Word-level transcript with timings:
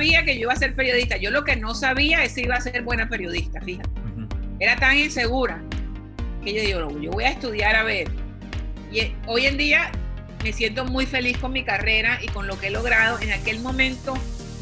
sabía 0.00 0.24
que 0.24 0.34
yo 0.36 0.42
iba 0.42 0.54
a 0.54 0.56
ser 0.56 0.74
periodista. 0.74 1.18
Yo 1.18 1.30
lo 1.30 1.44
que 1.44 1.56
no 1.56 1.74
sabía 1.74 2.24
es 2.24 2.32
si 2.32 2.42
iba 2.42 2.54
a 2.56 2.60
ser 2.62 2.80
buena 2.82 3.10
periodista, 3.10 3.60
fíjate. 3.60 3.90
Era 4.58 4.76
tan 4.76 4.96
insegura 4.96 5.62
que 6.42 6.54
yo 6.54 6.62
digo, 6.62 7.00
yo 7.00 7.10
voy 7.10 7.24
a 7.24 7.30
estudiar 7.30 7.76
a 7.76 7.82
ver. 7.82 8.08
Y 8.90 9.00
eh, 9.00 9.14
hoy 9.26 9.44
en 9.44 9.58
día 9.58 9.92
me 10.42 10.54
siento 10.54 10.86
muy 10.86 11.04
feliz 11.04 11.36
con 11.36 11.52
mi 11.52 11.64
carrera 11.64 12.18
y 12.22 12.28
con 12.28 12.46
lo 12.46 12.58
que 12.58 12.68
he 12.68 12.70
logrado. 12.70 13.18
En 13.20 13.30
aquel 13.30 13.60
momento 13.60 14.14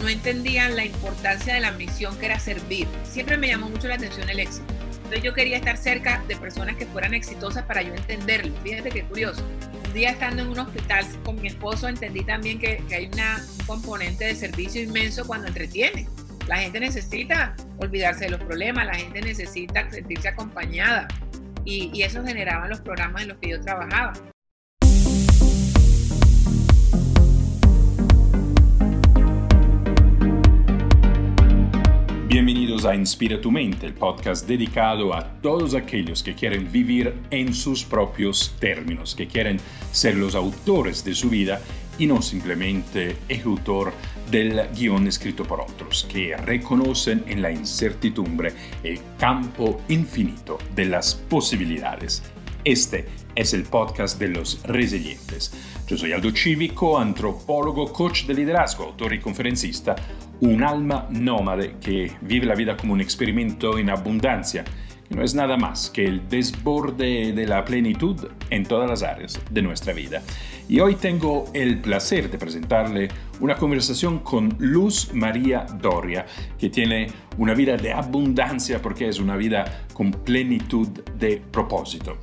no 0.02 0.08
entendían 0.08 0.74
la 0.74 0.84
importancia 0.84 1.54
de 1.54 1.60
la 1.60 1.70
misión 1.70 2.18
que 2.18 2.26
era 2.26 2.40
servir. 2.40 2.88
Siempre 3.04 3.36
me 3.36 3.46
llamó 3.46 3.68
mucho 3.68 3.86
la 3.86 3.94
atención 3.94 4.28
el 4.28 4.40
éxito. 4.40 4.66
Entonces 4.96 5.22
yo 5.22 5.34
quería 5.34 5.56
estar 5.56 5.76
cerca 5.76 6.20
de 6.26 6.34
personas 6.34 6.74
que 6.74 6.86
fueran 6.86 7.14
exitosas 7.14 7.62
para 7.62 7.82
yo 7.82 7.94
entenderlo. 7.94 8.52
Fíjate 8.64 8.90
qué 8.90 9.04
curioso. 9.04 9.44
Un 9.88 9.94
día 9.94 10.10
estando 10.10 10.42
en 10.42 10.48
un 10.48 10.58
hospital 10.58 11.06
con 11.24 11.40
mi 11.40 11.48
esposo 11.48 11.88
entendí 11.88 12.22
también 12.22 12.58
que, 12.58 12.84
hay 12.94 13.08
una, 13.10 13.42
un 13.58 13.66
componente 13.66 14.26
de 14.26 14.34
servicio 14.34 14.82
inmenso 14.82 15.26
cuando 15.26 15.48
entretiene. 15.48 16.06
La 16.46 16.58
gente 16.58 16.78
necesita 16.78 17.56
olvidarse 17.78 18.26
de 18.26 18.32
los 18.32 18.40
problemas, 18.40 18.84
la 18.84 18.96
gente 18.96 19.22
necesita 19.22 19.90
sentirse 19.90 20.28
acompañada. 20.28 21.08
Y, 21.64 21.90
y 21.94 22.02
eso 22.02 22.22
generaba 22.22 22.68
los 22.68 22.82
programas 22.82 23.22
en 23.22 23.28
los 23.28 23.38
que 23.38 23.48
yo 23.48 23.62
trabajaba. 23.62 24.12
Bienvenidos 32.28 32.84
a 32.84 32.94
Inspira 32.94 33.40
tu 33.40 33.50
Mente, 33.50 33.86
el 33.86 33.94
podcast 33.94 34.46
dedicado 34.46 35.14
a 35.14 35.40
todos 35.40 35.74
aquellos 35.74 36.22
que 36.22 36.34
quieren 36.34 36.70
vivir 36.70 37.14
en 37.30 37.54
sus 37.54 37.84
propios 37.84 38.54
términos, 38.60 39.14
que 39.14 39.26
quieren 39.26 39.56
ser 39.92 40.14
los 40.14 40.34
autores 40.34 41.02
de 41.06 41.14
su 41.14 41.30
vida 41.30 41.58
y 41.98 42.06
no 42.06 42.20
simplemente 42.20 43.16
ejecutor 43.30 43.94
del 44.30 44.60
guion 44.76 45.06
escrito 45.06 45.42
por 45.44 45.62
otros, 45.62 46.06
que 46.12 46.36
reconocen 46.36 47.24
en 47.28 47.40
la 47.40 47.50
incertidumbre 47.50 48.52
el 48.82 49.00
campo 49.18 49.80
infinito 49.88 50.58
de 50.74 50.84
las 50.84 51.14
posibilidades. 51.14 52.22
Este 52.62 53.06
es 53.38 53.54
el 53.54 53.62
podcast 53.62 54.18
de 54.18 54.26
los 54.26 54.60
resilientes. 54.64 55.52
Yo 55.86 55.96
soy 55.96 56.10
Aldo 56.10 56.32
Cívico, 56.32 56.98
antropólogo, 56.98 57.92
coach 57.92 58.24
de 58.24 58.34
liderazgo, 58.34 58.86
autor 58.86 59.14
y 59.14 59.20
conferencista 59.20 59.94
un 60.40 60.64
alma 60.64 61.06
nómade 61.10 61.76
que 61.80 62.10
vive 62.20 62.46
la 62.46 62.56
vida 62.56 62.76
como 62.76 62.94
un 62.94 63.00
experimento 63.00 63.78
en 63.78 63.90
abundancia, 63.90 64.64
que 65.08 65.14
no 65.14 65.22
es 65.22 65.36
nada 65.36 65.56
más 65.56 65.88
que 65.88 66.04
el 66.04 66.28
desborde 66.28 67.32
de 67.32 67.46
la 67.46 67.64
plenitud 67.64 68.26
en 68.50 68.64
todas 68.64 68.90
las 68.90 69.04
áreas 69.04 69.40
de 69.52 69.62
nuestra 69.62 69.92
vida. 69.92 70.20
Y 70.68 70.80
hoy 70.80 70.96
tengo 70.96 71.44
el 71.54 71.80
placer 71.80 72.30
de 72.32 72.38
presentarle 72.38 73.08
una 73.38 73.54
conversación 73.54 74.18
con 74.18 74.56
Luz 74.58 75.14
María 75.14 75.64
Doria, 75.80 76.26
que 76.58 76.70
tiene 76.70 77.06
una 77.36 77.54
vida 77.54 77.76
de 77.76 77.92
abundancia 77.92 78.82
porque 78.82 79.08
es 79.08 79.20
una 79.20 79.36
vida 79.36 79.86
con 79.92 80.10
plenitud 80.10 80.88
de 81.16 81.40
propósito. 81.52 82.18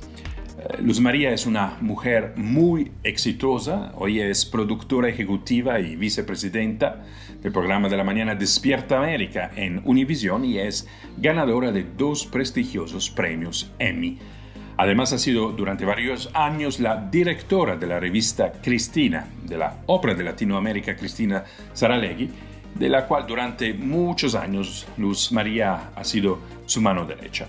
Luz 0.80 1.00
María 1.00 1.30
es 1.32 1.46
una 1.46 1.76
mujer 1.80 2.32
muy 2.36 2.90
exitosa, 3.04 3.92
hoy 3.94 4.20
es 4.20 4.44
productora 4.44 5.08
ejecutiva 5.08 5.78
y 5.80 5.96
vicepresidenta 5.96 7.04
del 7.42 7.52
programa 7.52 7.88
de 7.88 7.96
la 7.96 8.04
mañana 8.04 8.34
Despierta 8.34 8.98
América 8.98 9.50
en 9.54 9.80
Univision 9.84 10.44
y 10.44 10.58
es 10.58 10.88
ganadora 11.18 11.72
de 11.72 11.84
dos 11.84 12.26
prestigiosos 12.26 13.10
premios 13.10 13.72
Emmy. 13.78 14.18
Además 14.76 15.12
ha 15.12 15.18
sido 15.18 15.52
durante 15.52 15.84
varios 15.84 16.30
años 16.34 16.80
la 16.80 16.96
directora 16.96 17.76
de 17.76 17.86
la 17.86 18.00
revista 18.00 18.52
Cristina, 18.52 19.28
de 19.44 19.58
la 19.58 19.82
ópera 19.86 20.14
de 20.14 20.24
Latinoamérica 20.24 20.96
Cristina 20.96 21.44
Saralegui, 21.72 22.30
de 22.74 22.88
la 22.88 23.06
cual 23.06 23.26
durante 23.26 23.72
muchos 23.72 24.34
años 24.34 24.86
Luz 24.98 25.32
María 25.32 25.92
ha 25.94 26.04
sido 26.04 26.40
su 26.66 26.80
mano 26.80 27.06
derecha. 27.06 27.46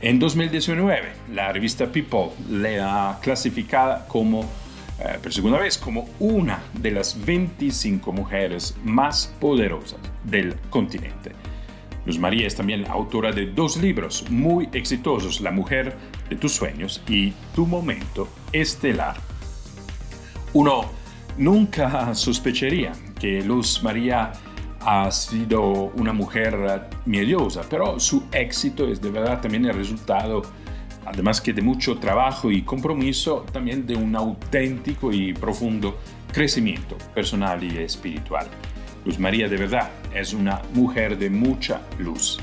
En 0.00 0.20
2019, 0.20 1.12
la 1.32 1.52
revista 1.52 1.86
People 1.86 2.30
le 2.48 2.78
ha 2.80 3.18
clasificado 3.20 4.06
como, 4.06 4.42
eh, 5.00 5.18
por 5.20 5.32
segunda 5.32 5.58
vez, 5.58 5.76
como 5.76 6.08
una 6.20 6.62
de 6.72 6.92
las 6.92 7.24
25 7.24 8.12
mujeres 8.12 8.76
más 8.84 9.34
poderosas 9.40 9.98
del 10.22 10.54
continente. 10.70 11.32
Luz 12.06 12.16
María 12.16 12.46
es 12.46 12.54
también 12.54 12.86
autora 12.86 13.32
de 13.32 13.46
dos 13.46 13.76
libros 13.76 14.24
muy 14.30 14.68
exitosos, 14.72 15.40
La 15.40 15.50
mujer 15.50 15.96
de 16.30 16.36
tus 16.36 16.52
sueños 16.52 17.02
y 17.08 17.32
Tu 17.56 17.66
momento 17.66 18.28
estelar. 18.52 19.16
Uno 20.52 20.92
nunca 21.36 22.14
sospecharía 22.14 22.92
que 23.18 23.42
Luz 23.42 23.82
María 23.82 24.30
ha 24.90 25.10
sido 25.10 25.92
una 25.96 26.14
mujer 26.14 26.88
miedosa, 27.04 27.60
pero 27.68 28.00
su 28.00 28.24
éxito 28.32 28.88
es 28.88 29.02
de 29.02 29.10
verdad 29.10 29.38
también 29.38 29.66
el 29.66 29.74
resultado, 29.74 30.40
además 31.04 31.42
que 31.42 31.52
de 31.52 31.60
mucho 31.60 31.98
trabajo 31.98 32.50
y 32.50 32.62
compromiso, 32.62 33.44
también 33.52 33.86
de 33.86 33.94
un 33.94 34.16
auténtico 34.16 35.12
y 35.12 35.34
profundo 35.34 35.98
crecimiento 36.32 36.96
personal 37.14 37.62
y 37.62 37.76
espiritual. 37.76 38.46
Luz 39.04 39.18
María 39.18 39.46
de 39.46 39.58
verdad 39.58 39.90
es 40.14 40.32
una 40.32 40.62
mujer 40.72 41.18
de 41.18 41.28
mucha 41.28 41.82
luz. 41.98 42.38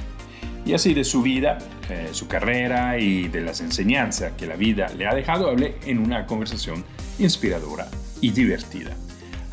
Y 0.67 0.73
así 0.73 0.93
de 0.93 1.03
su 1.03 1.23
vida, 1.23 1.57
eh, 1.89 2.09
su 2.11 2.27
carrera 2.27 2.99
y 2.99 3.27
de 3.27 3.41
las 3.41 3.59
enseñanzas 3.59 4.33
que 4.33 4.45
la 4.45 4.55
vida 4.55 4.89
le 4.95 5.07
ha 5.07 5.15
dejado, 5.15 5.49
hablé 5.49 5.77
en 5.87 5.97
una 5.97 6.27
conversación 6.27 6.85
inspiradora 7.17 7.87
y 8.21 8.29
divertida. 8.29 8.95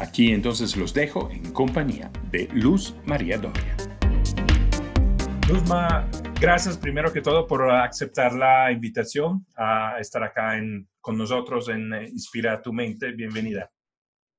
Aquí 0.03 0.33
entonces 0.33 0.77
los 0.77 0.93
dejo 0.93 1.31
en 1.31 1.53
compañía 1.53 2.11
de 2.33 2.49
Luz 2.53 2.93
María 3.05 3.39
Doria. 3.39 3.77
Luzma, 5.49 6.11
gracias 6.41 6.77
primero 6.77 7.13
que 7.13 7.21
todo 7.21 7.47
por 7.47 7.71
aceptar 7.71 8.33
la 8.33 8.73
invitación 8.73 9.47
a 9.55 9.99
estar 10.01 10.25
acá 10.25 10.61
con 11.01 11.17
nosotros 11.17 11.69
en 11.69 11.95
eh, 11.95 12.09
Inspira 12.09 12.61
tu 12.61 12.73
mente. 12.73 13.13
Bienvenida. 13.13 13.71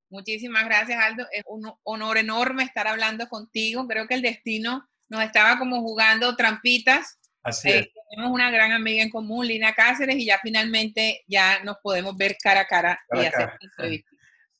Muchísimas 0.09 0.65
gracias, 0.65 1.01
Aldo. 1.01 1.25
Es 1.31 1.43
un 1.47 1.71
honor 1.83 2.17
enorme 2.17 2.63
estar 2.63 2.85
hablando 2.85 3.29
contigo. 3.29 3.87
Creo 3.87 4.05
que 4.05 4.15
el 4.15 4.21
destino 4.21 4.85
nos 5.07 5.23
estaba 5.23 5.57
como 5.57 5.79
jugando 5.79 6.35
trampitas. 6.35 7.21
Así 7.41 7.69
es. 7.69 7.75
Eh, 7.85 7.93
tenemos 8.09 8.33
una 8.33 8.51
gran 8.51 8.73
amiga 8.73 9.01
en 9.01 9.09
común, 9.09 9.47
Lina 9.47 9.73
Cáceres, 9.73 10.17
y 10.17 10.25
ya 10.25 10.39
finalmente 10.43 11.23
ya 11.25 11.63
nos 11.63 11.77
podemos 11.81 12.17
ver 12.17 12.35
cara 12.43 12.61
a 12.61 12.67
cara, 12.67 12.99
y 13.13 13.19
hacer 13.19 13.53
entrevistas. 13.61 14.12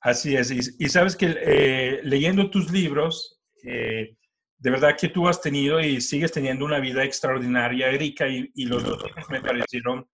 Así 0.04 0.36
es, 0.36 0.52
y, 0.52 0.90
sabes 0.90 1.16
que 1.16 1.34
eh, 1.40 2.02
leyendo 2.04 2.50
tus 2.50 2.70
libros, 2.70 3.42
eh, 3.64 4.18
de 4.58 4.70
verdad 4.70 4.98
que 5.00 5.08
tú 5.08 5.30
has 5.30 5.40
tenido 5.40 5.80
y 5.80 6.02
sigues 6.02 6.34
teniendo 6.34 6.66
una 6.66 6.82
vida 6.82 7.06
extraordinaria, 7.06 7.90
rica, 7.92 8.28
y, 8.28 8.66
los 8.66 8.84
dos 8.84 9.02
me 9.30 9.40
parecieron 9.40 10.06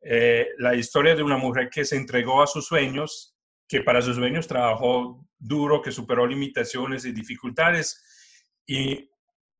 eh, 0.00 0.46
la 0.58 0.76
historia 0.76 1.16
de 1.16 1.24
una 1.24 1.38
mujer 1.38 1.68
que 1.70 1.84
se 1.84 1.96
entregó 1.96 2.40
a 2.40 2.46
sus 2.46 2.66
sueños, 2.68 3.36
que 3.66 3.80
para 3.80 4.00
sus 4.00 4.14
sueños 4.14 4.46
trabajó 4.46 5.26
duro, 5.36 5.82
que 5.82 5.90
superó 5.90 6.24
limitaciones 6.24 7.04
y 7.04 7.10
dificultades. 7.10 8.00
Y 8.64 9.10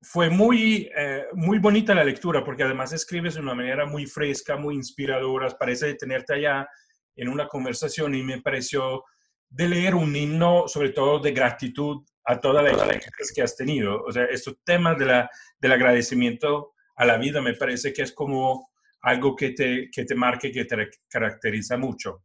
fue 0.01 0.31
muy, 0.31 0.89
muy 1.33 1.59
bonita 1.59 1.93
la 1.93 2.05
lectura, 2.05 2.45
porque 2.45 2.63
además 2.63 2.93
escribes 2.93 3.35
de 3.35 3.41
una 3.41 3.57
manera 3.57 3.85
muy 3.85 4.07
fresca, 4.07 4.57
muy 4.57 4.77
inspiradora, 4.77 5.49
parece 5.59 5.93
tenerte 5.95 6.35
allá 6.35 6.69
en 7.17 7.29
una 7.29 7.49
conversación 7.49 8.15
y 8.15 8.23
me 8.23 8.41
pareció 8.41 9.03
de 9.49 9.69
leer 9.69 9.95
un 9.95 10.15
himno, 10.15 10.69
sobre 10.69 10.91
todo 10.91 11.19
de 11.19 11.33
gratitud 11.33 12.05
a 12.25 12.41
todas 12.41 12.65
las 12.65 12.75
experiencias 12.75 13.33
que 13.35 13.43
has 13.43 13.57
tenido. 13.57 14.03
O 14.03 14.13
sea, 14.13 14.25
estos 14.25 14.57
temas 14.65 14.99
de 14.99 15.07
la, 15.07 15.31
del 15.59 15.73
agradecimiento 15.73 16.75
a 16.97 17.05
la 17.05 17.19
vida 17.19 17.41
me 17.41 17.55
parece 17.55 17.93
que 17.93 18.03
es 18.03 18.13
como 18.13 18.71
algo 19.03 19.37
que 19.37 19.51
te, 19.51 19.89
que 19.93 20.05
te 20.05 20.15
marque, 20.15 20.51
que 20.51 20.65
te 20.65 20.89
caracteriza 21.09 21.77
mucho. 21.77 22.25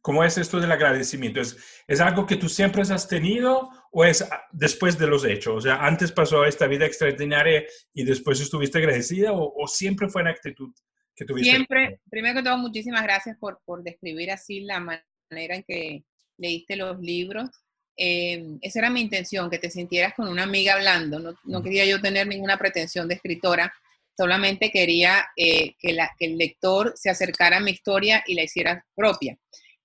¿Cómo 0.00 0.24
es 0.24 0.36
esto 0.36 0.60
del 0.60 0.72
agradecimiento? 0.72 1.40
¿Es, 1.40 1.84
¿Es 1.86 2.00
algo 2.00 2.26
que 2.26 2.36
tú 2.36 2.48
siempre 2.48 2.82
has 2.82 3.08
tenido 3.08 3.70
o 3.92 4.04
es 4.04 4.28
después 4.50 4.98
de 4.98 5.06
los 5.06 5.24
hechos? 5.24 5.54
O 5.56 5.60
sea, 5.60 5.76
antes 5.84 6.10
pasó 6.10 6.44
esta 6.44 6.66
vida 6.66 6.86
extraordinaria 6.86 7.64
y 7.94 8.04
después 8.04 8.40
estuviste 8.40 8.78
agradecida 8.78 9.32
o, 9.32 9.52
o 9.56 9.66
siempre 9.68 10.08
fue 10.08 10.22
una 10.22 10.32
actitud 10.32 10.72
que 11.14 11.24
tuviste? 11.24 11.50
Siempre, 11.50 12.00
primero 12.10 12.36
que 12.36 12.44
todo, 12.44 12.58
muchísimas 12.58 13.02
gracias 13.02 13.36
por, 13.38 13.60
por 13.64 13.82
describir 13.82 14.30
así 14.30 14.60
la 14.60 14.80
manera 14.80 15.56
en 15.56 15.62
que 15.62 16.04
leíste 16.42 16.76
los 16.76 17.00
libros. 17.00 17.48
Eh, 17.96 18.58
esa 18.60 18.80
era 18.80 18.90
mi 18.90 19.00
intención, 19.00 19.48
que 19.48 19.58
te 19.58 19.70
sintieras 19.70 20.14
con 20.14 20.28
una 20.28 20.42
amiga 20.42 20.74
hablando. 20.74 21.18
No, 21.18 21.34
no 21.44 21.62
quería 21.62 21.86
yo 21.86 22.00
tener 22.00 22.26
ninguna 22.26 22.58
pretensión 22.58 23.08
de 23.08 23.14
escritora, 23.14 23.72
solamente 24.16 24.70
quería 24.70 25.26
eh, 25.36 25.74
que, 25.78 25.92
la, 25.92 26.10
que 26.18 26.26
el 26.26 26.38
lector 26.38 26.92
se 26.96 27.10
acercara 27.10 27.58
a 27.58 27.60
mi 27.60 27.70
historia 27.70 28.22
y 28.26 28.34
la 28.34 28.42
hiciera 28.42 28.84
propia. 28.94 29.38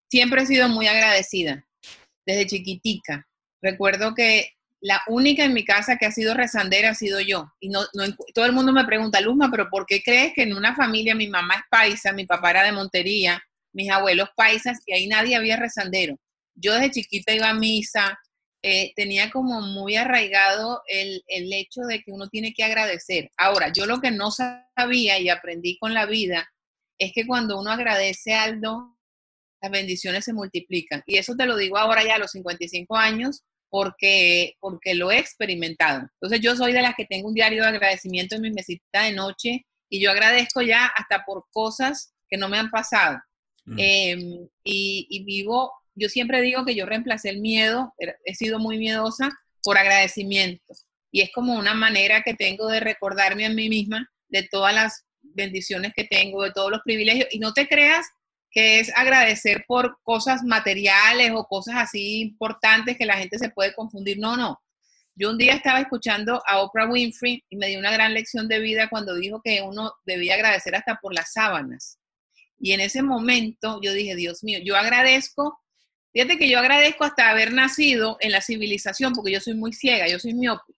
Siempre 0.09 0.41
he 0.41 0.45
sido 0.45 0.69
muy 0.69 0.87
agradecida, 0.87 1.65
desde 2.25 2.47
chiquitica. 2.47 3.27
Recuerdo 3.61 4.13
que 4.13 4.51
la 4.79 5.01
única 5.07 5.43
en 5.43 5.53
mi 5.53 5.65
casa 5.65 5.97
que 5.97 6.05
ha 6.05 6.11
sido 6.11 6.33
rezandera 6.33 6.91
ha 6.91 6.95
sido 6.95 7.19
yo. 7.19 7.51
Y 7.59 7.69
no, 7.69 7.81
no, 7.93 8.03
todo 8.33 8.45
el 8.45 8.53
mundo 8.53 8.71
me 8.71 8.85
pregunta, 8.85 9.21
Luzma, 9.21 9.49
pero 9.49 9.69
¿por 9.69 9.85
qué 9.85 10.01
crees 10.03 10.33
que 10.33 10.43
en 10.43 10.53
una 10.53 10.75
familia 10.75 11.15
mi 11.15 11.27
mamá 11.27 11.55
es 11.55 11.63
paisa, 11.69 12.13
mi 12.13 12.25
papá 12.25 12.51
era 12.51 12.63
de 12.63 12.71
Montería, 12.71 13.41
mis 13.73 13.89
abuelos 13.91 14.29
paisas 14.35 14.79
y 14.85 14.93
ahí 14.93 15.07
nadie 15.07 15.35
había 15.35 15.57
rezandero? 15.57 16.17
Yo 16.57 16.73
desde 16.73 16.91
chiquita 16.91 17.33
iba 17.33 17.49
a 17.49 17.53
misa, 17.53 18.19
eh, 18.61 18.91
tenía 18.95 19.29
como 19.29 19.61
muy 19.61 19.95
arraigado 19.95 20.81
el, 20.87 21.23
el, 21.27 21.53
hecho 21.53 21.81
de 21.81 22.01
que 22.01 22.11
uno 22.11 22.27
tiene 22.27 22.53
que 22.53 22.63
agradecer. 22.63 23.29
Ahora, 23.37 23.71
yo 23.71 23.85
lo 23.85 24.01
que 24.01 24.11
no 24.11 24.31
sabía 24.31 25.19
y 25.19 25.29
aprendí 25.29 25.77
con 25.77 25.93
la 25.93 26.05
vida 26.05 26.49
es 26.99 27.13
que 27.13 27.25
cuando 27.25 27.59
uno 27.59 27.71
agradece 27.71 28.33
algo, 28.33 28.97
las 29.61 29.71
bendiciones 29.71 30.25
se 30.25 30.33
multiplican. 30.33 31.03
Y 31.05 31.17
eso 31.17 31.35
te 31.35 31.45
lo 31.45 31.55
digo 31.55 31.77
ahora 31.77 32.03
ya 32.03 32.15
a 32.15 32.19
los 32.19 32.31
55 32.31 32.95
años 32.95 33.43
porque, 33.69 34.55
porque 34.59 34.95
lo 34.95 35.11
he 35.11 35.19
experimentado. 35.19 36.07
Entonces 36.13 36.41
yo 36.41 36.55
soy 36.55 36.73
de 36.73 36.81
las 36.81 36.95
que 36.95 37.05
tengo 37.05 37.27
un 37.27 37.33
diario 37.33 37.63
de 37.63 37.69
agradecimiento 37.69 38.35
en 38.35 38.41
mi 38.41 38.51
mesita 38.51 39.03
de 39.03 39.13
noche 39.13 39.65
y 39.89 40.01
yo 40.01 40.11
agradezco 40.11 40.61
ya 40.61 40.85
hasta 40.85 41.23
por 41.25 41.45
cosas 41.51 42.13
que 42.29 42.37
no 42.37 42.49
me 42.49 42.57
han 42.57 42.69
pasado. 42.69 43.19
Mm. 43.65 43.79
Em, 43.79 44.47
y, 44.63 45.23
vivo, 45.25 45.71
yo 45.97 46.09
siempre 46.09 46.41
digo 46.41 46.65
que 46.65 46.75
yo 46.75 46.85
reemplacé 46.85 47.29
el 47.29 47.41
miedo, 47.41 47.93
he 48.25 48.35
sido 48.35 48.59
muy 48.59 48.77
miedosa 48.77 49.29
por 49.63 49.77
agradecimiento. 49.77 50.73
Y 51.11 51.21
es 51.21 51.31
como 51.33 51.55
una 51.55 51.73
manera 51.73 52.21
que 52.21 52.33
tengo 52.33 52.67
de 52.67 52.79
recordarme 52.79 53.45
a 53.45 53.49
mí 53.49 53.69
misma 53.69 54.09
de 54.29 54.43
todas 54.43 54.73
las 54.73 55.05
bendiciones 55.21 55.93
que 55.95 56.03
tengo, 56.03 56.43
de 56.43 56.51
todos 56.51 56.71
los 56.71 56.81
privilegios. 56.83 57.27
Y 57.31 57.39
no 57.39 57.53
te 57.53 57.67
creas 57.67 58.05
que 58.51 58.79
es 58.79 58.91
agradecer 58.95 59.65
por 59.67 59.97
cosas 60.03 60.43
materiales 60.43 61.31
o 61.33 61.45
cosas 61.45 61.75
así 61.77 62.21
importantes 62.21 62.97
que 62.97 63.05
la 63.05 63.17
gente 63.17 63.39
se 63.39 63.49
puede 63.49 63.73
confundir. 63.73 64.19
No, 64.19 64.37
no. 64.37 64.59
Yo 65.15 65.31
un 65.31 65.37
día 65.37 65.53
estaba 65.53 65.79
escuchando 65.79 66.43
a 66.45 66.61
Oprah 66.61 66.87
Winfrey 66.87 67.43
y 67.49 67.55
me 67.55 67.67
dio 67.67 67.79
una 67.79 67.91
gran 67.91 68.13
lección 68.13 68.47
de 68.47 68.59
vida 68.59 68.87
cuando 68.87 69.15
dijo 69.15 69.41
que 69.43 69.61
uno 69.63 69.93
debía 70.05 70.35
agradecer 70.35 70.75
hasta 70.75 70.97
por 71.01 71.13
las 71.13 71.33
sábanas. 71.33 71.97
Y 72.59 72.73
en 72.73 72.81
ese 72.81 73.01
momento 73.01 73.79
yo 73.81 73.93
dije, 73.93 74.15
Dios 74.15 74.43
mío, 74.43 74.59
yo 74.63 74.75
agradezco, 74.75 75.59
fíjate 76.17 76.39
que 76.39 76.49
yo 76.49 76.57
agradezco 76.57 77.03
hasta 77.03 77.29
haber 77.29 77.53
nacido 77.53 78.17
en 78.21 78.31
la 78.31 78.41
civilización, 78.41 79.13
porque 79.13 79.31
yo 79.31 79.39
soy 79.39 79.53
muy 79.53 79.71
ciega, 79.71 80.07
yo 80.07 80.17
soy 80.17 80.33
miope. 80.33 80.73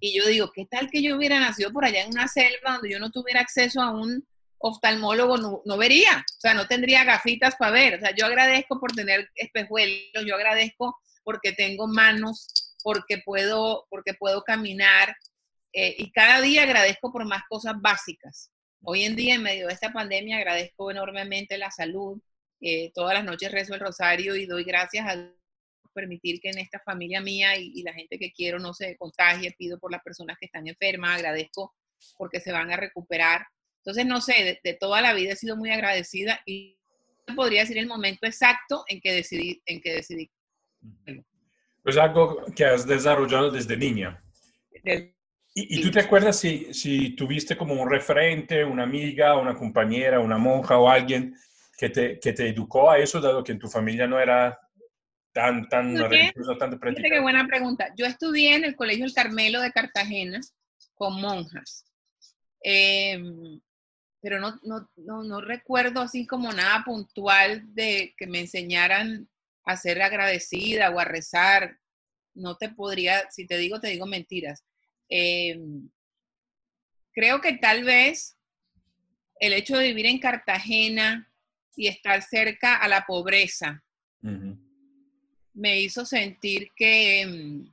Y 0.00 0.18
yo 0.18 0.26
digo, 0.26 0.52
¿qué 0.54 0.66
tal 0.66 0.90
que 0.90 1.02
yo 1.02 1.16
hubiera 1.16 1.40
nacido 1.40 1.72
por 1.72 1.86
allá 1.86 2.02
en 2.02 2.10
una 2.10 2.28
selva 2.28 2.74
donde 2.74 2.90
yo 2.90 2.98
no 2.98 3.10
tuviera 3.10 3.40
acceso 3.40 3.80
a 3.80 3.90
un 3.90 4.22
oftalmólogo 4.58 5.62
no, 5.64 5.78
vería, 5.78 6.18
o 6.18 6.40
sea, 6.40 6.52
no 6.52 6.66
tendría 6.66 7.04
gafitas 7.04 7.56
para 7.56 7.72
ver. 7.72 7.94
O 7.94 8.00
sea, 8.00 8.14
yo 8.14 8.26
agradezco 8.26 8.78
por 8.78 8.92
tener 8.92 9.30
espejuelos, 9.34 10.26
yo 10.26 10.34
agradezco 10.34 10.94
porque 11.24 11.52
tengo 11.52 11.86
manos, 11.86 12.76
porque 12.82 13.22
puedo, 13.24 13.86
porque 13.88 14.12
puedo 14.12 14.42
caminar 14.42 15.16
eh, 15.72 15.94
y 15.96 16.12
cada 16.12 16.42
día 16.42 16.64
agradezco 16.64 17.10
por 17.10 17.24
más 17.24 17.44
cosas 17.48 17.76
básicas. 17.80 18.50
Hoy 18.82 19.04
en 19.04 19.16
día, 19.16 19.36
en 19.36 19.42
medio 19.42 19.68
de 19.68 19.72
esta 19.72 19.90
pandemia, 19.90 20.36
agradezco 20.36 20.90
enormemente 20.90 21.56
la 21.56 21.70
salud. 21.70 22.20
Eh, 22.60 22.90
todas 22.94 23.14
las 23.14 23.24
noches 23.24 23.50
rezo 23.50 23.74
el 23.74 23.80
rosario 23.80 24.36
y 24.36 24.46
doy 24.46 24.64
gracias 24.64 25.06
a 25.06 25.32
permitir 25.94 26.40
que 26.40 26.50
en 26.50 26.58
esta 26.58 26.78
familia 26.80 27.20
mía 27.20 27.56
y, 27.56 27.72
y 27.74 27.82
la 27.82 27.92
gente 27.92 28.18
que 28.18 28.32
quiero 28.32 28.58
no 28.58 28.74
se 28.74 28.96
contagie. 28.96 29.54
Pido 29.58 29.78
por 29.78 29.90
las 29.90 30.02
personas 30.02 30.36
que 30.38 30.46
están 30.46 30.66
enfermas, 30.68 31.16
agradezco 31.16 31.74
porque 32.16 32.40
se 32.40 32.52
van 32.52 32.70
a 32.72 32.76
recuperar. 32.76 33.46
Entonces, 33.78 34.06
no 34.06 34.20
sé, 34.20 34.60
de, 34.62 34.74
toda 34.74 35.00
la 35.00 35.14
vida 35.14 35.32
he 35.32 35.36
sido 35.36 35.56
muy 35.56 35.70
agradecida 35.70 36.40
y 36.44 36.78
podría 37.34 37.60
decir 37.60 37.78
el 37.78 37.86
momento 37.86 38.26
exacto 38.26 38.84
en 38.88 39.00
que 39.00 39.12
decidí. 39.12 39.62
En 39.66 39.80
que 39.80 39.94
decidí. 39.94 40.30
Pues 41.82 41.96
algo 41.96 42.44
que 42.54 42.64
has 42.64 42.86
desarrollado 42.86 43.50
desde 43.50 43.76
niña. 43.76 44.22
¿Y, 45.54 45.82
tú 45.82 45.90
te 45.90 46.00
acuerdas 46.00 46.38
si, 46.38 46.72
si, 46.72 47.16
tuviste 47.16 47.56
como 47.56 47.74
un 47.74 47.90
referente, 47.90 48.64
una 48.64 48.84
amiga, 48.84 49.36
una 49.36 49.54
compañera, 49.54 50.20
una 50.20 50.38
monja 50.38 50.78
o 50.78 50.88
alguien 50.88 51.34
que 51.80 51.88
te, 51.88 52.20
que 52.20 52.34
te 52.34 52.46
educó 52.46 52.90
a 52.90 52.98
eso, 52.98 53.22
dado 53.22 53.42
que 53.42 53.52
en 53.52 53.58
tu 53.58 53.66
familia 53.66 54.06
no 54.06 54.20
era 54.20 54.60
tan, 55.32 55.66
tan 55.66 55.96
religiosa, 55.96 56.58
tan 56.58 56.78
qué 56.78 57.20
buena 57.20 57.46
pregunta. 57.46 57.94
Yo 57.96 58.04
estudié 58.04 58.54
en 58.54 58.64
el 58.64 58.76
Colegio 58.76 59.06
El 59.06 59.14
Carmelo 59.14 59.62
de 59.62 59.72
Cartagena 59.72 60.40
con 60.92 61.18
monjas. 61.18 61.86
Eh, 62.62 63.18
pero 64.20 64.40
no, 64.40 64.60
no, 64.62 64.90
no, 64.96 65.24
no, 65.24 65.40
recuerdo 65.40 66.02
así 66.02 66.26
como 66.26 66.52
nada 66.52 66.82
puntual 66.84 67.62
de 67.74 68.14
que 68.18 68.26
me 68.26 68.40
enseñaran 68.40 69.30
a 69.64 69.74
ser 69.78 70.02
agradecida 70.02 70.90
o 70.90 71.00
a 71.00 71.06
rezar. 71.06 71.78
No 72.34 72.58
te 72.58 72.68
podría, 72.68 73.30
si 73.30 73.46
te 73.46 73.56
digo, 73.56 73.80
te 73.80 73.88
digo 73.88 74.04
mentiras. 74.04 74.66
Em, 75.08 75.88
creo 77.14 77.40
que 77.40 77.54
tal 77.54 77.84
vez 77.84 78.36
el 79.36 79.54
hecho 79.54 79.78
de 79.78 79.86
vivir 79.88 80.04
en 80.04 80.18
Cartagena 80.18 81.26
y 81.76 81.88
estar 81.88 82.22
cerca 82.22 82.76
a 82.76 82.88
la 82.88 83.04
pobreza 83.06 83.82
me 85.54 85.80
hizo 85.80 86.04
sentir 86.06 86.70
que, 86.74 87.20
em, 87.20 87.70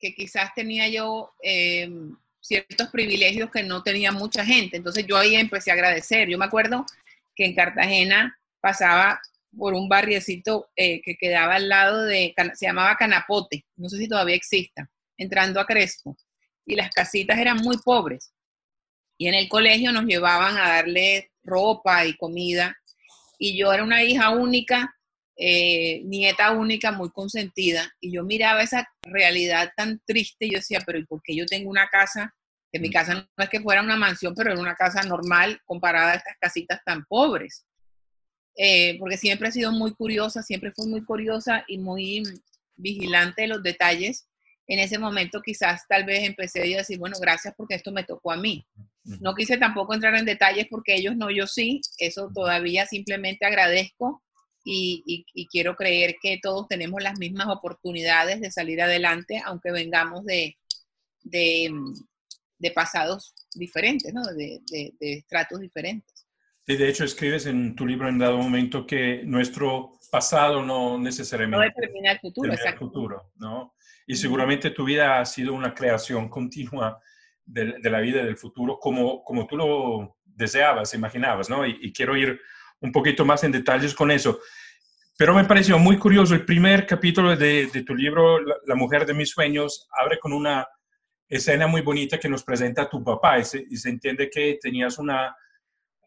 que 0.00 0.14
quizás 0.14 0.54
tenía 0.54 0.88
yo 0.88 1.32
em, 1.42 2.16
ciertos 2.40 2.88
privilegios 2.88 3.50
que 3.50 3.62
no 3.62 3.82
tenía 3.82 4.12
mucha 4.12 4.44
gente. 4.44 4.76
Entonces 4.76 5.06
yo 5.06 5.16
ahí 5.16 5.34
empecé 5.34 5.70
a 5.70 5.74
agradecer. 5.74 6.28
Yo 6.28 6.38
me 6.38 6.44
acuerdo 6.44 6.86
que 7.34 7.44
en 7.44 7.54
Cartagena 7.54 8.38
pasaba 8.60 9.20
por 9.56 9.74
un 9.74 9.88
barriecito 9.88 10.68
eh, 10.76 11.00
que 11.02 11.16
quedaba 11.16 11.56
al 11.56 11.68
lado 11.68 12.04
de, 12.04 12.34
se 12.54 12.66
llamaba 12.66 12.96
Canapote, 12.96 13.64
no 13.76 13.88
sé 13.88 13.98
si 13.98 14.08
todavía 14.08 14.36
exista, 14.36 14.88
entrando 15.16 15.60
a 15.60 15.66
Crespo. 15.66 16.16
Y 16.64 16.76
las 16.76 16.90
casitas 16.90 17.38
eran 17.38 17.56
muy 17.58 17.78
pobres. 17.78 18.32
Y 19.18 19.28
en 19.28 19.34
el 19.34 19.48
colegio 19.48 19.92
nos 19.92 20.04
llevaban 20.04 20.56
a 20.56 20.68
darle 20.68 21.32
ropa 21.42 22.06
y 22.06 22.16
comida. 22.16 22.76
Y 23.38 23.58
yo 23.58 23.72
era 23.72 23.84
una 23.84 24.02
hija 24.02 24.30
única, 24.30 24.94
eh, 25.36 26.00
nieta 26.04 26.52
única, 26.52 26.92
muy 26.92 27.10
consentida. 27.10 27.92
Y 28.00 28.12
yo 28.12 28.22
miraba 28.22 28.62
esa 28.62 28.88
realidad 29.02 29.72
tan 29.76 30.00
triste 30.06 30.46
y 30.46 30.52
yo 30.52 30.58
decía, 30.58 30.80
pero 30.86 30.98
¿y 30.98 31.04
por 31.04 31.20
qué 31.22 31.34
yo 31.34 31.44
tengo 31.46 31.68
una 31.68 31.88
casa 31.88 32.34
que 32.72 32.78
mi 32.78 32.90
casa 32.90 33.14
no 33.14 33.44
es 33.44 33.48
que 33.48 33.60
fuera 33.60 33.82
una 33.82 33.96
mansión, 33.96 34.34
pero 34.34 34.52
era 34.52 34.60
una 34.60 34.74
casa 34.74 35.02
normal 35.02 35.60
comparada 35.64 36.12
a 36.12 36.16
estas 36.16 36.36
casitas 36.38 36.80
tan 36.84 37.04
pobres. 37.04 37.64
Eh, 38.56 38.98
porque 38.98 39.16
siempre 39.16 39.48
he 39.48 39.52
sido 39.52 39.72
muy 39.72 39.94
curiosa, 39.94 40.42
siempre 40.42 40.72
fui 40.72 40.88
muy 40.88 41.04
curiosa 41.04 41.64
y 41.68 41.78
muy 41.78 42.22
vigilante 42.76 43.42
de 43.42 43.48
los 43.48 43.62
detalles. 43.62 44.28
En 44.66 44.80
ese 44.80 44.98
momento 44.98 45.40
quizás 45.40 45.86
tal 45.88 46.04
vez 46.04 46.24
empecé 46.24 46.74
a 46.74 46.78
decir, 46.78 46.98
bueno, 46.98 47.16
gracias 47.20 47.54
porque 47.56 47.76
esto 47.76 47.92
me 47.92 48.04
tocó 48.04 48.32
a 48.32 48.36
mí. 48.36 48.66
No 49.20 49.34
quise 49.34 49.56
tampoco 49.56 49.94
entrar 49.94 50.14
en 50.16 50.24
detalles 50.24 50.66
porque 50.68 50.94
ellos 50.94 51.16
no, 51.16 51.30
yo 51.30 51.46
sí. 51.46 51.80
Eso 51.98 52.30
todavía 52.34 52.86
simplemente 52.86 53.46
agradezco 53.46 54.22
y, 54.64 55.24
quiero 55.50 55.76
creer 55.76 56.16
que 56.20 56.38
todos 56.42 56.68
tenemos 56.68 57.02
las 57.02 57.18
mismas 57.18 57.48
oportunidades 57.48 58.40
de 58.40 58.50
salir 58.50 58.82
adelante, 58.82 59.40
aunque 59.44 59.72
vengamos 59.72 60.24
de, 60.24 60.56
de, 61.22 61.72
de 62.58 62.70
pasados 62.70 63.34
diferentes, 63.54 64.12
¿no? 64.12 64.22
de, 64.24 64.60
de, 64.70 64.92
de 65.00 65.12
estratos 65.14 65.60
diferentes. 65.60 66.26
Sí, 66.66 66.76
de 66.76 66.88
hecho, 66.88 67.04
escribes 67.04 67.46
en 67.46 67.74
tu 67.74 67.86
libro 67.86 68.08
en 68.08 68.18
dado 68.18 68.36
momento 68.36 68.86
que 68.86 69.22
nuestro 69.24 69.92
pasado 70.10 70.62
no 70.62 70.98
necesariamente 70.98 71.66
no 71.66 71.74
determina 71.74 72.12
el 72.12 72.18
futuro, 72.18 72.52
el 72.52 72.78
futuro 72.78 73.32
¿no? 73.36 73.74
Y 74.06 74.16
seguramente 74.16 74.70
tu 74.70 74.84
vida 74.84 75.20
ha 75.20 75.24
sido 75.24 75.54
una 75.54 75.74
creación 75.74 76.28
continua 76.28 77.00
de, 77.48 77.90
la 77.90 78.00
vida 78.00 78.22
del 78.22 78.36
futuro 78.36 78.78
como, 78.78 79.24
como 79.24 79.46
tú 79.46 79.56
lo 79.56 80.16
deseabas, 80.24 80.94
imaginabas, 80.94 81.50
¿no? 81.50 81.66
Y, 81.66 81.78
y, 81.80 81.92
quiero 81.92 82.16
ir 82.16 82.40
un 82.80 82.92
poquito 82.92 83.24
más 83.24 83.42
en 83.44 83.52
detalles 83.52 83.94
con 83.94 84.10
eso. 84.10 84.38
Pero 85.18 85.34
me 85.34 85.44
pareció 85.44 85.78
muy 85.80 85.98
curioso, 85.98 86.34
el 86.34 86.44
primer 86.44 86.86
capítulo 86.86 87.34
de, 87.34 87.66
de 87.66 87.82
tu 87.82 87.92
libro, 87.92 88.38
la, 88.40 88.74
mujer 88.76 89.04
de 89.04 89.14
mis 89.14 89.30
sueños, 89.30 89.88
abre 89.90 90.18
con 90.20 90.32
una 90.32 90.64
escena 91.28 91.66
muy 91.66 91.80
bonita 91.80 92.18
que 92.18 92.28
nos 92.28 92.44
presenta 92.44 92.88
tu 92.88 93.02
papá 93.02 93.40
y 93.40 93.44
se, 93.44 93.88
entiende 93.88 94.30
que 94.30 94.58
tenías 94.62 94.96
una 94.96 95.34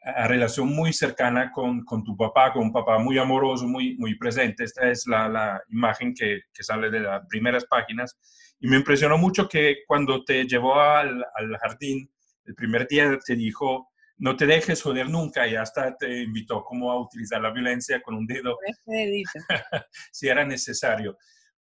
eh, 0.06 0.28
relación 0.28 0.70
muy 0.70 0.94
cercana 0.94 1.52
con, 1.52 1.84
con, 1.84 2.06
tu 2.06 2.16
papá, 2.16 2.54
con 2.54 2.64
un 2.64 2.72
papá 2.72 3.00
muy 3.00 3.18
amoroso, 3.18 3.68
muy, 3.68 3.98
muy 3.98 4.18
presente. 4.18 4.64
Esta 4.64 4.90
es 4.90 5.06
la, 5.06 5.28
la 5.28 5.62
imagen 5.68 6.14
que, 6.14 6.44
que, 6.54 6.64
sale 6.64 6.90
de 6.90 7.02
las 7.02 7.28
primeras 7.28 7.66
páginas. 7.66 8.18
Y 8.62 8.68
me 8.68 8.78
impresionó 8.78 9.18
mucho 9.18 9.50
que 9.50 9.80
cuando 9.88 10.24
te 10.24 10.46
llevó 10.46 10.80
al, 10.80 11.26
al, 11.36 11.58
jardín, 11.58 12.10
el 12.46 12.54
primer 12.54 12.88
día 12.88 13.18
te 13.26 13.36
dijo, 13.36 13.92
no 14.18 14.36
te 14.36 14.46
dejes 14.46 14.84
joder 14.84 15.10
nunca 15.10 15.48
y 15.48 15.56
hasta 15.56 15.98
te 15.98 16.22
invitó 16.22 16.64
como 16.64 16.92
a 16.92 17.02
utilizar 17.02 17.42
la 17.42 17.52
violencia 17.52 18.02
con 18.04 18.14
un 18.14 18.28
dedo 18.28 18.56
si 20.12 20.28
era 20.28 20.46
necesario. 20.46 21.18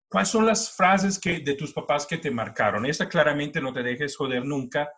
¿Cuáles 0.08 0.30
son 0.30 0.46
las 0.46 0.72
frases 0.72 1.20
que, 1.20 1.40
de 1.40 1.56
tus 1.56 1.74
papás 1.74 2.08
que 2.08 2.18
te 2.18 2.32
marcaron? 2.32 2.86
Esta 2.86 3.10
claramente 3.10 3.60
no 3.60 3.74
te 3.74 3.84
dejes 3.84 4.16
joder 4.16 4.46
nunca, 4.46 4.90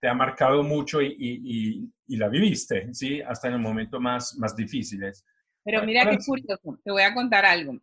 te 0.00 0.06
ha 0.08 0.14
marcado 0.14 0.62
mucho 0.62 1.02
y, 1.02 1.16
y, 1.18 1.92
y, 2.06 2.16
la 2.16 2.28
viviste, 2.28 2.94
¿sí? 2.94 3.20
Hasta 3.20 3.48
en 3.48 3.54
el 3.54 3.60
momento 3.60 3.98
más, 3.98 4.36
más 4.38 4.54
difíciles. 4.54 5.24
Pero 5.64 5.84
mira 5.84 6.08
qué 6.08 6.18
curioso, 6.24 6.78
te 6.84 6.92
voy 6.92 7.02
a 7.02 7.14
contar 7.14 7.44
algo. 7.44 7.80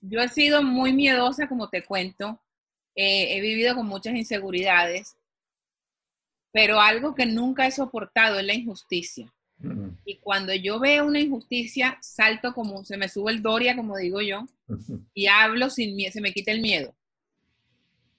Yo 0.00 0.20
he 0.20 0.28
sido 0.28 0.62
muy 0.62 0.92
miedosa, 0.92 1.48
como 1.48 1.68
te 1.68 1.84
cuento, 1.84 2.40
eh, 2.94 3.36
he 3.36 3.40
vivido 3.40 3.74
con 3.74 3.86
muchas 3.86 4.14
inseguridades, 4.14 5.16
pero 6.52 6.80
algo 6.80 7.14
que 7.14 7.26
nunca 7.26 7.66
he 7.66 7.70
soportado 7.70 8.38
es 8.38 8.46
la 8.46 8.54
injusticia. 8.54 9.32
Y 10.04 10.16
cuando 10.16 10.52
yo 10.54 10.80
veo 10.80 11.06
una 11.06 11.20
injusticia, 11.20 11.96
salto 12.00 12.52
como, 12.52 12.84
se 12.84 12.96
me 12.96 13.08
sube 13.08 13.30
el 13.30 13.42
Doria, 13.42 13.76
como 13.76 13.96
digo 13.96 14.20
yo, 14.20 14.44
y 15.14 15.28
hablo 15.28 15.70
sin 15.70 15.94
miedo, 15.94 16.12
se 16.12 16.20
me 16.20 16.32
quita 16.32 16.50
el 16.50 16.60
miedo. 16.60 16.94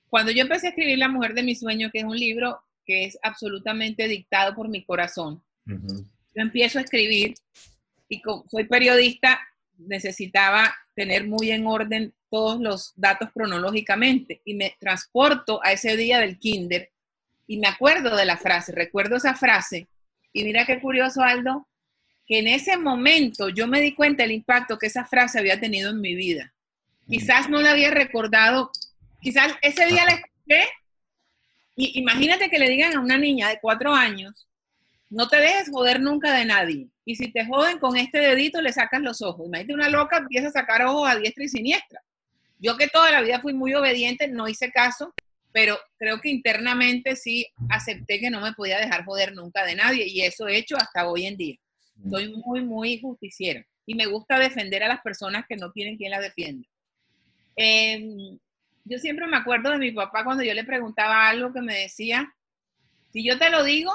Cuando 0.09 0.31
yo 0.31 0.43
empecé 0.43 0.67
a 0.67 0.69
escribir 0.69 0.97
La 0.99 1.09
mujer 1.09 1.33
de 1.33 1.43
mi 1.43 1.55
sueño, 1.55 1.89
que 1.91 1.99
es 1.99 2.05
un 2.05 2.17
libro 2.17 2.61
que 2.85 3.05
es 3.05 3.17
absolutamente 3.23 4.07
dictado 4.07 4.55
por 4.55 4.69
mi 4.69 4.85
corazón, 4.85 5.43
yo 5.65 6.41
empiezo 6.41 6.79
a 6.79 6.83
escribir 6.83 7.33
y 8.07 8.21
como 8.21 8.45
soy 8.49 8.65
periodista, 8.65 9.39
necesitaba 9.77 10.73
tener 10.95 11.27
muy 11.27 11.51
en 11.51 11.65
orden 11.67 12.13
todos 12.33 12.59
los 12.59 12.93
datos 12.95 13.29
cronológicamente 13.31 14.41
y 14.43 14.55
me 14.55 14.75
transporto 14.79 15.63
a 15.63 15.71
ese 15.71 15.95
día 15.95 16.17
del 16.17 16.39
kinder 16.39 16.89
y 17.45 17.59
me 17.59 17.67
acuerdo 17.67 18.15
de 18.15 18.25
la 18.25 18.37
frase, 18.37 18.71
recuerdo 18.71 19.17
esa 19.17 19.35
frase 19.35 19.87
y 20.31 20.43
mira 20.43 20.65
qué 20.65 20.81
curioso 20.81 21.21
Aldo, 21.21 21.67
que 22.25 22.39
en 22.39 22.47
ese 22.47 22.75
momento 22.75 23.49
yo 23.49 23.67
me 23.67 23.81
di 23.81 23.93
cuenta 23.93 24.23
del 24.23 24.31
impacto 24.31 24.79
que 24.79 24.87
esa 24.87 25.05
frase 25.05 25.37
había 25.37 25.59
tenido 25.59 25.91
en 25.91 26.01
mi 26.01 26.15
vida. 26.15 26.51
Quizás 27.07 27.51
no 27.51 27.61
la 27.61 27.69
había 27.69 27.91
recordado, 27.91 28.71
quizás 29.21 29.53
ese 29.61 29.85
día 29.85 30.03
la 30.03 30.13
escuché 30.13 30.67
y 31.75 31.99
imagínate 31.99 32.49
que 32.49 32.57
le 32.57 32.67
digan 32.67 32.95
a 32.95 32.99
una 32.99 33.19
niña 33.19 33.49
de 33.49 33.59
cuatro 33.61 33.93
años, 33.93 34.47
no 35.11 35.27
te 35.27 35.37
dejes 35.37 35.69
joder 35.69 36.01
nunca 36.01 36.33
de 36.33 36.45
nadie. 36.45 36.87
Y 37.05 37.15
si 37.15 37.31
te 37.31 37.45
joden 37.45 37.77
con 37.77 37.95
este 37.95 38.17
dedito, 38.17 38.59
le 38.59 38.73
sacas 38.73 39.03
los 39.03 39.21
ojos. 39.21 39.45
Imagínate 39.45 39.75
una 39.75 39.89
loca 39.89 40.17
empieza 40.17 40.47
a 40.47 40.51
sacar 40.51 40.83
ojos 40.83 41.07
a 41.07 41.15
diestra 41.17 41.43
y 41.43 41.49
siniestra. 41.49 42.01
Yo 42.63 42.77
que 42.77 42.87
toda 42.87 43.11
la 43.11 43.21
vida 43.21 43.41
fui 43.41 43.51
muy 43.51 43.73
obediente, 43.73 44.29
no 44.29 44.47
hice 44.47 44.71
caso, 44.71 45.13
pero 45.51 45.77
creo 45.97 46.21
que 46.21 46.29
internamente 46.29 47.17
sí 47.17 47.45
acepté 47.69 48.21
que 48.21 48.29
no 48.29 48.39
me 48.39 48.53
podía 48.53 48.79
dejar 48.79 49.03
joder 49.03 49.33
nunca 49.33 49.65
de 49.65 49.75
nadie 49.75 50.07
y 50.07 50.21
eso 50.21 50.47
he 50.47 50.55
hecho 50.55 50.77
hasta 50.77 51.09
hoy 51.09 51.25
en 51.25 51.35
día. 51.35 51.57
Mm. 51.97 52.09
Soy 52.09 52.33
muy, 52.33 52.61
muy 52.61 53.01
justiciera 53.01 53.65
y 53.85 53.95
me 53.95 54.05
gusta 54.05 54.39
defender 54.39 54.81
a 54.81 54.87
las 54.87 55.01
personas 55.01 55.45
que 55.45 55.57
no 55.57 55.73
tienen 55.73 55.97
quien 55.97 56.11
las 56.11 56.21
defienda. 56.21 56.65
Em, 57.57 58.39
yo 58.85 58.97
siempre 58.97 59.27
me 59.27 59.35
acuerdo 59.35 59.71
de 59.71 59.77
mi 59.77 59.91
papá 59.91 60.23
cuando 60.23 60.41
yo 60.41 60.53
le 60.53 60.63
preguntaba 60.63 61.27
algo 61.27 61.51
que 61.51 61.61
me 61.61 61.77
decía, 61.77 62.33
si 63.11 63.25
yo 63.25 63.37
te 63.37 63.49
lo 63.49 63.65
digo, 63.65 63.91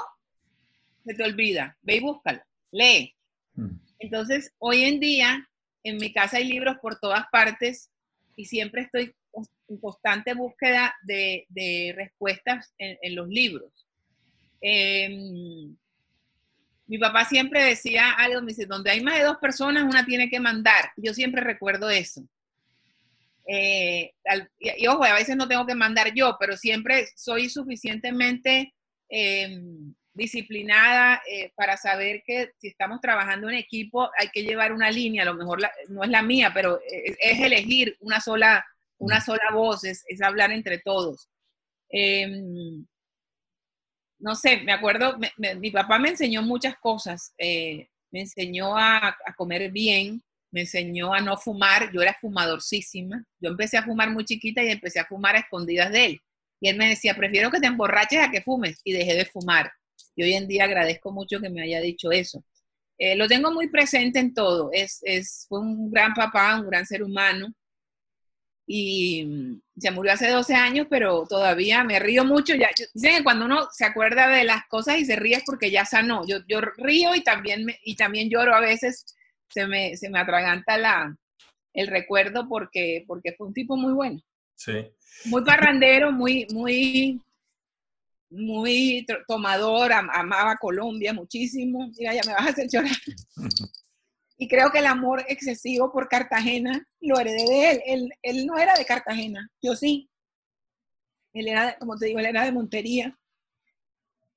se 1.05 1.15
te 1.15 1.23
olvida, 1.23 1.75
ve 1.81 1.95
y 1.95 1.99
búscalo, 2.01 2.43
lee. 2.69 3.15
Mm. 3.55 3.79
Entonces, 3.97 4.53
hoy 4.59 4.83
en 4.83 4.99
día, 4.99 5.49
en 5.83 5.97
mi 5.97 6.13
casa 6.13 6.37
hay 6.37 6.45
libros 6.45 6.77
por 6.79 6.99
todas 6.99 7.25
partes 7.31 7.89
y 8.39 8.45
siempre 8.45 8.83
estoy 8.83 9.13
en 9.67 9.77
constante 9.79 10.33
búsqueda 10.33 10.95
de, 11.03 11.93
respuestas 11.93 12.73
en, 12.77 13.13
los 13.13 13.27
libros. 13.27 13.85
Em, 14.61 15.75
mi 16.87 16.97
papá 16.97 17.25
siempre 17.25 17.61
decía 17.61 18.11
algo, 18.11 18.39
dice, 18.39 18.65
donde 18.65 18.91
hay 18.91 19.01
más 19.01 19.17
de 19.17 19.25
dos 19.25 19.39
personas, 19.39 19.83
una 19.83 20.05
tiene 20.05 20.29
que 20.29 20.39
mandar. 20.39 20.89
Yo 20.95 21.13
siempre 21.13 21.41
recuerdo 21.41 21.89
eso. 21.89 22.23
Eh, 23.45 24.13
y, 24.57 24.87
ojo, 24.87 25.03
a 25.03 25.15
veces 25.15 25.35
no 25.35 25.49
tengo 25.49 25.65
que 25.65 25.75
mandar 25.75 26.13
yo, 26.13 26.37
pero 26.39 26.55
siempre 26.55 27.07
soy 27.17 27.49
suficientemente 27.49 28.73
em, 29.09 29.93
disciplinada 30.19 31.21
eh, 31.27 31.51
para 31.55 31.77
saber 31.77 32.21
que 32.23 32.51
si 32.59 32.67
estamos 32.67 33.01
trabajando 33.01 33.49
en 33.49 33.55
equipo 33.55 34.11
hay 34.19 34.29
que 34.29 34.43
llevar 34.43 34.71
una 34.71 34.91
línea, 34.91 35.23
a 35.23 35.25
lo 35.25 35.33
mejor 35.33 35.59
no 35.87 36.03
es 36.03 36.09
la 36.09 36.21
mía, 36.21 36.51
pero 36.53 36.79
es, 36.85 37.39
elegir 37.39 37.97
una 38.01 38.21
sola, 38.21 38.63
una 38.99 39.21
sola 39.21 39.49
voz, 39.51 39.83
es, 39.83 40.05
hablar 40.21 40.51
entre 40.51 40.77
todos. 40.79 41.27
Em, 41.89 42.85
no 44.19 44.35
sé, 44.35 44.57
me 44.57 44.73
acuerdo, 44.73 45.17
mi 45.37 45.71
papá 45.71 45.97
me 45.97 46.09
enseñó 46.09 46.43
muchas 46.43 46.77
cosas, 46.77 47.33
eh, 47.37 47.87
me 48.11 48.21
enseñó 48.21 48.77
a, 48.77 49.07
a, 49.07 49.33
comer 49.35 49.71
bien, 49.71 50.21
me 50.51 50.61
enseñó 50.61 51.13
a 51.13 51.21
no 51.21 51.37
fumar, 51.37 51.91
yo 51.91 52.01
era 52.01 52.17
fumadorcísima, 52.19 53.23
yo 53.39 53.49
empecé 53.49 53.77
a 53.77 53.83
fumar 53.83 54.09
muy 54.11 54.25
chiquita 54.25 54.61
y 54.63 54.69
empecé 54.69 54.99
a 54.99 55.05
fumar 55.05 55.35
a 55.35 55.39
escondidas 55.39 55.91
de 55.91 56.05
él. 56.05 56.21
Y 56.61 56.69
él 56.69 56.77
me 56.77 56.89
decía, 56.89 57.15
prefiero 57.15 57.49
que 57.51 57.59
te 57.59 57.67
emborraches 57.67 58.19
a 58.19 58.31
que 58.31 58.41
fumes, 58.41 58.81
y 58.83 58.91
dejé 58.91 59.15
de 59.15 59.25
fumar. 59.25 59.71
Y 60.15 60.23
hoy 60.23 60.33
en 60.33 60.47
día 60.47 60.65
agradezco 60.65 61.11
mucho 61.11 61.39
que 61.39 61.49
me 61.49 61.61
haya 61.61 61.79
dicho 61.81 62.11
eso. 62.11 62.43
Eh, 62.97 63.15
lo 63.15 63.27
tengo 63.27 63.51
muy 63.51 63.69
presente 63.69 64.19
en 64.19 64.33
todo. 64.33 64.69
Es, 64.73 64.99
es, 65.03 65.45
fue 65.47 65.59
un 65.61 65.89
gran 65.89 66.13
papá, 66.13 66.59
un 66.59 66.67
gran 66.67 66.85
ser 66.85 67.01
humano. 67.03 67.53
Y 68.67 69.25
mm, 69.25 69.61
se 69.77 69.91
murió 69.91 70.11
hace 70.13 70.29
12 70.29 70.53
años, 70.53 70.87
pero 70.89 71.25
todavía 71.27 71.83
me 71.83 71.99
río 71.99 72.25
mucho. 72.25 72.55
Ya, 72.55 72.69
dicen 72.93 73.17
que 73.17 73.23
cuando 73.23 73.45
uno 73.45 73.69
se 73.71 73.85
acuerda 73.85 74.27
de 74.27 74.43
las 74.43 74.67
cosas 74.67 74.99
y 74.99 75.05
se 75.05 75.15
ríe 75.15 75.37
es 75.37 75.43
porque 75.45 75.71
ya 75.71 75.85
sanó. 75.85 76.27
Yo, 76.27 76.39
yo 76.47 76.59
río 76.61 77.15
y 77.15 77.23
también, 77.23 77.65
y 77.83 77.95
también 77.95 78.29
lloro 78.29 78.53
a 78.53 78.59
veces. 78.59 79.05
Se 79.49 79.65
me, 79.65 79.97
se 79.97 80.11
me 80.11 80.19
atraganta 80.19 80.77
la, 80.77 81.17
el 81.73 81.87
recuerdo 81.87 82.47
porque, 82.47 83.03
porque 83.07 83.33
fue 83.33 83.47
un 83.47 83.53
tipo 83.53 83.77
muy 83.77 83.93
bueno. 83.93 84.19
Sí. 84.55 84.91
Muy 85.25 85.43
parrandero, 85.43 86.11
muy, 86.11 86.45
muy 86.51 87.21
muy 88.29 89.05
tomador, 89.27 89.91
amaba 89.91 90.55
Colombia 90.57 91.13
muchísimo. 91.13 91.91
Mira, 91.97 92.13
ya 92.13 92.21
me 92.25 92.33
vas 92.33 92.47
a 92.47 92.49
hacer 92.49 92.67
llorar. 92.69 92.95
Y 94.41 94.47
creo 94.47 94.71
que 94.71 94.79
el 94.79 94.85
amor 94.85 95.25
excesivo 95.27 95.91
por 95.91 96.07
Cartagena 96.07 96.87
lo 97.01 97.19
heredé 97.19 97.43
de 97.43 97.71
él. 97.71 97.81
él. 97.85 98.13
Él 98.21 98.45
no 98.45 98.57
era 98.57 98.73
de 98.73 98.85
Cartagena, 98.85 99.51
yo 99.61 99.75
sí. 99.75 100.09
Él 101.33 101.49
era, 101.49 101.77
como 101.77 101.97
te 101.97 102.05
digo, 102.05 102.19
él 102.19 102.25
era 102.25 102.45
de 102.45 102.53
Montería. 102.53 103.19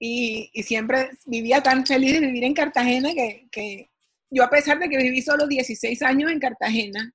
Y, 0.01 0.51
y 0.55 0.65
siempre 0.65 1.11
vivía 1.25 1.63
tan 1.63 1.87
feliz 1.87 2.15
de 2.15 2.27
vivir 2.27 2.43
en 2.43 2.53
Cartagena 2.53 3.15
que, 3.15 3.47
que 3.53 3.91
yo, 4.29 4.43
a 4.43 4.51
pesar 4.51 4.81
de 4.81 4.89
que 4.89 4.97
viví 4.97 5.23
solo 5.23 5.47
16 5.47 6.03
años 6.03 6.33
en 6.33 6.41
Cartagena, 6.41 7.15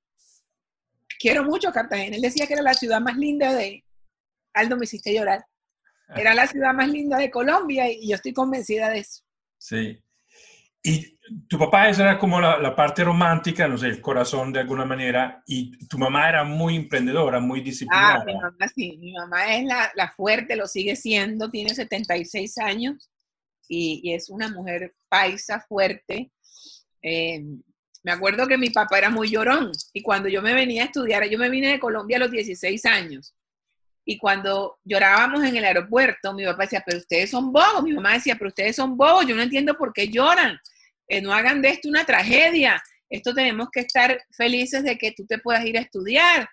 quiero 1.18 1.44
mucho 1.44 1.70
Cartagena. 1.70 2.16
Él 2.16 2.22
decía 2.22 2.46
que 2.46 2.54
era 2.54 2.62
la 2.62 2.72
ciudad 2.72 3.02
más 3.02 3.18
linda 3.18 3.52
de... 3.52 3.84
Aldo, 4.54 4.78
me 4.78 4.84
hiciste 4.84 5.12
llorar 5.12 5.44
era 6.14 6.34
la 6.34 6.46
ciudad 6.46 6.72
más 6.74 6.88
linda 6.88 7.18
de 7.18 7.30
Colombia 7.30 7.90
y 7.90 8.08
yo 8.08 8.16
estoy 8.16 8.32
convencida 8.32 8.88
de 8.88 9.00
eso. 9.00 9.22
Sí. 9.58 10.02
Y 10.82 11.18
tu 11.48 11.58
papá 11.58 11.88
era 11.90 12.18
como 12.18 12.40
la, 12.40 12.74
parte 12.74 13.04
romántica, 13.04 13.68
no 13.68 13.76
sé, 13.76 13.88
el 13.88 14.00
corazón 14.00 14.52
de 14.52 14.60
alguna 14.60 14.84
manera, 14.84 15.42
y 15.46 15.76
tu 15.86 15.98
mamá 15.98 16.28
era 16.28 16.44
muy 16.44 16.76
emprendedora, 16.76 17.40
muy 17.40 17.60
disciplinada. 17.60 18.20
Ah, 18.20 18.24
mi 18.24 18.34
mamá 18.34 18.68
sí, 18.74 18.96
mi 18.98 19.12
mamá 19.12 19.54
es 19.54 19.64
la, 19.64 20.12
fuerte, 20.16 20.56
lo 20.56 20.66
sigue 20.66 20.96
siendo, 20.96 21.50
tiene 21.50 21.74
76 21.74 22.58
años 22.58 23.10
y, 23.68 24.14
es 24.14 24.30
una 24.30 24.48
mujer 24.48 24.94
paisa 25.08 25.60
fuerte. 25.60 26.30
Eh, 27.02 27.44
me 28.02 28.12
acuerdo 28.12 28.46
que 28.46 28.56
mi 28.56 28.70
papá 28.70 28.98
era 28.98 29.10
muy 29.10 29.28
llorón 29.28 29.72
y 29.92 30.02
cuando 30.02 30.28
yo 30.28 30.40
me 30.40 30.54
venía 30.54 30.84
a 30.84 30.86
estudiar, 30.86 31.28
yo 31.28 31.38
me 31.38 31.50
vine 31.50 31.72
de 31.72 31.80
Colombia 31.80 32.16
a 32.16 32.20
los 32.20 32.30
16 32.30 32.86
años 32.86 33.34
y 34.10 34.16
cuando 34.16 34.78
llorábamos 34.84 35.44
en 35.44 35.54
el 35.54 35.66
aeropuerto, 35.66 36.32
mi 36.32 36.42
papá 36.42 36.62
decía, 36.62 36.82
pero 36.84 36.96
ustedes 36.96 37.28
son 37.28 37.52
bobos. 37.52 37.82
Mi 37.82 37.92
mamá 37.92 38.14
decía, 38.14 38.36
pero 38.36 38.48
ustedes 38.48 38.74
son 38.74 38.96
bobos. 38.96 39.26
Yo 39.26 39.36
no 39.36 39.42
entiendo 39.42 39.76
por 39.76 39.92
qué 39.92 40.08
lloran. 40.08 40.58
Eh, 41.08 41.20
no 41.20 41.30
hagan 41.30 41.60
de 41.60 41.68
esto 41.68 41.90
una 41.90 42.06
tragedia. 42.06 42.82
Esto 43.10 43.34
tenemos 43.34 43.68
que 43.70 43.80
estar 43.80 44.18
felices 44.34 44.82
de 44.82 44.96
que 44.96 45.12
tú 45.12 45.26
te 45.26 45.36
puedas 45.36 45.62
ir 45.66 45.76
a 45.76 45.82
estudiar. 45.82 46.48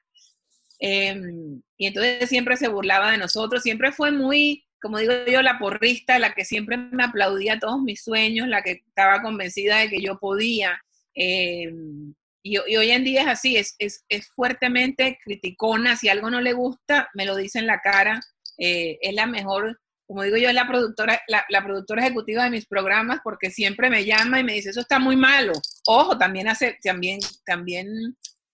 Em, 0.80 1.62
y 1.78 1.88
entonces 1.88 2.28
siempre 2.28 2.58
se 2.58 2.68
burlaba 2.68 3.12
de 3.12 3.20
nosotros. 3.20 3.64
Siempre 3.64 3.94
fue 3.94 4.12
muy, 4.12 4.66
como 4.82 4.98
digo 4.98 5.14
yo, 5.26 5.42
la 5.42 5.58
porrista, 5.58 6.20
la 6.20 6.34
que 6.34 6.44
siempre 6.44 6.76
me 6.76 7.06
aplaudía 7.06 7.58
todos 7.58 7.82
mis 7.82 8.04
sueños, 8.04 8.50
la 8.50 8.64
que 8.64 8.84
estaba 8.86 9.22
convencida 9.22 9.78
de 9.78 9.88
que 9.88 10.02
yo 10.02 10.20
podía. 10.20 10.78
Em, 11.14 12.14
y, 12.46 12.58
hoy 12.78 12.92
en 12.92 13.04
día 13.04 13.24
es 13.24 13.28
así, 13.28 13.58
es, 13.58 13.76
es, 13.80 14.06
es, 14.08 14.28
fuertemente 14.28 15.18
criticona, 15.24 15.96
si 15.96 16.10
algo 16.10 16.30
no 16.30 16.42
le 16.42 16.54
gusta, 16.54 17.10
me 17.16 17.26
lo 17.26 17.36
dice 17.36 17.58
en 17.58 17.66
la 17.66 17.80
cara, 17.80 18.22
eh, 18.60 19.00
es 19.02 19.16
la 19.16 19.26
mejor, 19.26 19.82
como 20.06 20.22
digo 20.22 20.38
yo, 20.38 20.50
es 20.50 20.54
la 20.54 20.68
productora, 20.68 21.20
la, 21.28 21.64
productora 21.64 22.04
ejecutiva 22.04 22.44
de 22.44 22.52
mis 22.52 22.68
programas 22.68 23.22
porque 23.24 23.50
siempre 23.50 23.90
me 23.90 24.06
llama 24.06 24.40
y 24.40 24.44
me 24.44 24.54
dice, 24.54 24.70
eso 24.70 24.82
está 24.82 25.00
muy 25.00 25.16
malo. 25.16 25.54
Ojo, 25.88 26.20
también 26.20 26.48
hace, 26.48 26.78
también, 26.84 27.18
también 27.48 27.88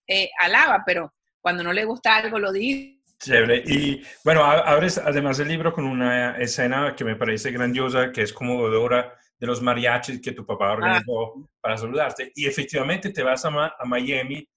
eh, 0.08 0.30
alaba, 0.38 0.82
pero 0.86 1.12
cuando 1.42 1.62
no 1.62 1.74
le 1.74 1.84
gusta 1.84 2.16
algo 2.16 2.38
lo 2.38 2.50
dice. 2.50 2.98
Chévere. 3.18 3.62
Y 3.66 4.02
bueno, 4.24 4.42
abres 4.42 4.96
además 4.96 5.38
el 5.38 5.48
libro 5.48 5.74
con 5.74 5.84
una 5.84 6.38
escena 6.38 6.96
que 6.96 7.04
me 7.04 7.14
parece 7.14 7.50
grandiosa, 7.50 8.10
que 8.10 8.22
es 8.22 8.32
como 8.32 8.66
Dora 8.68 9.18
de 9.42 9.48
los 9.48 9.60
mariachis 9.60 10.20
que 10.20 10.30
tu 10.30 10.46
papá 10.46 10.70
organizó 10.70 11.34
ah. 11.36 11.48
para 11.60 11.76
saludarte. 11.76 12.30
Y 12.36 12.46
efectivamente 12.46 13.10
te 13.10 13.24
vas 13.24 13.44
a, 13.44 13.74
a, 13.76 13.84
Miami 13.84 14.48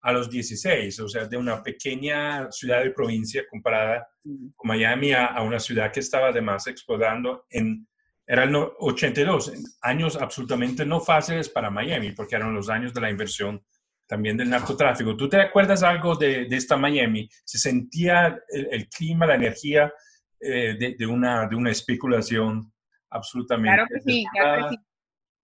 a 0.00 0.12
los 0.12 0.30
16, 0.30 0.98
o 1.00 1.08
sea, 1.10 1.26
de 1.26 1.36
una 1.36 1.62
pequeña 1.62 2.50
ciudad 2.50 2.82
de 2.82 2.90
provincia 2.90 3.44
comparada 3.50 4.08
con 4.56 4.68
Miami 4.68 5.12
a, 5.12 5.26
a, 5.26 5.42
una 5.42 5.60
ciudad 5.60 5.92
que 5.92 6.00
estaba 6.00 6.28
además 6.28 6.66
explorando 6.68 7.44
en, 7.50 7.86
era 8.26 8.44
el 8.44 8.56
82, 8.56 9.52
años 9.82 10.16
absolutamente 10.16 10.86
no 10.86 11.00
fáciles 11.00 11.50
para 11.50 11.68
Miami, 11.68 12.12
porque 12.12 12.36
eran 12.36 12.54
los 12.54 12.70
años 12.70 12.94
de 12.94 13.00
la 13.02 13.10
inversión 13.10 13.62
también 14.06 14.38
del 14.38 14.48
narcotráfico. 14.48 15.18
¿Tú 15.18 15.28
te 15.28 15.38
acuerdas 15.38 15.82
algo 15.82 16.16
de, 16.16 16.46
de 16.46 16.56
esta 16.56 16.78
Miami? 16.78 17.28
¿Se 17.44 17.58
sentía 17.58 18.40
el, 18.48 18.88
clima, 18.88 19.26
la 19.26 19.34
energía 19.34 19.92
eh, 20.40 20.76
de, 20.80 20.96
de, 20.98 21.06
una, 21.06 21.46
de 21.46 21.56
una 21.56 21.70
especulación 21.70 22.72
absolutamente. 23.10 23.74
Claro 23.74 23.86
que 23.88 24.00
sí, 24.00 24.24
claro 24.32 24.68
que 24.68 24.76
sí. 24.76 24.82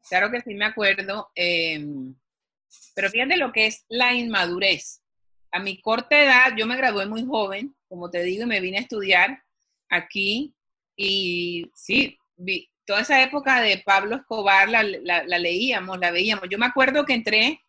claro 0.09 0.31
que 0.31 0.41
sí 0.41 0.55
me 0.55 0.65
acuerdo. 0.65 1.31
Em, 1.35 2.15
pero 2.95 3.11
fíjate 3.11 3.37
lo 3.37 3.53
que 3.53 3.67
es 3.67 3.85
la 3.89 4.15
inmadurez. 4.15 5.03
A 5.53 5.59
mi 5.59 5.81
corta 5.81 6.23
edad, 6.23 6.57
yo 6.57 6.67
me 6.67 6.77
gradué 6.77 7.07
muy 7.07 7.25
joven, 7.25 7.75
como 7.89 8.11
te 8.11 8.23
digo, 8.23 8.45
y 8.45 8.47
me 8.47 8.61
vine 8.61 8.79
a 8.79 8.83
estudiar 8.83 9.43
aquí. 9.89 10.55
Y 10.97 11.71
sí, 11.75 12.19
vi, 12.37 12.71
toda 12.87 13.01
esa 13.01 13.23
época 13.23 13.61
de 13.61 13.83
Pablo 13.85 14.17
Escobar 14.17 14.69
la, 14.69 14.83
la, 14.83 15.39
leíamos, 15.39 15.99
la 15.99 16.11
veíamos. 16.11 16.49
Yo 16.49 16.59
me 16.59 16.67
acuerdo 16.67 17.05
que 17.05 17.15
entré 17.15 17.61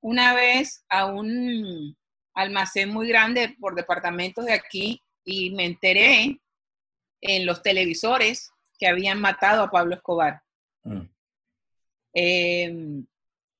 una 0.00 0.34
vez 0.34 0.84
a 0.88 1.06
un 1.06 1.96
almacén 2.34 2.90
muy 2.90 3.08
grande 3.08 3.56
por 3.58 3.74
departamentos 3.74 4.44
de 4.44 4.52
aquí 4.52 5.02
y 5.24 5.50
me 5.50 5.64
enteré 5.64 6.38
en 7.22 7.46
los 7.46 7.62
televisores 7.62 8.52
que 8.78 8.86
habían 8.86 9.20
matado 9.20 9.62
a 9.62 9.70
Pablo 9.70 9.94
Escobar. 9.94 10.42
Mm. 10.84 11.08
Em, 12.14 13.06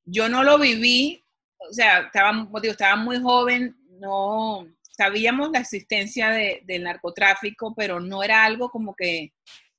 yo 0.05 0.29
no 0.29 0.43
lo 0.43 0.59
viví, 0.59 1.23
o 1.59 1.73
sea, 1.73 2.01
estaba, 2.01 2.49
estaba 2.63 2.97
muy 2.97 3.21
joven, 3.21 3.77
no 4.01 4.67
sabíamos 4.97 5.51
la 5.51 5.61
existencia 5.61 6.31
del 6.31 6.85
narcotráfico, 6.85 7.75
pero 7.75 8.01
no 8.01 8.23
era 8.23 8.45
algo 8.45 8.71
como 8.71 8.95
que, 8.95 9.33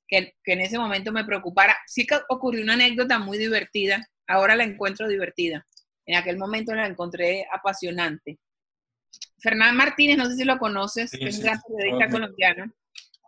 que, 0.06 0.34
en 0.44 0.60
ese 0.60 0.78
momento 0.78 1.12
me 1.12 1.24
preocupara. 1.24 1.76
Sí 1.86 2.06
que 2.06 2.18
ocurrió 2.28 2.62
una 2.62 2.74
anécdota 2.74 3.18
muy 3.18 3.36
divertida, 3.36 4.06
ahora 4.26 4.54
la 4.54 4.64
encuentro 4.64 5.08
divertida, 5.08 5.66
en 6.06 6.16
aquel 6.16 6.38
momento 6.38 6.74
la 6.74 6.86
encontré 6.86 7.46
apasionante. 7.52 8.38
Fernán 9.40 9.76
Martínez, 9.76 10.18
no 10.18 10.26
sé 10.26 10.36
si 10.36 10.44
lo 10.44 10.58
conoces, 10.58 11.12
es 11.14 11.38
un 11.38 11.42
gran 11.42 11.60
periodista 11.62 12.08
colombiano, 12.08 12.72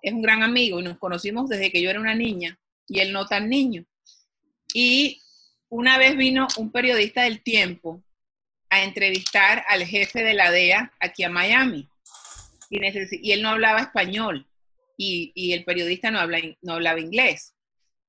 es 0.02 0.12
un 0.12 0.22
gran 0.22 0.42
amigo 0.42 0.80
y 0.80 0.84
nos 0.84 0.98
conocimos 0.98 1.48
desde 1.48 1.70
que 1.70 1.82
yo 1.82 1.90
era 1.90 2.00
una 2.00 2.14
niña 2.14 2.58
y 2.86 3.00
él 3.00 3.12
no 3.12 3.26
tan 3.26 3.48
niño. 3.48 3.84
Y 4.74 5.22
una 5.68 5.98
vez 5.98 6.16
vino 6.16 6.46
un 6.56 6.70
periodista 6.70 7.22
del 7.22 7.42
tiempo 7.42 8.02
a 8.68 8.82
entrevistar 8.82 9.64
al 9.68 9.84
jefe 9.84 10.22
de 10.22 10.34
la 10.34 10.50
DEA 10.50 10.92
aquí 11.00 11.24
a 11.24 11.30
Miami 11.30 11.88
y, 12.68 12.80
y 13.22 13.32
él 13.32 13.42
no 13.42 13.50
hablaba 13.50 13.80
español 13.80 14.46
y, 15.00 15.52
el 15.52 15.64
periodista 15.64 16.10
no, 16.10 16.18
habla, 16.18 16.38
no 16.60 16.74
hablaba 16.74 17.00
inglés. 17.00 17.54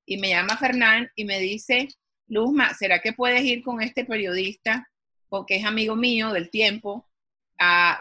Y 0.05 0.17
me 0.17 0.29
llama 0.29 0.57
Fernán 0.57 1.09
y 1.15 1.25
me 1.25 1.39
dice, 1.39 1.87
Luzma, 2.27 2.73
¿será 2.73 2.99
que 2.99 3.13
puedes 3.13 3.43
ir 3.43 3.63
con 3.63 3.81
este 3.81 4.03
periodista? 4.03 4.89
Porque 5.29 5.55
es 5.55 5.65
amigo 5.65 5.95
mío 5.95 6.31
del 6.31 6.49
tiempo 6.49 7.09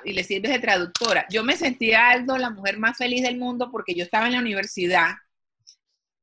y 0.04 0.12
le 0.12 0.24
sirves 0.24 0.52
de 0.52 0.58
traductora. 0.58 1.26
Yo 1.30 1.44
me 1.44 1.56
sentía 1.56 2.10
algo 2.10 2.38
la 2.38 2.50
mujer 2.50 2.78
más 2.78 2.96
feliz 2.96 3.22
del 3.22 3.38
mundo 3.38 3.70
porque 3.70 3.94
yo 3.94 4.04
estaba 4.04 4.26
en 4.26 4.32
la 4.32 4.38
universidad 4.38 5.16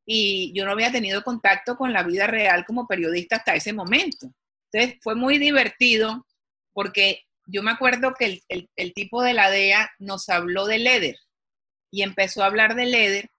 y 0.06 0.53
yo 0.53 0.65
no 0.65 0.72
había 0.72 0.91
tenido 0.91 1.24
contacto 1.24 1.77
con 1.77 1.94
la 1.94 2.03
vida 2.03 2.27
real 2.27 2.65
como 2.65 2.88
periodista 2.88 3.38
hasta 3.38 3.56
ese 3.56 3.74
momento. 3.74 4.32
Entonces 4.72 5.00
fue 5.01 5.15
muy 5.15 5.38
divertido 5.38 6.25
porque 6.74 7.25
yo 7.46 7.62
me 7.63 7.72
acuerdo 7.72 8.13
que 8.17 8.41
el, 8.48 8.70
el 8.75 8.94
tipo 8.94 9.22
de 9.22 9.34
la 9.34 9.50
DEA 9.50 9.91
nos 10.00 10.29
habló 10.29 10.65
de 10.65 10.79
Leder 10.79 11.17
y 11.91 12.01
empezó 12.01 12.44
a 12.44 12.48
hablar 12.48 12.75
de 12.75 12.86
Leder 12.86 13.29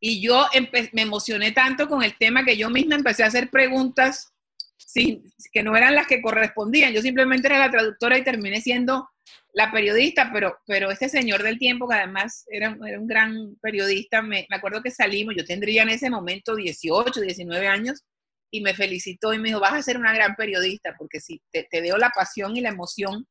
y 0.00 0.20
yo 0.20 0.46
me 0.92 1.02
emocioné 1.02 1.52
tanto 1.52 1.88
con 1.88 2.02
el 2.02 2.16
tema 2.16 2.44
que 2.44 2.56
yo 2.56 2.70
misma 2.70 2.94
empecé 2.94 3.24
a 3.24 3.28
hacer 3.28 3.50
preguntas 3.50 4.32
sin, 4.78 5.22
que 5.52 5.62
no 5.62 5.76
eran 5.76 5.94
las 5.94 6.06
que 6.06 6.22
correspondían. 6.22 6.92
Yo 6.92 7.02
simplemente 7.02 7.48
era 7.48 7.58
la 7.58 7.70
traductora 7.70 8.16
y 8.18 8.24
terminé 8.24 8.60
siendo 8.60 9.08
la 9.52 9.70
periodista, 9.72 10.30
pero, 10.32 10.56
pero 10.66 10.90
este 10.90 11.08
señor 11.08 11.42
del 11.42 11.58
tiempo, 11.58 11.88
que 11.88 11.96
además 11.96 12.44
era, 12.48 12.70
un 12.70 13.06
gran 13.06 13.56
periodista, 13.60 14.22
me, 14.22 14.46
acuerdo 14.50 14.82
que 14.82 14.90
salimos, 14.90 15.34
yo 15.36 15.44
tendría 15.44 15.82
en 15.82 15.90
ese 15.90 16.10
momento 16.10 16.54
18, 16.54 17.20
19 17.20 17.66
años, 17.66 18.04
y 18.50 18.62
me 18.62 18.72
felicitó 18.72 19.34
y 19.34 19.38
me 19.38 19.48
dijo, 19.48 19.60
vas 19.60 19.74
a 19.74 19.82
ser 19.82 19.98
una 19.98 20.14
gran 20.14 20.34
periodista, 20.34 20.94
porque 20.96 21.20
si 21.20 21.42
te, 21.50 21.66
te 21.70 21.82
veo 21.82 21.98
la 21.98 22.10
pasión 22.10 22.56
y 22.56 22.62
la 22.62 22.70
emoción 22.70 23.26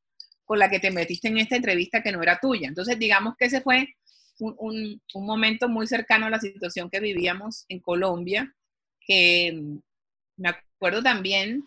con 0.45 0.59
la 0.59 0.69
que 0.69 0.79
te 0.79 0.91
metiste 0.91 1.27
en 1.27 1.39
esta 1.39 1.55
entrevista 1.55 2.03
que 2.03 2.11
no 2.11 2.21
era 2.21 2.39
tuya. 2.39 2.67
Entonces, 2.67 2.99
digamos 2.99 3.35
que 3.37 3.45
ese 3.45 3.61
fue 3.61 3.95
un, 4.39 5.01
un, 5.13 5.25
momento 5.25 5.67
muy 5.67 5.87
cercano 5.87 6.27
a 6.27 6.29
la 6.29 6.39
situación 6.39 6.89
que 6.89 6.99
vivíamos 6.99 7.65
en 7.67 7.79
Colombia, 7.79 8.53
que 9.01 9.53
mm, 9.53 9.79
me 10.37 10.49
acuerdo 10.49 10.66
también, 11.03 11.63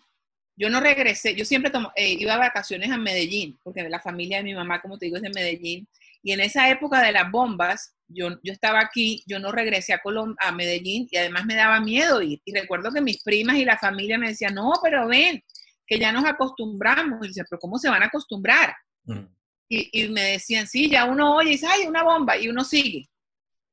yo 0.55 0.69
no 0.69 0.79
regresé, 0.79 1.35
yo 1.35 1.45
siempre 1.45 1.71
eh, 1.95 2.17
iba 2.19 2.35
a 2.35 2.37
vacaciones 2.37 2.91
a 2.91 2.97
Medellín, 2.97 3.59
porque 3.63 3.87
la 3.89 3.99
familia 3.99 4.37
de 4.37 4.43
mi 4.43 4.53
mamá, 4.53 4.81
como 4.81 4.97
te 4.97 5.05
digo, 5.05 5.17
es 5.17 5.23
de 5.23 5.29
Medellín, 5.29 5.87
y 6.23 6.33
en 6.33 6.39
esa 6.41 6.69
época 6.69 7.01
de 7.01 7.11
las 7.11 7.31
bombas, 7.31 7.95
yo, 8.07 8.29
yo 8.43 8.53
estaba 8.53 8.79
aquí, 8.79 9.23
yo 9.25 9.39
no 9.39 9.51
regresé 9.51 9.93
a, 9.93 9.99
Colom 9.99 10.35
a 10.39 10.51
Medellín 10.51 11.07
y 11.09 11.17
además 11.17 11.45
me 11.45 11.55
daba 11.55 11.79
miedo 11.79 12.21
ir. 12.21 12.41
Y 12.45 12.53
recuerdo 12.53 12.91
que 12.91 13.01
mis 13.01 13.23
primas 13.23 13.55
y 13.55 13.65
la 13.65 13.77
familia 13.77 14.17
me 14.17 14.29
decían, 14.29 14.53
no, 14.53 14.73
pero 14.83 15.07
ven, 15.07 15.43
que 15.87 15.97
ya 15.97 16.11
nos 16.11 16.25
acostumbramos. 16.25 17.25
Y 17.25 17.29
decía, 17.29 17.45
pero 17.49 17.59
¿cómo 17.59 17.79
se 17.79 17.89
van 17.89 18.03
a 18.03 18.07
acostumbrar? 18.07 18.75
Mm. 19.05 19.25
Y, 19.69 20.09
me 20.09 20.33
decían, 20.33 20.67
sí, 20.67 20.89
ya 20.89 21.05
uno 21.05 21.35
oye 21.35 21.49
y 21.49 21.53
dice, 21.53 21.65
ay, 21.65 21.87
una 21.87 22.03
bomba, 22.03 22.37
y 22.37 22.49
uno 22.49 22.63
sigue. 22.65 23.09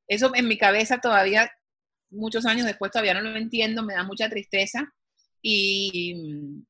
Eso 0.07 0.33
en 0.33 0.47
mi 0.47 0.57
cabeza 0.57 0.99
todavía, 0.99 1.51
muchos 2.09 2.45
años 2.45 2.65
después, 2.65 2.89
todavía 2.89 3.13
no 3.13 3.21
lo 3.21 3.35
entiendo, 3.35 3.83
me 3.83 3.93
da 3.93 4.03
mucha 4.03 4.29
tristeza. 4.29 4.91
Y, 5.41 6.63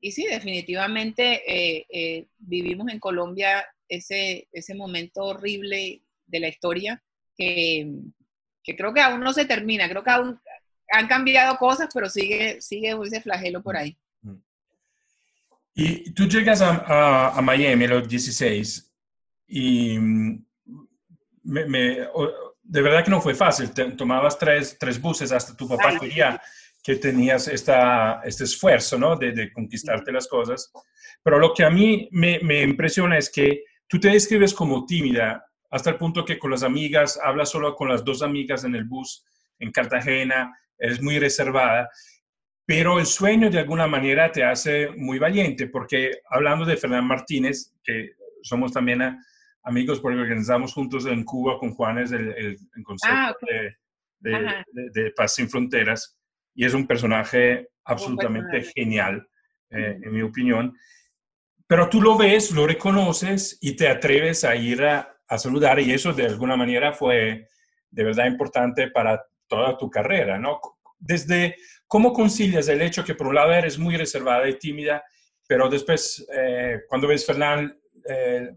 y 0.00 0.12
sí, 0.12 0.26
definitivamente 0.26 1.42
eh, 1.46 1.86
eh, 1.90 2.26
vivimos 2.38 2.88
en 2.92 2.98
Colombia 2.98 3.66
ese, 3.88 4.48
ese 4.52 4.74
momento 4.74 5.24
horrible 5.24 6.02
de 6.26 6.40
la 6.40 6.48
historia 6.48 7.02
que, 7.36 7.92
que, 8.62 8.76
creo 8.76 8.92
que 8.92 9.00
aún 9.00 9.20
no 9.20 9.32
se 9.32 9.44
termina, 9.44 9.88
creo 9.88 10.02
que 10.02 10.10
aún 10.10 10.40
han 10.90 11.06
cambiado 11.06 11.56
cosas, 11.56 11.88
pero 11.92 12.08
sigue, 12.08 12.60
sigue 12.60 12.96
ese 13.04 13.20
flagelo 13.20 13.62
por 13.62 13.76
ahí. 13.76 13.96
Y 15.74 16.10
tú 16.12 16.26
llegas 16.26 16.62
a, 16.62 17.36
a, 17.36 17.42
Miami 17.42 17.84
a 17.84 17.88
los 17.88 18.08
16 18.08 18.90
y 19.48 19.98
mm, 19.98 20.44
me, 21.42 22.08
de 22.62 22.82
verdad 22.82 23.04
que 23.04 23.10
no 23.10 23.20
fue 23.20 23.34
fácil. 23.34 23.70
tomabas 23.96 24.38
tres, 24.38 24.76
tres, 24.78 25.00
buses 25.00 25.32
hasta 25.32 25.56
tu 25.56 25.68
papá 25.68 25.98
quería 25.98 26.40
que 26.86 26.94
tenías 26.94 27.48
esta, 27.48 28.20
este 28.22 28.44
esfuerzo 28.44 28.96
¿no? 28.96 29.16
de, 29.16 29.32
de, 29.32 29.52
conquistarte 29.52 30.12
las 30.12 30.28
cosas. 30.28 30.70
Pero 31.20 31.40
lo 31.40 31.52
que 31.52 31.64
a 31.64 31.70
mí 31.70 32.08
me, 32.12 32.38
me, 32.44 32.62
impresiona 32.62 33.18
es 33.18 33.28
que 33.28 33.64
tú 33.88 33.98
te 33.98 34.10
describes 34.10 34.54
como 34.54 34.86
tímida 34.86 35.44
hasta 35.68 35.90
el 35.90 35.96
punto 35.96 36.24
que 36.24 36.38
con 36.38 36.52
las 36.52 36.62
amigas, 36.62 37.18
hablas 37.20 37.50
solo 37.50 37.74
con 37.74 37.88
las 37.88 38.04
dos 38.04 38.22
amigas 38.22 38.62
en 38.62 38.76
el 38.76 38.84
bus 38.84 39.24
en 39.58 39.72
Cartagena, 39.72 40.56
eres 40.78 41.02
muy 41.02 41.18
reservada. 41.18 41.90
Pero 42.64 43.00
el 43.00 43.06
sueño 43.06 43.50
de 43.50 43.58
alguna 43.58 43.88
manera 43.88 44.30
te 44.30 44.44
hace 44.44 44.90
muy 44.90 45.18
valiente, 45.18 45.66
porque 45.66 46.20
hablando 46.30 46.64
de 46.64 46.76
Fernán 46.76 47.08
Martínez, 47.08 47.74
que 47.82 48.12
somos 48.42 48.72
también 48.72 49.02
amigos 49.64 49.98
porque 49.98 50.20
organizamos 50.20 50.72
juntos 50.72 51.04
en 51.06 51.24
Cuba 51.24 51.58
con 51.58 51.74
Juanes 51.74 52.12
el, 52.12 52.28
el, 52.28 52.84
concepto 52.84 53.10
ah, 53.12 53.34
de, 54.20 55.10
Paz 55.16 55.34
sin 55.34 55.50
Fronteras, 55.50 56.15
y 56.56 56.64
es 56.64 56.74
un 56.74 56.86
personaje 56.86 57.68
absolutamente 57.84 58.62
genial, 58.74 59.28
eh, 59.70 59.98
en 60.02 60.12
mi 60.12 60.22
opinión. 60.22 60.76
Pero 61.68 61.88
tú 61.88 62.02
lo 62.02 62.16
ves, 62.16 62.50
lo 62.50 62.66
reconoces 62.66 63.58
y 63.60 63.76
te 63.76 63.88
atreves 63.88 64.42
a 64.44 64.56
ir 64.56 64.82
a, 64.82 65.16
a 65.28 65.38
saludar, 65.38 65.78
y 65.78 65.92
eso 65.92 66.12
de 66.12 66.26
alguna 66.26 66.56
manera 66.56 66.92
fue 66.92 67.46
de 67.90 68.04
verdad 68.04 68.26
importante 68.26 68.90
para 68.90 69.24
toda 69.46 69.76
tu 69.76 69.88
carrera, 69.88 70.38
¿no? 70.38 70.60
Desde 70.98 71.56
¿Cómo 71.88 72.12
concilias 72.12 72.68
el 72.68 72.82
hecho 72.82 73.04
que 73.04 73.14
por 73.14 73.28
un 73.28 73.36
lado 73.36 73.52
eres 73.52 73.78
muy 73.78 73.96
reservada 73.96 74.48
y 74.48 74.58
tímida, 74.58 75.04
pero 75.46 75.68
después 75.68 76.26
eh, 76.36 76.80
cuando 76.88 77.06
ves 77.06 77.24
Fernán 77.24 77.78
eh, 78.08 78.50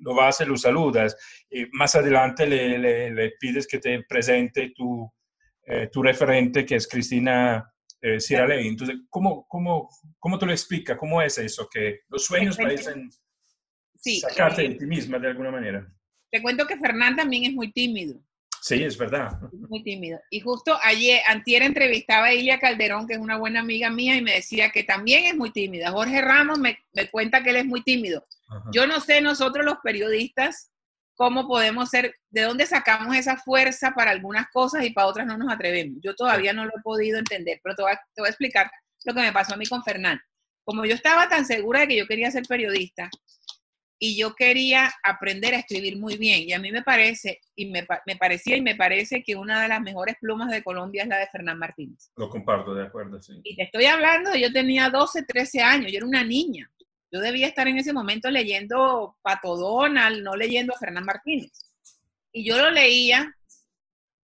lo 0.00 0.14
vas 0.14 0.40
y 0.40 0.46
lo 0.46 0.56
saludas 0.56 1.16
y 1.50 1.66
más 1.72 1.94
adelante 1.94 2.46
le, 2.46 3.10
le, 3.10 3.32
pides 3.38 3.66
que 3.66 3.78
te 3.78 4.02
presente 4.04 4.72
tu, 4.74 5.10
eh, 5.70 5.88
tu 5.90 6.02
referente 6.02 6.66
que 6.66 6.76
es 6.76 6.88
Cristina 6.88 7.72
eh, 8.00 8.18
Ciraley. 8.20 8.66
Entonces, 8.66 8.96
¿cómo, 9.08 9.46
cómo, 9.48 9.88
¿cómo 10.18 10.38
te 10.38 10.46
lo 10.46 10.52
explica? 10.52 10.96
¿Cómo 10.96 11.22
es 11.22 11.38
eso? 11.38 11.68
Que 11.72 12.00
los 12.08 12.24
sueños 12.24 12.56
parecen 12.56 13.08
sí, 13.96 14.20
sacarte 14.20 14.62
de 14.62 14.74
ti 14.74 14.86
misma 14.86 15.18
de 15.18 15.28
alguna 15.28 15.50
manera. 15.50 15.86
Te 16.30 16.42
cuento 16.42 16.66
que 16.66 16.76
Fernán 16.76 17.16
también 17.16 17.44
es 17.44 17.52
muy 17.52 17.72
tímido. 17.72 18.20
Sí, 18.62 18.82
es 18.82 18.98
verdad. 18.98 19.40
Muy 19.52 19.82
tímido. 19.82 20.20
Y 20.30 20.40
justo 20.40 20.78
ayer, 20.82 21.20
antier 21.26 21.62
entrevistaba 21.62 22.26
a 22.26 22.34
Ilia 22.34 22.58
Calderón, 22.58 23.06
que 23.06 23.14
es 23.14 23.18
una 23.18 23.38
buena 23.38 23.60
amiga 23.60 23.90
mía, 23.90 24.16
y 24.16 24.22
me 24.22 24.34
decía 24.34 24.70
que 24.70 24.84
también 24.84 25.24
es 25.24 25.34
muy 25.34 25.50
tímida. 25.50 25.90
Jorge 25.90 26.20
Ramos 26.20 26.58
me, 26.58 26.78
cuenta 27.10 27.42
que 27.42 27.50
él 27.50 27.56
es 27.56 27.64
muy 27.64 27.82
tímido. 27.82 28.26
Yo 28.72 28.86
no 28.86 29.00
sé 29.00 29.20
nosotros 29.20 29.64
los 29.64 29.78
periodistas 29.82 30.69
cómo 31.20 31.46
podemos 31.46 31.90
ser, 31.90 32.14
de 32.30 32.40
dónde 32.40 32.64
sacamos 32.64 33.14
esa 33.14 33.36
fuerza 33.36 33.90
para 33.90 34.10
algunas 34.10 34.48
cosas 34.48 34.86
y 34.86 34.90
para 34.90 35.06
otras 35.06 35.26
no 35.26 35.36
nos 35.36 35.52
atrevemos. 35.52 35.98
Yo 36.02 36.14
todavía 36.14 36.54
no 36.54 36.64
lo 36.64 36.70
he 36.70 36.80
podido 36.82 37.18
entender, 37.18 37.60
pero 37.62 37.76
te 37.76 37.82
voy 37.82 37.92
a, 37.92 37.96
te 38.14 38.22
voy 38.22 38.28
a 38.28 38.30
explicar 38.30 38.70
lo 39.04 39.12
que 39.12 39.20
me 39.20 39.30
pasó 39.30 39.52
a 39.52 39.58
mí 39.58 39.66
con 39.66 39.84
Fernán. 39.84 40.18
Como 40.64 40.86
yo 40.86 40.94
estaba 40.94 41.28
tan 41.28 41.44
segura 41.44 41.80
de 41.80 41.88
que 41.88 41.98
yo 41.98 42.06
quería 42.06 42.30
ser 42.30 42.44
periodista, 42.48 43.10
y 44.02 44.16
yo 44.16 44.34
quería 44.34 44.90
aprender 45.02 45.52
a 45.52 45.58
escribir 45.58 45.98
muy 45.98 46.16
bien. 46.16 46.48
Y 46.48 46.54
a 46.54 46.58
mí 46.58 46.72
me 46.72 46.82
parece, 46.82 47.38
y 47.54 47.66
me, 47.66 47.86
me, 48.06 48.16
parecía 48.16 48.56
y 48.56 48.62
me 48.62 48.74
parece 48.74 49.22
que 49.22 49.36
una 49.36 49.60
de 49.60 49.68
las 49.68 49.82
mejores 49.82 50.16
plumas 50.18 50.50
de 50.50 50.62
Colombia 50.62 51.02
es 51.02 51.08
la 51.10 51.18
de 51.18 51.26
Fernán 51.26 51.58
Martínez. 51.58 52.10
Lo 52.16 52.30
comparto, 52.30 52.72
de 52.72 52.86
acuerdo, 52.86 53.20
sí. 53.20 53.38
Y 53.44 53.56
te 53.56 53.64
estoy 53.64 53.84
hablando, 53.84 54.34
yo 54.34 54.50
tenía 54.50 54.88
12, 54.88 55.24
13 55.24 55.60
años, 55.60 55.92
yo 55.92 55.98
era 55.98 56.06
una 56.06 56.24
niña. 56.24 56.70
Yo 57.12 57.20
debía 57.20 57.46
estar 57.46 57.66
en 57.66 57.78
ese 57.78 57.92
momento 57.92 58.30
leyendo 58.30 59.16
Pato 59.22 59.56
Donald, 59.56 60.22
no 60.22 60.36
leyendo 60.36 60.74
a 60.74 60.78
Fernán 60.78 61.04
Martínez. 61.04 61.50
Y 62.32 62.44
yo 62.44 62.56
lo 62.58 62.70
leía, 62.70 63.36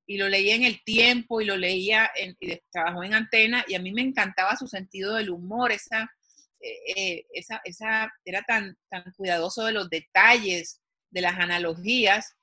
y 0.07 0.19
lo 0.19 0.29
leía 0.29 0.55
en 0.55 0.63
el 0.63 0.83
tiempo, 0.85 1.41
y 1.41 1.45
lo 1.45 1.57
leía, 1.57 2.11
en, 2.15 2.37
y 2.39 2.57
trabajó 2.71 3.03
en 3.03 3.15
antena, 3.15 3.65
y 3.67 3.75
a 3.75 3.81
mí 3.81 3.93
me 3.93 4.03
encantaba 4.03 4.57
su 4.57 4.69
sentido 4.69 5.15
del 5.15 5.31
humor, 5.31 5.73
esa 5.73 6.11
eh, 6.61 6.79
eh, 6.97 7.27
esa, 7.33 7.61
esa, 7.65 8.13
era 8.25 8.43
tan, 8.43 8.77
tan 8.89 9.05
cuidadoso 9.17 9.65
de 9.65 9.73
los 9.73 9.91
detalles, 9.91 10.81
de 11.11 11.21
las 11.21 11.39
analogías, 11.39 12.35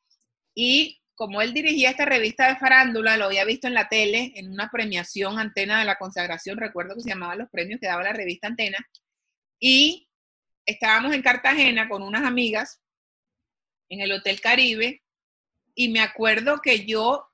y 0.56 1.02
como 1.16 1.42
él 1.42 1.54
dirigía 1.54 1.90
esta 1.90 2.06
revista 2.06 2.48
de 2.48 2.58
farándula, 2.58 3.18
lo 3.18 3.26
había 3.26 3.46
visto 3.46 3.68
en 3.68 3.74
la 3.74 3.90
tele, 3.90 4.32
en 4.36 4.52
una 4.52 4.70
premiación 4.72 5.40
antena 5.40 5.80
de 5.80 5.86
la 5.86 5.98
consagración, 5.98 6.58
recuerdo 6.58 6.96
que 6.96 7.02
se 7.02 7.10
llamaba 7.10 7.36
los 7.36 7.50
premios 7.50 7.80
que 7.80 7.88
daba 7.88 8.04
la 8.04 8.14
revista 8.14 8.48
antena, 8.48 8.78
y 9.60 10.08
estábamos 10.66 11.14
en 11.14 11.22
Cartagena 11.22 11.90
con 11.90 12.02
unas 12.02 12.24
amigas 12.24 12.82
en 13.90 14.02
el 14.02 14.12
Hotel 14.12 14.42
Caribe, 14.42 15.04
y 15.76 15.90
me 15.90 16.00
acuerdo 16.00 16.62
que 16.62 16.86
yo 16.86 17.28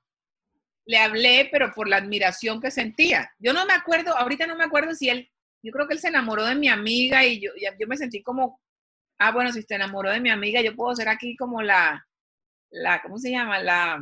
le 0.86 0.98
hablé, 0.98 1.48
pero 1.52 1.72
por 1.72 1.88
la 1.88 1.96
admiración 1.96 2.60
que 2.60 2.70
sentía. 2.70 3.32
Yo 3.38 3.52
no 3.52 3.66
me 3.66 3.72
acuerdo, 3.72 4.16
ahorita 4.16 4.46
no 4.46 4.56
me 4.56 4.64
acuerdo 4.64 4.94
si 4.94 5.08
él 5.08 5.30
yo 5.62 5.72
creo 5.72 5.86
que 5.86 5.94
él 5.94 6.00
se 6.00 6.08
enamoró 6.08 6.44
de 6.44 6.54
mi 6.54 6.68
amiga 6.68 7.24
y 7.24 7.40
yo, 7.40 7.50
yo 7.78 7.86
me 7.86 7.96
sentí 7.96 8.22
como, 8.22 8.60
ah, 9.18 9.30
bueno, 9.30 9.52
si 9.52 9.62
se 9.62 9.74
enamoró 9.74 10.10
de 10.10 10.20
mi 10.20 10.30
amiga, 10.30 10.62
yo 10.62 10.74
puedo 10.74 10.94
ser 10.96 11.08
aquí 11.08 11.36
como 11.36 11.62
la, 11.62 12.06
la 12.70 13.02
¿cómo 13.02 13.18
se 13.18 13.30
llama? 13.30 13.62
La, 13.62 14.00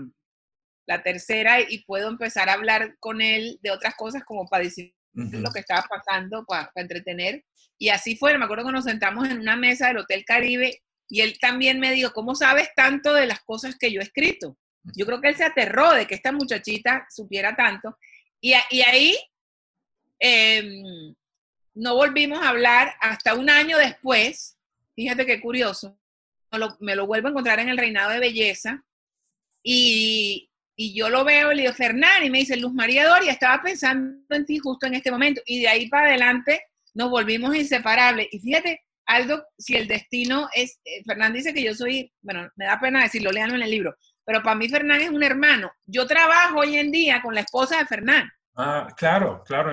la 0.86 1.02
tercera 1.02 1.60
y 1.60 1.84
puedo 1.84 2.08
empezar 2.08 2.48
a 2.48 2.54
hablar 2.54 2.96
con 3.00 3.20
él 3.20 3.58
de 3.62 3.70
otras 3.70 3.94
cosas 3.96 4.22
como 4.24 4.46
para 4.48 4.64
decir 4.64 4.94
lo 5.12 5.50
que 5.50 5.60
estaba 5.60 5.84
pasando, 5.88 6.44
para, 6.44 6.70
entretener. 6.74 7.44
Y 7.78 7.88
así 7.90 8.16
fue, 8.16 8.36
me 8.38 8.44
acuerdo 8.44 8.66
que 8.66 8.72
nos 8.72 8.84
sentamos 8.84 9.28
en 9.28 9.40
una 9.40 9.56
mesa 9.56 9.88
del 9.88 9.98
Hotel 9.98 10.24
Caribe 10.24 10.82
y 11.08 11.20
él 11.20 11.38
también 11.40 11.80
me 11.80 11.92
dijo, 11.92 12.12
¿cómo 12.12 12.34
sabes 12.34 12.70
tanto 12.74 13.14
de 13.14 13.26
las 13.26 13.40
cosas 13.40 13.76
que 13.78 13.92
yo 13.92 14.00
he 14.00 14.04
escrito? 14.04 14.56
Yo 14.96 15.06
creo 15.06 15.20
que 15.20 15.28
él 15.28 15.36
se 15.36 15.44
aterró 15.44 15.92
de 15.92 16.06
que 16.06 16.14
esta 16.14 16.32
muchachita 16.32 17.06
supiera 17.10 17.54
tanto. 17.56 17.96
Y, 18.40 18.52
y 18.70 18.82
ahí 18.82 19.16
eh, 20.20 21.14
no 21.74 21.94
volvimos 21.94 22.42
a 22.42 22.48
hablar 22.48 22.94
hasta 23.00 23.34
un 23.34 23.48
año 23.50 23.78
después. 23.78 24.58
Fíjate 24.94 25.24
qué 25.26 25.40
curioso. 25.40 25.98
Me 26.80 26.96
lo, 26.96 27.06
vuelvo 27.06 27.28
a 27.28 27.30
encontrar 27.30 27.60
en 27.60 27.68
el 27.68 27.78
reinado 27.78 28.10
de 28.10 28.20
belleza. 28.20 28.84
Y, 29.62 30.47
yo 30.94 31.08
lo 31.10 31.24
veo 31.24 31.50
y 31.50 31.56
le 31.56 31.62
digo, 31.62 31.74
Fernán, 31.74 32.24
y 32.24 32.30
me 32.30 32.38
dice, 32.38 32.56
Luz 32.56 32.72
María 32.72 33.06
Doria, 33.08 33.32
estaba 33.32 33.60
pensando 33.62 34.22
en 34.30 34.46
ti 34.46 34.58
justo 34.58 34.86
en 34.86 34.94
este 34.94 35.10
momento. 35.10 35.40
Y 35.44 35.62
de 35.62 35.68
ahí 35.68 35.88
para 35.88 36.08
adelante 36.08 36.62
nos 36.94 37.10
volvimos 37.10 37.54
inseparables. 37.56 38.28
Y 38.30 38.38
fíjate, 38.38 38.82
Aldo, 39.06 39.44
si 39.56 39.74
el 39.74 39.88
destino 39.88 40.48
es, 40.54 40.78
eh, 40.84 41.02
Fernán 41.04 41.32
dice 41.32 41.54
que 41.54 41.62
yo 41.62 41.74
soy, 41.74 42.12
bueno, 42.20 42.48
me 42.56 42.66
da 42.66 42.78
pena 42.78 43.02
decirlo, 43.02 43.32
leanlo 43.32 43.56
en 43.56 43.62
el 43.62 43.70
libro, 43.70 43.96
pero 44.24 44.42
para 44.42 44.54
mí 44.54 44.68
Fernán 44.68 45.00
es 45.00 45.08
un 45.08 45.22
hermano. 45.22 45.72
Yo 45.86 46.06
trabajo 46.06 46.60
hoy 46.60 46.76
en 46.76 46.92
día 46.92 47.22
con 47.22 47.34
la 47.34 47.40
esposa 47.40 47.78
de 47.78 47.86
Fernán. 47.86 48.30
Ah, 48.54 48.88
claro, 48.96 49.42
claro. 49.46 49.72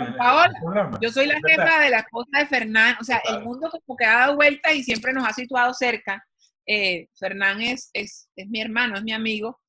yo 1.01 1.09
soy 1.09 1.25
la 1.25 1.39
jefa 1.45 1.79
de 1.79 1.89
la 1.89 1.99
esposa 1.99 2.39
de 2.39 2.45
Fernán, 2.45 2.95
o 3.01 3.03
sea, 3.03 3.19
el 3.29 3.41
mundo 3.41 3.69
como 3.71 3.97
que 3.97 4.05
ha 4.05 4.19
dado 4.19 4.35
vuelta 4.35 4.71
y 4.73 4.83
siempre 4.83 5.11
nos 5.11 5.27
ha 5.27 5.33
situado 5.33 5.73
cerca. 5.73 6.23
Eh, 6.67 7.07
Fernán 7.19 7.61
es, 7.61 7.89
es, 7.93 8.29
es, 8.35 8.47
mi 8.47 8.61
hermano, 8.61 8.95
es 8.95 9.03
mi 9.03 9.11
amigo. 9.11 9.59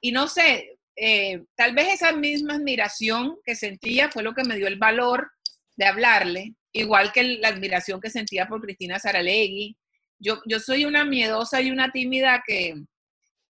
Y 0.00 0.12
no 0.12 0.26
sé, 0.26 0.73
eh, 0.96 1.44
tal 1.54 1.74
vez 1.74 1.94
esa 1.94 2.12
misma 2.12 2.54
admiración 2.54 3.36
que 3.44 3.54
sentía 3.54 4.10
fue 4.10 4.22
lo 4.22 4.34
que 4.34 4.44
me 4.44 4.56
dio 4.56 4.66
el 4.66 4.78
valor 4.78 5.30
de 5.76 5.86
hablarle, 5.86 6.54
igual 6.72 7.12
que 7.12 7.22
la 7.38 7.48
admiración 7.48 8.00
que 8.00 8.10
sentía 8.10 8.46
por 8.46 8.60
Cristina 8.60 8.98
Saralegui. 8.98 9.76
Yo, 10.18 10.40
yo 10.46 10.60
soy 10.60 10.84
una 10.84 11.04
miedosa 11.04 11.60
y 11.60 11.70
una 11.70 11.90
tímida 11.90 12.42
que, 12.46 12.74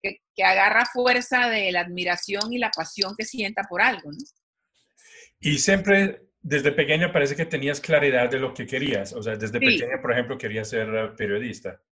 que, 0.03 0.21
que 0.35 0.43
agarra 0.43 0.87
fuerza 0.87 1.49
de 1.49 1.71
la 1.73 1.81
admiración 1.81 2.53
y 2.53 2.59
la 2.59 2.71
pasión 2.71 3.15
que 3.17 3.25
sienta 3.25 3.65
por 3.69 3.83
algo, 3.83 4.11
¿no? 4.11 4.19
Y 5.45 5.59
siempre, 5.59 6.23
desde 6.41 6.73
pequeña, 6.73 7.13
parece 7.13 7.37
que 7.37 7.45
tenías 7.45 7.79
claridad 7.79 8.31
de 8.31 8.39
lo 8.39 8.55
que 8.55 8.67
querías. 8.67 9.13
O 9.13 9.23
sea, 9.23 9.37
desde 9.37 9.61
pequeña, 9.61 10.01
por 10.01 10.13
ejemplo, 10.13 10.39
querías 10.39 10.71
ser 10.71 10.89
eh, 10.89 11.09
periodista. 11.17 11.83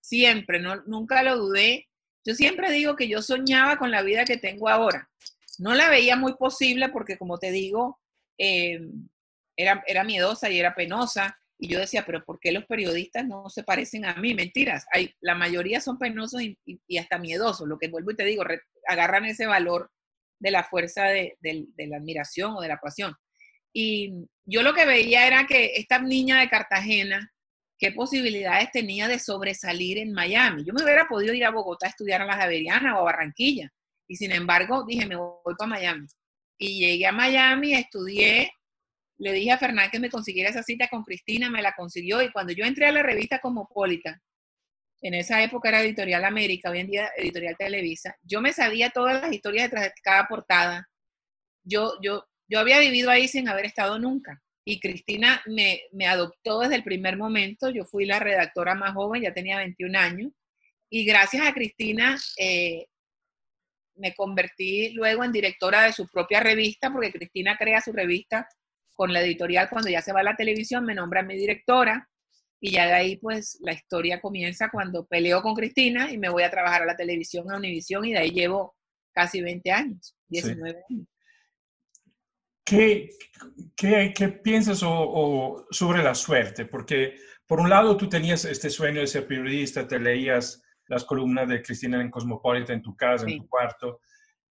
Siempre, 0.00 0.60
no, 0.60 0.82
nunca 0.86 1.22
lo 1.22 1.36
dudé. 1.36 1.88
Yo 2.24 2.34
siempre 2.34 2.70
digo 2.70 2.96
que 2.96 3.08
yo 3.08 3.22
soñaba 3.22 3.76
con 3.78 3.90
la 3.90 4.02
vida 4.02 4.24
que 4.24 4.36
tengo 4.36 4.68
ahora. 4.68 5.10
No 5.58 5.74
la 5.74 5.88
veía 5.88 6.16
muy 6.16 6.34
posible 6.34 6.88
porque, 6.88 7.18
como 7.18 7.38
te 7.38 7.50
digo, 7.50 8.00
eh, 8.38 8.80
era, 9.56 9.82
era 9.86 10.04
miedosa 10.04 10.50
y 10.50 10.58
era 10.58 10.74
penosa. 10.74 11.36
Y 11.58 11.68
yo 11.68 11.78
decía, 11.78 12.04
pero 12.04 12.24
¿por 12.24 12.40
qué 12.40 12.50
los 12.50 12.64
periodistas 12.64 13.24
no 13.24 13.48
se 13.48 13.62
parecen 13.62 14.04
a 14.04 14.14
mí? 14.14 14.34
Mentiras. 14.34 14.84
Hay, 14.92 15.14
la 15.20 15.34
mayoría 15.34 15.80
son 15.80 15.98
penosos 15.98 16.42
y, 16.42 16.58
hasta 16.98 17.18
miedosos. 17.18 17.68
Lo 17.68 17.78
que 17.78 17.88
vuelvo 17.88 18.10
y 18.10 18.16
te 18.16 18.24
digo, 18.24 18.44
agarran 18.88 19.26
ese 19.26 19.46
valor 19.46 19.90
de 20.40 20.50
la 20.50 20.64
fuerza 20.64 21.04
de, 21.04 21.36
la 21.76 21.96
admiración 21.96 22.56
o 22.56 22.60
de 22.60 22.68
la 22.68 22.78
pasión. 22.78 23.14
Y 23.72 24.26
yo 24.44 24.62
lo 24.62 24.74
que 24.74 24.86
veía 24.86 25.26
era 25.26 25.46
que 25.46 25.74
esta 25.76 26.00
niña 26.00 26.40
de 26.40 26.48
Cartagena, 26.48 27.31
qué 27.82 27.90
posibilidades 27.90 28.70
tenía 28.70 29.08
de 29.08 29.18
sobresalir 29.18 29.98
en 29.98 30.12
Miami. 30.12 30.62
Yo 30.64 30.72
me 30.72 30.84
hubiera 30.84 31.08
podido 31.08 31.34
ir 31.34 31.44
a 31.44 31.50
Bogotá 31.50 31.86
a 31.86 31.88
estudiar 31.88 32.22
a 32.22 32.26
la 32.26 32.36
Javeriana 32.36 32.94
o 32.94 33.00
a 33.00 33.02
Barranquilla. 33.02 33.72
Y 34.06 34.14
sin 34.14 34.30
embargo, 34.30 34.84
dije, 34.86 35.04
me 35.04 35.16
voy 35.16 35.56
para 35.58 35.70
Miami. 35.70 36.06
Y 36.58 36.78
llegué 36.78 37.08
a 37.08 37.12
Miami, 37.12 37.74
estudié, 37.74 38.52
le 39.18 39.32
dije 39.32 39.50
a 39.50 39.58
Fernán 39.58 39.90
que 39.90 39.98
me 39.98 40.10
consiguiera 40.10 40.50
esa 40.50 40.62
cita 40.62 40.86
con 40.86 41.02
Cristina, 41.02 41.50
me 41.50 41.60
la 41.60 41.72
consiguió. 41.72 42.22
Y 42.22 42.30
cuando 42.30 42.52
yo 42.52 42.64
entré 42.64 42.86
a 42.86 42.92
la 42.92 43.02
revista 43.02 43.40
Cosmopolitan, 43.40 44.22
en 45.00 45.14
esa 45.14 45.42
época 45.42 45.70
era 45.70 45.82
Editorial 45.82 46.24
América, 46.24 46.70
hoy 46.70 46.78
en 46.78 46.86
día 46.86 47.10
Editorial 47.16 47.56
Televisa, 47.58 48.16
yo 48.22 48.40
me 48.40 48.52
sabía 48.52 48.90
todas 48.90 49.20
las 49.20 49.32
historias 49.32 49.64
detrás 49.64 49.86
de 49.86 49.92
cada 50.04 50.28
portada. 50.28 50.88
Yo, 51.64 51.94
yo, 52.00 52.28
yo 52.46 52.60
había 52.60 52.78
vivido 52.78 53.10
ahí 53.10 53.26
sin 53.26 53.48
haber 53.48 53.66
estado 53.66 53.98
nunca. 53.98 54.40
Y 54.64 54.80
Cristina 54.80 55.42
me, 55.46 55.82
me 55.92 56.06
adoptó 56.06 56.60
desde 56.60 56.76
el 56.76 56.84
primer 56.84 57.16
momento. 57.16 57.70
Yo 57.70 57.84
fui 57.84 58.06
la 58.06 58.18
redactora 58.18 58.74
más 58.74 58.94
joven, 58.94 59.22
ya 59.22 59.34
tenía 59.34 59.58
21 59.58 59.98
años. 59.98 60.32
Y 60.90 61.04
gracias 61.04 61.46
a 61.46 61.54
Cristina 61.54 62.18
eh, 62.38 62.86
me 63.96 64.14
convertí 64.14 64.90
luego 64.90 65.24
en 65.24 65.32
directora 65.32 65.82
de 65.82 65.92
su 65.92 66.06
propia 66.06 66.40
revista, 66.40 66.92
porque 66.92 67.12
Cristina 67.12 67.56
crea 67.56 67.80
su 67.80 67.92
revista 67.92 68.46
con 68.94 69.12
la 69.12 69.22
editorial 69.22 69.68
cuando 69.70 69.90
ya 69.90 70.02
se 70.02 70.12
va 70.12 70.20
a 70.20 70.24
la 70.24 70.36
televisión, 70.36 70.84
me 70.84 70.94
nombra 70.94 71.22
mi 71.22 71.36
directora 71.36 72.08
y 72.64 72.70
ya 72.70 72.86
de 72.86 72.92
ahí, 72.92 73.16
pues, 73.16 73.58
la 73.60 73.72
historia 73.72 74.20
comienza 74.20 74.70
cuando 74.70 75.04
peleo 75.04 75.42
con 75.42 75.52
Cristina 75.52 76.12
y 76.12 76.16
me 76.16 76.28
voy 76.28 76.44
a 76.44 76.50
trabajar 76.50 76.82
a 76.82 76.86
la 76.86 76.96
televisión, 76.96 77.50
a 77.50 77.56
Univisión, 77.56 78.04
y 78.04 78.12
de 78.12 78.20
ahí 78.20 78.30
llevo 78.30 78.76
casi 79.12 79.42
20 79.42 79.72
años, 79.72 80.14
19 80.28 80.80
años. 80.88 81.06
¿Qué, 82.64 83.10
qué, 83.76 84.12
qué 84.14 84.28
piensas 84.28 84.82
o, 84.84 85.66
sobre 85.70 86.02
la 86.02 86.14
suerte? 86.14 86.66
Porque, 86.66 87.16
por 87.46 87.60
un 87.60 87.70
lado, 87.70 87.96
tú 87.96 88.08
tenías 88.08 88.44
este 88.44 88.70
sueño 88.70 89.00
de 89.00 89.06
ser 89.06 89.26
periodista, 89.26 89.86
te 89.86 89.98
leías 89.98 90.62
las 90.86 91.04
columnas 91.04 91.48
de 91.48 91.62
Cristina 91.62 92.00
en 92.00 92.10
Cosmopolitan 92.10 92.76
en 92.76 92.82
tu 92.82 92.96
casa, 92.96 93.26
en 93.26 93.38
tu 93.38 93.48
cuarto, 93.48 94.00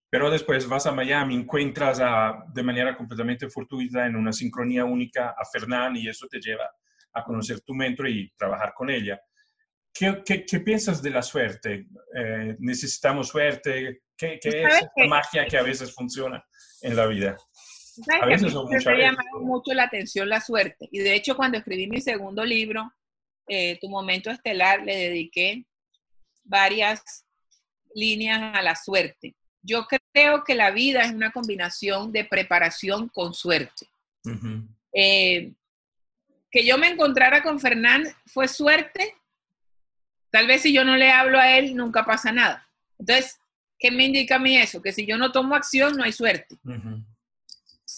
pero 0.09 0.29
después 0.29 0.67
vas 0.67 0.85
a 0.87 0.91
Miami, 0.91 1.35
encuentras 1.35 1.99
a, 2.01 2.43
de 2.53 2.63
manera 2.63 2.97
completamente 2.97 3.49
fortuita, 3.49 4.05
en 4.05 4.17
una 4.17 4.33
sincronía 4.33 4.83
única, 4.83 5.29
a 5.37 5.45
Fernán 5.45 5.95
y 5.95 6.09
eso 6.09 6.27
te 6.27 6.39
lleva 6.39 6.69
a 7.13 7.23
conocer 7.23 7.61
tu 7.61 7.73
mentor 7.73 8.09
y 8.09 8.31
trabajar 8.35 8.73
con 8.73 8.89
ella. 8.89 9.21
¿Qué, 9.93 10.21
qué, 10.25 10.59
piensas 10.59 11.01
de 11.01 11.09
la 11.11 11.21
suerte? 11.21 11.87
Eh, 12.15 12.55
¿Necesitamos 12.59 13.27
suerte? 13.27 14.01
¿Qué, 14.17 14.39
qué 14.41 14.63
es 14.63 14.85
la 14.95 15.07
magia 15.07 15.45
que 15.45 15.57
a 15.57 15.63
veces 15.63 15.93
funciona 15.93 16.43
en 16.81 16.95
la 16.95 17.07
vida? 17.07 17.37
A 18.21 18.25
veces 18.25 18.53
o 18.53 18.63
muchas 18.63 18.85
veces. 18.85 19.11
Me 19.11 19.39
mucho 19.39 19.73
la 19.73 19.83
atención 19.83 20.29
la 20.29 20.41
suerte. 20.41 20.87
Y 20.91 20.99
de 20.99 21.15
hecho, 21.15 21.35
cuando 21.35 21.57
escribí 21.57 21.87
mi 21.87 22.01
segundo 22.01 22.43
libro, 22.45 22.91
eh, 23.47 23.77
Tu 23.81 23.89
Momento 23.89 24.29
Estelar, 24.29 24.83
le 24.83 24.95
dediqué 24.95 25.65
varias 26.43 27.25
líneas 27.93 28.55
a 28.55 28.61
la 28.61 28.75
suerte. 28.75 29.35
Yo 29.61 29.85
creo 30.13 30.43
que 30.43 30.55
la 30.55 30.71
vida 30.71 31.01
es 31.01 31.11
una 31.11 31.31
combinación 31.31 32.11
de 32.11 32.25
preparación 32.25 33.09
con 33.09 33.33
suerte 33.33 33.87
que 36.51 36.65
yo 36.65 36.77
me 36.77 36.89
encontrara 36.89 37.41
con 37.41 37.59
Fernán 37.59 38.03
fue 38.27 38.47
suerte. 38.47 39.15
Tal 40.29 40.47
vez 40.47 40.61
si 40.61 40.73
yo 40.73 40.83
no 40.83 40.97
le 40.97 41.11
hablo 41.11 41.39
a 41.39 41.57
él, 41.57 41.75
nunca 41.75 42.05
pasa 42.05 42.31
nada. 42.31 42.67
Entonces, 42.99 43.39
¿qué 43.79 43.89
me 43.89 44.05
indica 44.05 44.35
a 44.35 44.39
mí 44.39 44.57
eso? 44.57 44.81
Que 44.81 44.91
si 44.91 45.05
yo 45.05 45.17
no 45.17 45.31
tomo 45.31 45.55
acción, 45.55 45.95
no 45.95 46.03
hay 46.03 46.11
suerte. 46.11 46.57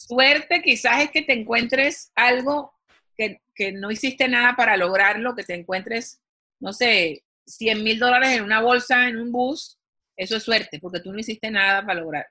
Suerte 0.08 0.62
quizás 0.62 1.04
es 1.04 1.12
que 1.12 1.22
te 1.22 1.34
encuentres 1.34 2.12
algo 2.16 2.74
que, 3.16 3.42
que, 3.56 3.72
no 3.72 3.90
hiciste 3.90 4.28
nada 4.28 4.56
para 4.56 4.76
lograrlo, 4.76 5.36
que 5.36 5.44
te 5.44 5.54
encuentres, 5.54 6.22
no 6.60 6.74
sé, 6.74 7.24
100 7.46 7.84
mil 7.84 8.00
dólares 8.00 8.30
en 8.32 8.44
una 8.44 8.62
bolsa, 8.62 9.08
en 9.08 9.18
un 9.18 9.32
bus, 9.32 9.78
eso 10.18 10.36
es 10.36 10.44
suerte, 10.44 10.80
porque 10.80 11.00
tú 11.00 11.12
no 11.12 11.20
hiciste 11.20 11.50
nada 11.50 11.86
para 11.86 12.02
lograr. 12.02 12.28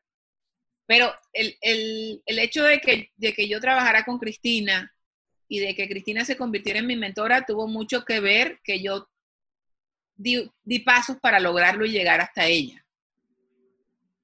Pero 0.86 1.14
el, 1.32 2.22
hecho 2.26 2.62
de 2.64 2.80
que, 2.80 3.10
de 3.16 3.32
que 3.32 3.48
yo 3.48 3.60
trabajara 3.60 4.04
con 4.04 4.18
Cristina 4.18 4.92
y 5.48 5.60
de 5.60 5.74
que 5.74 5.88
Cristina 5.88 6.24
se 6.24 6.36
convirtiera 6.36 6.80
en 6.80 6.86
mi 6.86 6.96
mentora 6.96 7.46
tuvo 7.46 7.66
mucho 7.66 8.04
que 8.04 8.20
ver 8.20 8.60
que 8.62 8.82
yo 8.82 9.08
di, 10.14 10.50
pasos 10.84 11.16
para 11.20 11.40
lograrlo 11.40 11.86
y 11.86 11.92
llegar 11.92 12.20
hasta 12.20 12.46
ella. 12.46 12.84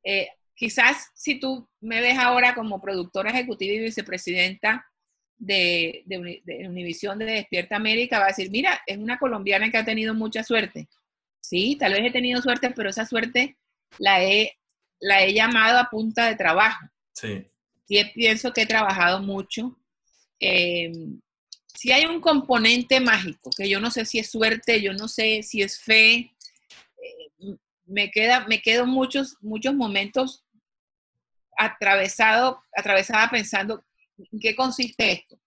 Eh, 0.05 0.29
quizás 0.59 1.11
si 1.14 1.38
tú 1.38 1.68
me 1.81 2.01
ves 2.01 2.18
ahora 2.18 2.55
como 2.55 2.81
productora 2.81 3.31
ejecutiva 3.31 3.75
y 3.75 3.79
vicepresidenta 3.79 4.85
de, 5.37 6.03
de, 6.07 6.42
de 6.44 6.68
Univisión 6.68 7.18
de 7.18 7.27
Despierta 7.27 7.77
América, 7.77 8.18
va 8.18 8.25
a 8.25 8.29
decir, 8.29 8.51
mira, 8.51 8.81
es 8.85 8.99
una 8.99 9.18
colombiana 9.18 9.71
que 9.71 9.79
ha 9.79 9.85
tenido 9.85 10.14
mucha 10.14 10.42
suerte. 10.42 10.88
Sí, 11.40 11.77
tal 11.79 11.92
vez 11.92 12.03
he 12.05 12.11
tenido 12.11 12.42
suerte, 12.42 12.71
pero 12.71 12.90
esa 12.90 13.07
suerte 13.07 13.57
la 13.99 14.23
he, 14.23 14.59
la 14.99 15.23
he 15.23 15.33
llamado 15.33 15.79
a 15.79 15.88
punta 15.88 16.27
de 16.27 16.35
trabajo. 16.35 16.85
Sí. 17.12 17.47
Sí, 17.87 18.05
pienso 18.14 18.53
que 18.53 18.62
he 18.62 18.66
trabajado 18.66 19.23
mucho. 19.23 19.79
Eh, 20.40 20.92
si 21.73 21.92
hay 21.92 22.05
un 22.05 22.21
componente 22.21 22.99
mágico, 23.01 23.51
que 23.57 23.68
yo 23.68 23.79
no 23.81 23.92
sé 23.92 24.05
si 24.05 24.18
es 24.18 24.29
suerte, 24.29 24.83
yo 24.83 24.92
no 24.92 25.07
sé 25.07 25.44
si 25.44 25.62
es 25.62 25.79
fe, 25.79 26.16
eh, 26.16 27.57
me, 27.87 28.11
queda, 28.11 28.47
me 28.49 28.61
quedo 28.61 28.87
muchos, 28.87 29.37
muchos 29.40 29.75
momentos 29.75 30.44
atravesado, 31.59 32.62
atravesada 32.75 33.29
pensando 33.29 33.85
en 34.16 34.38
qué 34.40 34.55
consiste 34.55 35.12
esto. 35.12 35.38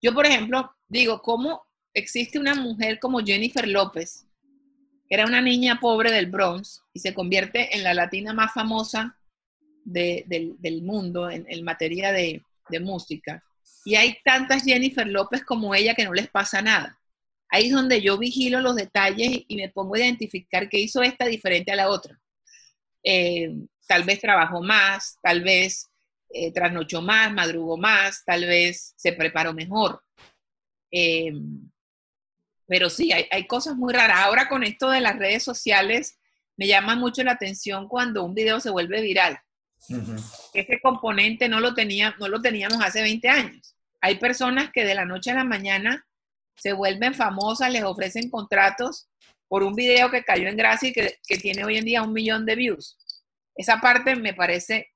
Yo, 0.00 0.14
por 0.14 0.26
ejemplo, 0.26 0.74
digo, 0.88 1.20
¿cómo 1.20 1.62
existe 1.92 2.38
una 2.38 2.54
mujer 2.54 2.98
como 2.98 3.20
Jennifer 3.20 3.68
López, 3.68 4.26
que 5.08 5.14
era 5.14 5.26
una 5.26 5.42
niña 5.42 5.78
pobre 5.80 6.10
del 6.10 6.26
Bronx 6.26 6.82
y 6.92 7.00
se 7.00 7.14
convierte 7.14 7.76
en 7.76 7.84
la 7.84 7.94
latina 7.94 8.32
más 8.32 8.52
famosa 8.52 9.16
del, 9.84 10.82
mundo 10.82 11.30
en, 11.30 11.64
materia 11.64 12.12
de, 12.12 12.42
de 12.70 12.80
música? 12.80 13.44
Y 13.84 13.96
hay 13.96 14.16
tantas 14.24 14.64
Jennifer 14.64 15.06
López 15.06 15.44
como 15.44 15.74
ella 15.74 15.94
que 15.94 16.04
no 16.04 16.14
les 16.14 16.28
pasa 16.28 16.62
nada. 16.62 16.98
Ahí 17.50 17.66
es 17.66 17.72
donde 17.72 18.02
yo 18.02 18.18
vigilo 18.18 18.60
los 18.60 18.76
detalles 18.76 19.44
y 19.46 19.56
me 19.56 19.68
pongo 19.70 19.94
a 19.94 20.00
identificar 20.00 20.68
qué 20.68 20.78
hizo 20.78 21.02
esta 21.02 21.26
diferente 21.26 21.72
a 21.72 21.76
la 21.76 21.88
otra. 21.88 22.20
Eh, 23.02 23.50
tal 23.88 24.04
vez 24.04 24.20
trabajó 24.20 24.62
más, 24.62 25.18
tal 25.22 25.42
vez 25.42 25.88
eh, 26.30 26.52
trasnochó 26.52 27.02
más, 27.02 27.32
madrugó 27.32 27.76
más, 27.76 28.22
tal 28.24 28.44
vez 28.44 28.94
se 28.96 29.12
preparó 29.12 29.52
mejor. 29.52 30.02
Eh, 30.92 31.32
pero 32.66 32.90
sí, 32.90 33.10
hay, 33.12 33.46
cosas 33.46 33.76
muy 33.76 33.94
raras. 33.94 34.18
Ahora 34.20 34.48
con 34.48 34.62
esto 34.62 34.90
de 34.90 35.00
las 35.00 35.18
redes 35.18 35.42
sociales, 35.42 36.18
me 36.56 36.66
llama 36.66 36.96
mucho 36.96 37.24
la 37.24 37.32
atención 37.32 37.88
cuando 37.88 38.22
un 38.22 38.34
video 38.34 38.60
se 38.60 38.70
vuelve 38.70 39.00
viral. 39.00 39.40
Ese 40.52 40.80
componente 40.82 41.48
no 41.48 41.60
lo, 41.60 41.72
tenía, 41.72 42.14
no 42.20 42.28
lo 42.28 42.42
teníamos 42.42 42.80
hace 42.84 43.00
20 43.00 43.28
años. 43.28 43.74
Hay 44.00 44.16
personas 44.16 44.70
que 44.70 44.84
de 44.84 44.94
la 44.94 45.06
noche 45.06 45.30
a 45.30 45.34
la 45.34 45.44
mañana 45.44 46.06
se 46.56 46.72
vuelven 46.72 47.14
famosas, 47.14 47.72
les 47.72 47.84
ofrecen 47.84 48.28
contratos 48.28 49.08
por 49.48 49.62
un 49.62 49.74
video 49.74 50.10
que 50.10 50.22
cayó 50.22 50.48
en 50.48 50.56
gracia 50.56 50.90
y 50.90 50.92
que, 50.92 51.38
tiene 51.38 51.64
hoy 51.64 51.78
en 51.78 51.84
día 51.84 52.02
un 52.02 52.12
millón 52.12 52.44
de 52.44 52.54
views. 52.54 52.98
Esa 53.58 53.80
parte 53.80 54.14
me 54.14 54.34
parece, 54.34 54.92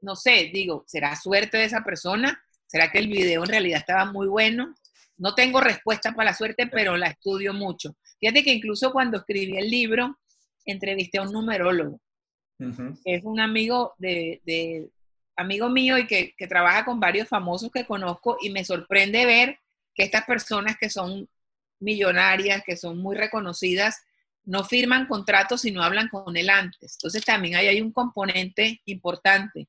no 0.00 0.16
sé, 0.16 0.50
digo, 0.52 0.84
¿será 0.86 1.14
suerte 1.14 1.58
de 1.58 1.64
esa 1.64 1.84
persona? 1.84 2.42
¿Será 2.66 2.90
que 2.90 2.98
el 2.98 3.08
video 3.08 3.44
en 3.44 3.50
realidad 3.50 3.80
estaba 3.80 4.06
muy 4.06 4.26
bueno? 4.26 4.74
No 5.18 5.34
tengo 5.34 5.60
respuesta 5.60 6.12
para 6.12 6.30
la 6.30 6.36
suerte, 6.36 6.66
pero 6.66 6.96
la 6.96 7.08
estudio 7.08 7.52
mucho. 7.52 7.94
Fíjate 8.18 8.42
que 8.42 8.54
incluso 8.54 8.90
cuando 8.90 9.18
escribí 9.18 9.58
el 9.58 9.68
libro, 9.68 10.18
entrevisté 10.64 11.18
a 11.18 11.22
un 11.22 11.32
numerólogo, 11.32 12.00
es 13.04 13.24
un 13.24 13.38
amigo 13.38 13.94
de, 13.98 14.88
amigo 15.36 15.68
mío 15.68 15.98
y 15.98 16.06
que, 16.06 16.34
trabaja 16.48 16.86
con 16.86 17.00
varios 17.00 17.28
famosos 17.28 17.70
que 17.70 17.84
conozco 17.84 18.38
y 18.40 18.48
me 18.48 18.64
sorprende 18.64 19.26
ver 19.26 19.58
que 19.94 20.04
estas 20.04 20.24
personas 20.24 20.76
que 20.78 20.88
son 20.88 21.28
millonarias, 21.80 22.62
que 22.64 22.76
son 22.78 22.98
muy 22.98 23.14
reconocidas, 23.14 24.02
no 24.44 24.64
firman 24.64 25.06
contratos 25.06 25.62
si 25.62 25.70
no 25.70 25.82
hablan 25.82 26.08
con 26.08 26.36
él 26.36 26.50
antes. 26.50 26.94
Entonces 26.94 27.24
también 27.24 27.56
ahí 27.56 27.68
hay 27.68 27.80
un 27.80 27.92
componente 27.92 28.80
importante. 28.86 29.68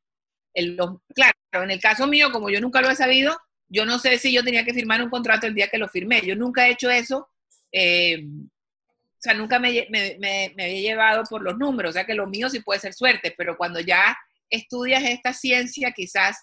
claro, 1.13 1.63
en 1.63 1.71
el 1.71 1.79
caso 1.79 2.07
mío, 2.07 2.31
como 2.31 2.49
yo 2.49 2.61
nunca 2.61 2.81
lo 2.81 2.89
he 2.89 2.95
sabido, 2.95 3.37
yo 3.67 3.85
no 3.85 3.99
sé 3.99 4.17
si 4.17 4.33
yo 4.33 4.43
tenía 4.43 4.65
que 4.65 4.73
firmar 4.73 5.01
un 5.01 5.09
contrato 5.09 5.47
el 5.47 5.55
día 5.55 5.69
que 5.69 5.77
lo 5.77 5.87
firmé. 5.87 6.21
Yo 6.25 6.35
nunca 6.35 6.67
he 6.67 6.71
hecho 6.71 6.89
eso. 6.89 7.29
Eh, 7.71 8.25
o 8.25 9.23
sea, 9.23 9.33
nunca 9.33 9.59
me, 9.59 9.87
me, 9.89 10.51
había 10.57 10.81
llevado 10.81 11.23
por 11.29 11.41
los 11.41 11.57
números. 11.57 11.91
O 11.91 11.93
sea, 11.93 12.05
que 12.05 12.15
lo 12.15 12.27
mío 12.27 12.49
sí 12.49 12.59
puede 12.59 12.79
ser 12.79 12.93
suerte, 12.93 13.33
pero 13.37 13.55
cuando 13.55 13.79
ya 13.79 14.17
estudias 14.49 15.03
esta 15.03 15.33
ciencia, 15.33 15.91
quizás 15.91 16.37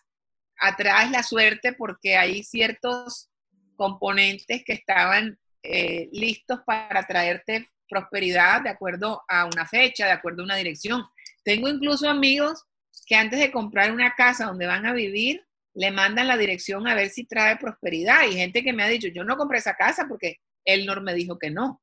atraes 0.58 1.10
la 1.10 1.22
suerte 1.22 1.72
porque 1.72 2.16
hay 2.16 2.42
ciertos 2.44 3.28
componentes 3.76 4.64
que 4.64 4.72
estaban 4.72 5.38
eh, 5.62 6.08
listos 6.12 6.60
para 6.64 7.06
traerte 7.06 7.68
prosperidad 7.88 8.62
de 8.62 8.70
acuerdo 8.70 9.22
a 9.28 9.46
una 9.46 9.66
fecha, 9.66 10.06
de 10.06 10.12
acuerdo 10.12 10.42
a 10.42 10.44
una 10.44 10.56
dirección. 10.56 11.04
Tengo 11.42 11.68
incluso 11.68 12.08
amigos 12.08 12.64
que 13.06 13.16
antes 13.16 13.38
de 13.38 13.50
comprar 13.50 13.92
una 13.92 14.14
casa 14.14 14.46
donde 14.46 14.66
van 14.66 14.86
a 14.86 14.92
vivir, 14.92 15.44
le 15.74 15.90
mandan 15.90 16.26
la 16.26 16.36
dirección 16.36 16.86
a 16.88 16.94
ver 16.94 17.08
si 17.08 17.24
trae 17.24 17.56
prosperidad. 17.56 18.26
Y 18.26 18.34
gente 18.34 18.62
que 18.62 18.72
me 18.72 18.82
ha 18.82 18.88
dicho, 18.88 19.08
yo 19.08 19.24
no 19.24 19.36
compré 19.36 19.58
esa 19.58 19.74
casa 19.74 20.06
porque 20.08 20.36
él 20.64 20.84
no 20.84 21.00
me 21.00 21.14
dijo 21.14 21.38
que 21.38 21.50
no. 21.50 21.82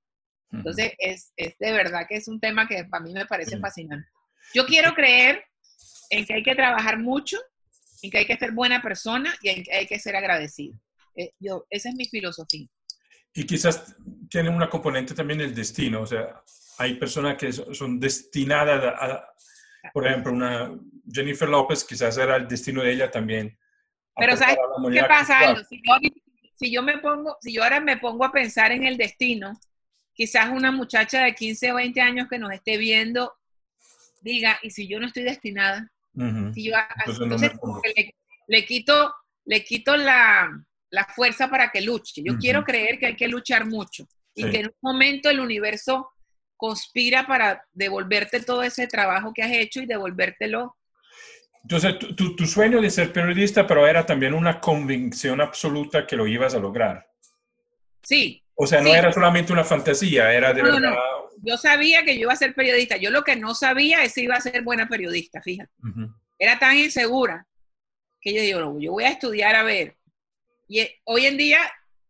Entonces, 0.52 0.94
es, 1.00 1.34
de 1.36 1.72
verdad 1.72 2.06
que 2.08 2.16
es 2.16 2.28
un 2.28 2.40
tema 2.40 2.68
que 2.68 2.86
para 2.86 3.04
mí 3.04 3.14
me 3.14 3.26
parece 3.26 3.58
fascinante. 3.60 4.08
Yo 4.54 4.66
quiero 4.66 4.94
creer 4.94 5.44
en 6.10 6.26
que 6.26 6.36
hay 6.36 6.44
que 6.44 6.56
trabajar 6.56 7.00
mucho, 7.00 7.38
en 8.02 8.12
que 8.12 8.20
hay 8.20 8.26
que 8.26 8.38
ser 8.38 8.52
buena 8.52 8.82
persona 8.82 9.36
y 9.42 9.50
en 9.50 9.64
que 9.64 9.74
hay 9.74 9.88
que 9.88 10.00
ser 10.00 10.16
agradecido. 10.16 10.80
Eh, 11.16 11.32
yo, 11.40 11.66
esa 11.70 11.90
es 11.90 11.96
mi 11.96 12.06
filosofía. 12.06 12.68
Y 13.36 13.46
quizás 13.46 13.96
tiene 14.30 14.50
una 14.50 14.70
componente 14.70 15.14
también 15.14 15.42
el 15.42 15.54
destino, 15.54 16.02
o 16.02 16.06
sea, 16.06 16.42
hay 16.78 16.96
personas 16.96 17.38
que 17.38 17.52
son 17.52 18.00
destinadas 18.00 18.84
a, 18.98 19.28
por 19.94 20.08
ejemplo, 20.08 20.32
una 20.32 20.74
Jennifer 21.12 21.48
López, 21.48 21.84
quizás 21.84 22.18
era 22.18 22.38
el 22.38 22.48
destino 22.48 22.82
de 22.82 22.94
ella 22.94 23.12
también. 23.12 23.58
Pero 24.16 24.36
¿sabes 24.38 24.58
qué 24.92 25.04
pasa? 25.04 25.64
Si 25.70 25.82
yo, 25.84 25.94
si 26.56 26.72
yo, 26.72 26.82
me 26.82 26.98
pongo, 27.00 27.38
si 27.42 27.54
yo 27.54 27.64
ahora 27.64 27.80
me 27.80 27.98
pongo 27.98 28.26
a 28.26 28.32
pensar 28.32 28.72
en 28.72 28.86
el 28.86 28.98
destino, 28.98 29.60
quizás 30.14 30.50
una 30.50 30.72
muchacha 30.72 31.24
de 31.24 31.36
15 31.36 31.74
o 31.74 31.76
20 31.76 32.02
años 32.02 32.28
que 32.30 32.40
nos 32.40 32.52
esté 32.52 32.78
viendo 32.78 33.34
diga, 34.22 34.60
¿y 34.64 34.72
si 34.72 34.88
yo 34.88 35.00
no 35.00 35.08
estoy 35.08 35.24
destinada? 35.24 35.92
entonces, 36.18 37.52
le, 38.48 38.66
quito, 38.66 39.14
le 39.44 39.64
quito 39.64 39.96
la, 39.98 40.50
fuerza 41.04 41.50
para 41.50 41.70
que 41.70 41.82
luche. 41.82 42.22
Yo 42.24 42.38
quiero 42.38 42.64
creer 42.64 42.98
que 42.98 43.08
hay 43.08 43.16
que 43.18 43.28
luchar 43.28 43.66
mucho 43.66 44.08
y 44.34 44.50
que 44.50 44.60
en 44.62 44.68
un 44.68 44.76
momento 44.82 45.30
el 45.30 45.42
universo 45.42 46.10
conspira 46.56 47.28
para 47.28 47.62
devolverte 47.74 48.40
todo 48.40 48.64
ese 48.64 48.88
trabajo 48.88 49.34
que 49.34 49.44
has 49.44 49.52
hecho 49.52 49.82
y 49.82 49.86
devolvértelo. 49.86 50.78
Entonces, 51.64 52.00
tu, 52.00 52.36
tu, 52.36 52.46
sueño 52.46 52.80
de 52.80 52.90
ser 52.90 53.12
periodista, 53.12 53.68
pero 53.68 53.88
era 53.88 54.06
también 54.06 54.34
una 54.34 54.62
convicción 54.62 55.42
absoluta 55.42 56.08
que 56.08 56.16
lo 56.16 56.28
ibas 56.28 56.54
a 56.54 56.60
lograr. 56.60 57.08
Sí. 58.04 58.42
O 58.54 58.66
sea, 58.66 58.82
no 58.82 58.94
era 58.94 59.12
solamente 59.12 59.52
una 59.52 59.64
fantasía, 59.64 60.32
era 60.32 60.54
de 60.54 60.64
verdad 60.64 60.96
yo 61.46 61.58
sabía 61.58 62.04
que 62.04 62.16
yo 62.16 62.22
iba 62.22 62.34
a 62.34 62.38
ser 62.38 62.54
periodista. 62.54 62.98
Yo 62.98 63.12
lo 63.12 63.24
que 63.24 63.36
no 63.36 63.54
sabía 63.54 64.04
es 64.04 64.14
si 64.14 64.24
iba 64.24 64.36
a 64.36 64.42
ser 64.42 64.64
buena 64.64 64.88
periodista, 64.88 65.42
fíjate. 65.42 65.72
Era 66.40 66.60
tan 66.60 66.76
insegura 66.78 67.46
que 68.20 68.34
yo 68.34 68.42
digo, 68.42 68.80
yo 68.80 68.92
voy 68.92 69.04
a 69.04 69.10
estudiar 69.10 69.56
a 69.56 69.64
ver. 69.64 69.95
Y 70.68 70.80
eh, 70.80 71.00
hoy 71.04 71.26
en 71.26 71.38
día 71.38 71.60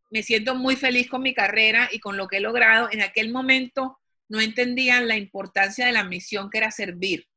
me 0.09 0.23
siento 0.23 0.55
muy 0.55 0.75
feliz 0.75 1.09
con 1.09 1.21
mi 1.21 1.33
carrera 1.33 1.89
y 1.91 1.99
con 1.99 2.17
lo 2.17 2.27
que 2.27 2.37
he 2.37 2.41
logrado. 2.41 2.89
En 2.91 3.01
aquel 3.01 3.31
momento 3.31 3.99
no 4.29 4.41
entendían 4.41 5.07
la 5.07 5.17
importancia 5.17 5.85
de 5.85 5.91
la 5.91 6.03
misión 6.03 6.49
que 6.49 6.59
era 6.59 6.71
servir. 6.71 7.27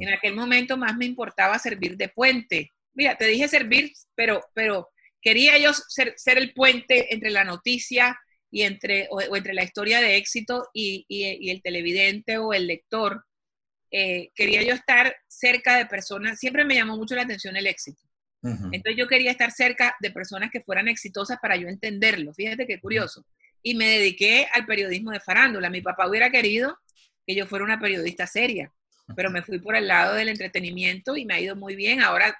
En 0.00 0.10
aquel 0.10 0.34
momento 0.34 0.76
más 0.76 0.98
me 0.98 1.06
importaba 1.06 1.58
servir 1.58 1.96
de 1.96 2.08
puente. 2.08 2.70
Mira, 2.92 3.16
te 3.16 3.24
dije 3.24 3.48
servir, 3.48 3.90
pero, 4.14 4.42
pero 4.52 4.90
quería 5.22 5.56
yo 5.56 5.72
ser, 5.72 6.12
ser 6.16 6.36
el 6.36 6.52
puente 6.52 7.14
entre 7.14 7.30
la 7.30 7.42
noticia 7.42 8.18
y 8.50 8.62
entre, 8.64 9.08
o, 9.10 9.34
entre 9.34 9.54
la 9.54 9.64
historia 9.64 10.02
de 10.02 10.16
éxito 10.16 10.68
y, 10.74 11.06
y, 11.08 11.48
el 11.48 11.62
televidente 11.62 12.36
o 12.36 12.52
el 12.52 12.66
lector, 12.66 13.24
eh, 13.90 14.30
quería 14.34 14.62
yo 14.62 14.74
estar 14.74 15.16
cerca 15.26 15.78
de 15.78 15.86
personas, 15.86 16.38
siempre 16.38 16.66
me 16.66 16.74
llamó 16.74 16.98
mucho 16.98 17.14
la 17.14 17.22
atención 17.22 17.56
el 17.56 17.66
éxito. 17.66 18.02
Entonces 18.42 18.96
yo 18.96 19.06
quería 19.06 19.30
estar 19.30 19.52
cerca 19.52 19.94
de 20.00 20.10
personas 20.10 20.50
que 20.50 20.60
fueran 20.60 20.88
exitosas 20.88 21.38
para 21.40 21.56
yo 21.56 21.68
entenderlo. 21.68 22.34
Fíjate 22.34 22.66
qué 22.66 22.80
curioso. 22.80 23.24
Y 23.62 23.74
me 23.76 23.86
dediqué 23.86 24.48
al 24.52 24.66
periodismo 24.66 25.12
de 25.12 25.20
farándula. 25.20 25.70
Mi 25.70 25.80
papá 25.80 26.08
hubiera 26.08 26.30
querido 26.30 26.76
que 27.24 27.36
yo 27.36 27.46
fuera 27.46 27.64
una 27.64 27.78
periodista 27.78 28.26
seria, 28.26 28.72
pero 29.14 29.30
me 29.30 29.42
fui 29.42 29.60
por 29.60 29.76
el 29.76 29.86
lado 29.86 30.14
del 30.14 30.28
entretenimiento 30.28 31.16
y 31.16 31.24
me 31.24 31.34
ha 31.34 31.40
ido 31.40 31.54
muy 31.54 31.76
bien. 31.76 32.02
Ahora 32.02 32.36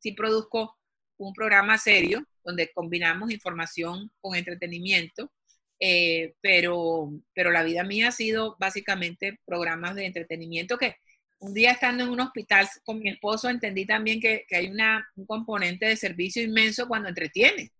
sí 0.00 0.12
produzco 0.12 0.76
un 1.16 1.32
programa 1.32 1.78
serio 1.78 2.26
donde 2.44 2.70
combinamos 2.72 3.30
información 3.30 4.10
con 4.20 4.36
entretenimiento 4.36 5.32
eh, 5.80 6.34
pero, 6.40 7.12
pero 7.34 7.50
la 7.50 7.62
vida 7.62 7.84
mía 7.84 8.08
ha 8.08 8.12
sido 8.12 8.56
básicamente 8.58 9.38
programas 9.44 9.94
de 9.94 10.06
entretenimiento 10.06 10.76
que 10.76 10.96
un 11.40 11.54
día 11.54 11.72
estando 11.72 12.04
en 12.04 12.10
un 12.10 12.20
hospital 12.20 12.68
con 12.84 12.98
mi 12.98 13.10
esposo 13.10 13.48
entendí 13.48 13.86
también 13.86 14.20
que, 14.20 14.44
hay 14.50 14.68
una, 14.68 15.08
un 15.16 15.26
componente 15.26 15.86
de 15.86 15.96
servicio 15.96 16.42
inmenso 16.42 16.88
cuando 16.88 17.08
entretiene. 17.08 17.72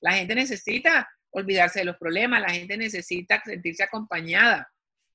La 0.00 0.14
gente 0.14 0.34
necesita 0.34 1.08
olvidarse 1.30 1.80
de 1.80 1.84
los 1.84 1.96
problemas, 1.96 2.40
la 2.40 2.50
gente 2.50 2.76
necesita 2.76 3.42
sentirse 3.44 3.84
acompañada 3.84 4.68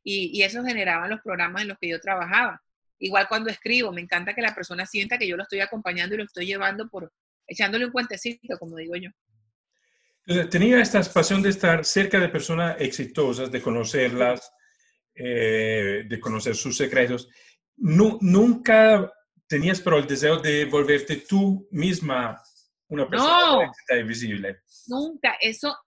y, 0.04 0.32
y 0.38 0.44
eso 0.44 0.64
generaban 0.64 1.10
los 1.10 1.22
programas 1.22 1.64
en 1.64 1.70
los 1.70 1.78
que 1.80 1.90
yo 1.90 2.00
trabajaba. 2.00 2.62
Igual 3.00 3.28
cuando 3.28 3.50
escribo, 3.50 3.92
me 3.92 4.02
encanta 4.02 4.34
que 4.34 4.42
la 4.42 4.56
persona 4.56 4.86
sienta 4.86 5.18
que 5.18 5.28
yo 5.28 5.36
lo 5.36 5.44
estoy 5.44 5.60
acompañando 5.60 6.16
y 6.16 6.20
lo 6.20 6.24
estoy 6.24 6.46
llevando 6.46 6.88
por 6.88 7.12
echándole 7.46 7.86
un 7.86 7.92
cuentecito, 7.92 8.58
como 8.58 8.78
digo 8.78 8.96
yo. 8.96 9.10
Tenía 10.50 10.82
esta 10.82 11.04
pasión 11.04 11.42
de 11.44 11.50
estar 11.50 11.86
cerca 11.86 12.20
de 12.20 12.30
personas 12.30 12.78
exitosas, 12.80 13.52
de 13.52 13.62
conocerlas, 13.62 14.52
eh, 15.14 16.04
de 16.08 16.20
conocer 16.20 16.56
sus 16.56 16.76
secretos. 16.76 17.30
Nunca 17.78 19.12
tenías 19.48 19.80
pero 19.80 19.98
el 19.98 20.08
deseo 20.08 20.40
de 20.40 20.66
volverte 20.66 21.18
tú 21.18 21.68
misma 21.72 22.42
una 22.88 23.08
persona 23.08 23.72
no, 23.90 24.08
visible. 24.08 24.62
Nunca, 24.88 25.38
eso, 25.42 25.78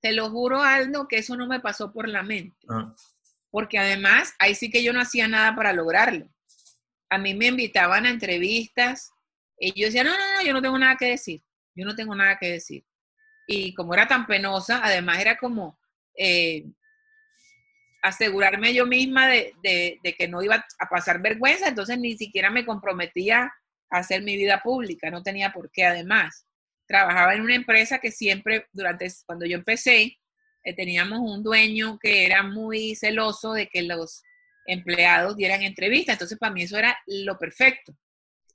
te 0.00 0.12
lo 0.12 0.30
juro, 0.30 0.62
Aldo, 0.62 1.06
que 1.08 1.18
eso 1.18 1.36
no 1.36 1.46
me 1.46 1.60
pasó 1.60 1.92
por 1.92 2.08
la 2.08 2.22
mente. 2.22 2.56
Ah. 2.68 2.94
Porque 3.50 3.78
además, 3.78 4.34
ahí 4.38 4.54
sí 4.54 4.70
que 4.70 4.82
yo 4.82 4.92
no 4.92 5.00
hacía 5.00 5.28
nada 5.28 5.54
para 5.54 5.72
lograrlo. 5.72 6.28
A 7.10 7.18
mí 7.18 7.34
me 7.34 7.46
invitaban 7.46 8.06
a 8.06 8.10
entrevistas 8.10 9.10
y 9.58 9.78
yo 9.78 9.86
decía, 9.86 10.04
no, 10.04 10.10
no, 10.10 10.36
no, 10.36 10.42
yo 10.42 10.52
no 10.52 10.62
tengo 10.62 10.78
nada 10.78 10.96
que 10.96 11.06
decir. 11.06 11.42
Yo 11.74 11.84
no 11.84 11.94
tengo 11.94 12.14
nada 12.14 12.38
que 12.38 12.52
decir 12.52 12.84
y 13.46 13.74
como 13.74 13.94
era 13.94 14.06
tan 14.06 14.26
penosa, 14.26 14.80
además 14.82 15.20
era 15.20 15.36
como 15.36 15.78
eh, 16.16 16.64
asegurarme 18.02 18.74
yo 18.74 18.84
misma 18.84 19.28
de, 19.28 19.54
que 20.18 20.28
no 20.28 20.42
iba 20.42 20.64
a 20.78 20.88
pasar 20.88 21.22
vergüenza, 21.22 21.68
entonces 21.68 21.98
ni 21.98 22.16
siquiera 22.18 22.50
me 22.50 22.66
comprometía 22.66 23.52
a 23.90 23.98
hacer 23.98 24.22
mi 24.22 24.36
vida 24.36 24.60
pública, 24.60 25.10
no 25.10 25.22
tenía 25.22 25.52
por 25.52 25.70
qué 25.70 25.84
además. 25.84 26.44
Trabajaba 26.86 27.34
en 27.34 27.42
una 27.42 27.54
empresa 27.54 28.00
que 28.00 28.10
siempre, 28.10 28.66
durante, 28.72 29.06
cuando 29.24 29.46
yo 29.46 29.56
empecé, 29.56 30.18
eh, 30.64 30.74
teníamos 30.74 31.20
un 31.20 31.42
dueño 31.42 31.98
que 31.98 32.26
era 32.26 32.42
muy 32.42 32.96
celoso 32.96 33.52
de 33.52 33.68
que 33.68 33.82
los 33.82 34.22
empleados 34.66 35.36
dieran 35.36 35.62
entrevistas, 35.62 36.14
entonces 36.14 36.38
para 36.38 36.52
mí 36.52 36.62
eso 36.62 36.76
era 36.76 36.98
lo 37.06 37.38
perfecto. 37.38 37.96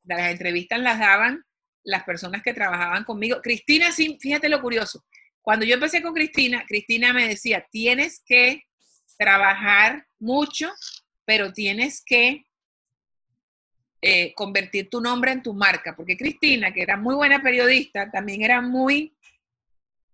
Las 0.04 0.30
entrevistas 0.30 0.80
las 0.80 1.00
daban 1.00 1.44
las 1.84 2.04
personas 2.04 2.44
que 2.44 2.54
trabajaban 2.54 3.06
conmigo. 3.06 3.42
Cristina, 3.42 3.92
sí, 3.92 4.18
fíjate 4.20 4.50
lo 4.50 4.62
curioso. 4.62 5.06
Cuando 5.42 5.66
yo 5.66 5.76
empecé 5.76 6.02
con 6.02 6.14
Cristina, 6.14 6.66
Cristina 6.68 7.14
me 7.14 7.30
decía, 7.30 7.66
tienes 7.72 8.22
que 8.26 8.67
trabajar 9.18 10.06
mucho, 10.20 10.72
pero 11.26 11.52
tienes 11.52 12.04
que 12.06 12.46
eh, 14.02 14.34
convertir 14.36 14.90
tu 14.90 15.02
nombre 15.02 15.32
en 15.32 15.44
tu 15.44 15.54
marca, 15.54 15.96
porque 15.96 16.18
Cristina, 16.18 16.72
que 16.72 16.82
era 16.82 16.98
muy 16.98 17.16
buena 17.16 17.42
periodista, 17.42 18.10
también 18.12 18.44
era 18.44 18.62
muy, 18.62 19.16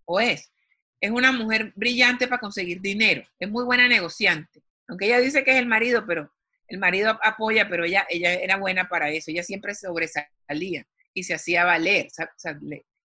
o 0.05 0.19
es, 0.19 0.51
es 0.99 1.11
una 1.11 1.31
mujer 1.31 1.73
brillante 1.75 2.27
para 2.27 2.39
conseguir 2.39 2.79
dinero, 2.79 3.23
es 3.37 3.49
muy 3.49 3.65
buena 3.65 3.87
negociante, 3.87 4.63
aunque 4.87 5.05
ella 5.05 5.19
dice 5.19 5.43
que 5.43 5.51
es 5.51 5.57
el 5.57 5.65
marido, 5.65 6.05
pero 6.07 6.31
el 6.67 6.77
marido 6.77 7.19
apoya, 7.21 7.67
pero 7.69 7.85
ella, 7.85 8.07
ella 8.09 8.33
era 8.33 8.57
buena 8.57 8.87
para 8.87 9.09
eso, 9.09 9.31
ella 9.31 9.43
siempre 9.43 9.75
sobresalía 9.75 10.87
y 11.13 11.23
se 11.23 11.33
hacía 11.33 11.65
valer. 11.65 12.07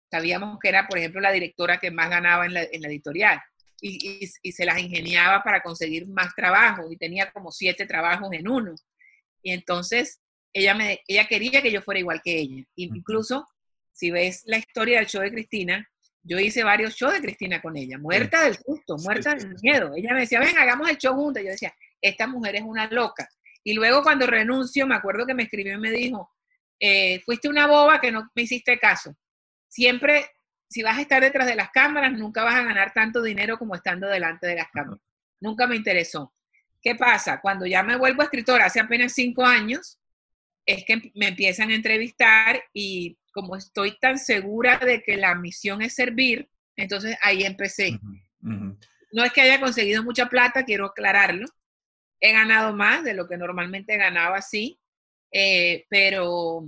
sabíamos 0.09 0.59
que 0.59 0.69
era, 0.69 0.87
por 0.87 0.97
ejemplo, 0.97 1.21
la 1.21 1.31
directora 1.31 1.77
que 1.77 1.91
más 1.91 2.09
ganaba 2.09 2.45
en 2.45 2.53
la, 2.53 2.63
editorial 2.63 3.39
y, 3.81 4.51
se 4.51 4.65
las 4.65 4.79
ingeniaba 4.79 5.43
para 5.43 5.61
conseguir 5.61 6.07
más 6.07 6.33
trabajo 6.35 6.91
y 6.91 6.97
tenía 6.97 7.31
como 7.31 7.51
siete 7.51 7.85
trabajos 7.85 8.29
en 8.33 8.47
uno. 8.47 8.75
Y 9.41 9.51
entonces 9.51 10.21
ella, 10.53 10.73
me, 10.73 11.01
ella 11.07 11.27
quería 11.27 11.61
que 11.61 11.71
yo 11.71 11.81
fuera 11.81 11.99
igual 11.99 12.21
que 12.23 12.37
ella. 12.37 12.63
Incluso, 12.75 13.47
si 13.91 14.11
ves 14.11 14.43
la 14.45 14.57
historia 14.57 14.99
del 14.99 15.07
show 15.07 15.21
de 15.21 15.31
Cristina, 15.31 15.87
yo 16.23 16.39
hice 16.39 16.63
varios 16.63 16.95
shows 16.95 17.13
de 17.13 17.21
Cristina 17.21 17.61
con 17.61 17.77
ella, 17.77 17.97
muerta 17.97 18.43
del 18.43 18.55
susto, 18.55 18.97
muerta 18.97 19.35
del 19.35 19.55
miedo. 19.61 19.93
Ella 19.95 20.13
me 20.13 20.21
decía, 20.21 20.39
ven, 20.39 20.57
hagamos 20.57 20.89
el 20.89 20.97
show 20.97 21.15
juntos. 21.15 21.41
Yo 21.43 21.49
decía, 21.49 21.73
esta 22.01 22.27
mujer 22.27 22.57
es 22.57 22.61
una 22.63 22.87
loca. 22.87 23.27
Y 23.63 23.73
luego 23.73 24.03
cuando 24.03 24.27
renuncio, 24.27 24.85
me 24.87 24.95
acuerdo 24.95 25.25
que 25.25 25.33
me 25.33 25.43
escribió 25.43 25.73
y 25.73 25.79
me 25.79 25.91
dijo, 25.91 26.31
eh, 26.79 27.21
fuiste 27.25 27.49
una 27.49 27.67
boba 27.67 27.99
que 27.99 28.11
no 28.11 28.29
me 28.35 28.43
hiciste 28.43 28.79
caso. 28.79 29.15
Siempre, 29.67 30.25
si 30.69 30.83
vas 30.83 30.97
a 30.97 31.01
estar 31.01 31.21
detrás 31.21 31.47
de 31.47 31.55
las 31.55 31.71
cámaras, 31.71 32.13
nunca 32.13 32.43
vas 32.43 32.55
a 32.55 32.63
ganar 32.63 32.93
tanto 32.93 33.21
dinero 33.21 33.57
como 33.57 33.75
estando 33.75 34.07
delante 34.07 34.47
de 34.47 34.55
las 34.55 34.69
cámaras. 34.71 35.01
Nunca 35.39 35.67
me 35.67 35.75
interesó. 35.75 36.33
¿Qué 36.81 36.95
pasa? 36.95 37.41
Cuando 37.41 37.65
ya 37.65 37.83
me 37.83 37.97
vuelvo 37.97 38.21
escritora, 38.21 38.65
hace 38.65 38.79
apenas 38.79 39.13
cinco 39.13 39.43
años, 39.43 39.99
es 40.65 40.85
que 40.85 41.11
me 41.15 41.29
empiezan 41.29 41.71
a 41.71 41.75
entrevistar 41.75 42.63
y 42.73 43.17
como 43.33 43.55
estoy 43.55 43.97
tan 43.99 44.19
segura 44.19 44.77
de 44.77 45.01
que 45.01 45.17
la 45.17 45.33
misión 45.35 45.81
es 45.81 45.95
servir, 45.95 46.49
entonces 46.75 47.17
ahí 47.21 47.43
empecé. 47.43 47.99
No 48.41 49.23
es 49.23 49.33
que 49.33 49.41
haya 49.41 49.59
conseguido 49.59 50.03
mucha 50.03 50.27
plata, 50.27 50.65
quiero 50.65 50.85
aclararlo. 50.85 51.47
He 52.19 52.31
ganado 52.31 52.75
más 52.75 53.03
de 53.03 53.13
lo 53.13 53.27
que 53.27 53.37
normalmente 53.37 53.97
ganaba 53.97 54.37
así, 54.37 54.79
eh, 55.31 55.85
pero, 55.89 56.63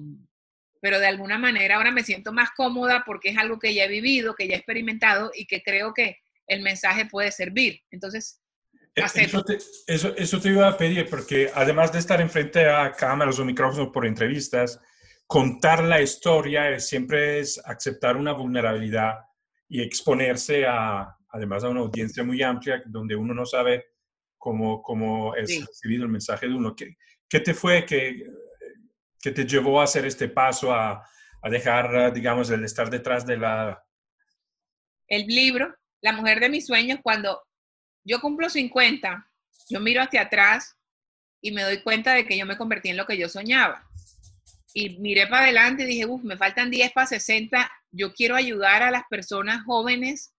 pero 0.81 0.99
de 0.99 1.07
alguna 1.07 1.37
manera 1.37 1.75
ahora 1.75 1.91
me 1.91 2.03
siento 2.03 2.33
más 2.33 2.49
cómoda 2.51 3.03
porque 3.05 3.29
es 3.29 3.37
algo 3.37 3.59
que 3.59 3.73
ya 3.73 3.85
he 3.85 3.87
vivido, 3.87 4.35
que 4.35 4.47
ya 4.47 4.55
he 4.55 4.57
experimentado 4.57 5.31
y 5.33 5.45
que 5.45 5.61
creo 5.61 5.93
que 5.93 6.17
el 6.47 6.61
mensaje 6.61 7.05
puede 7.05 7.31
servir. 7.31 7.81
Entonces, 7.91 8.41
eh, 8.95 9.03
eso 9.15 9.43
te, 9.43 9.57
eso, 9.87 10.13
eso 10.17 10.41
te, 10.41 10.49
iba 10.49 10.67
a 10.67 10.77
pedir, 10.77 11.07
porque 11.09 11.49
además 11.53 11.93
de 11.93 11.99
estar 11.99 12.19
enfrente 12.19 12.67
a 12.67 12.91
cámaras 12.91 13.39
o 13.39 13.45
micrófonos 13.45 13.89
por 13.93 14.05
entrevistas, 14.05 14.79
contar 15.27 15.83
la 15.83 16.01
historia 16.01 16.77
siempre 16.79 17.39
es 17.39 17.61
aceptar 17.63 18.17
una 18.17 18.33
vulnerabilidad 18.33 19.19
y 19.69 19.81
exponerse 19.81 20.65
a, 20.65 21.15
además, 21.29 21.63
a 21.63 21.69
una 21.69 21.79
audiencia 21.81 22.23
muy 22.23 22.41
amplia 22.41 22.83
donde 22.85 23.15
uno 23.15 23.33
no 23.33 23.45
sabe 23.45 23.85
cómo, 24.37 24.81
cómo 24.81 25.35
es 25.35 25.65
recibido 25.65 26.03
el 26.03 26.09
mensaje 26.09 26.47
de 26.47 26.55
uno. 26.55 26.75
¿Qué, 26.75 26.97
qué 27.29 27.39
te 27.39 27.53
fue 27.53 27.85
que 27.85 28.25
que 29.21 29.31
te 29.31 29.45
llevó 29.45 29.79
a 29.79 29.83
hacer 29.83 30.05
este 30.05 30.27
paso, 30.27 30.73
a, 30.73 31.07
a 31.41 31.49
dejar, 31.49 32.13
digamos, 32.13 32.49
el 32.49 32.63
estar 32.63 32.89
detrás 32.89 33.25
de 33.25 33.37
la... 33.37 33.83
El 35.07 35.27
libro, 35.27 35.75
La 36.01 36.13
mujer 36.13 36.39
de 36.39 36.49
mis 36.49 36.65
sueños, 36.65 36.99
cuando 37.03 37.41
yo 38.03 38.19
cumplo 38.19 38.49
50, 38.49 39.27
yo 39.69 39.79
miro 39.79 40.01
hacia 40.01 40.21
atrás 40.21 40.75
y 41.41 41.51
me 41.51 41.63
doy 41.63 41.81
cuenta 41.81 42.13
de 42.13 42.25
que 42.25 42.37
yo 42.37 42.45
me 42.45 42.57
convertí 42.57 42.89
en 42.89 42.97
lo 42.97 43.05
que 43.05 43.17
yo 43.17 43.29
soñaba. 43.29 43.87
Y 44.73 44.99
miré 44.99 45.27
para 45.27 45.43
adelante 45.43 45.83
y 45.83 45.87
dije, 45.87 46.05
uff, 46.05 46.23
me 46.23 46.37
faltan 46.37 46.71
10 46.71 46.93
para 46.93 47.07
60, 47.07 47.71
yo 47.91 48.13
quiero 48.13 48.35
ayudar 48.35 48.83
a 48.83 48.91
las 48.91 49.03
personas 49.09 49.63
jóvenes 49.65 50.33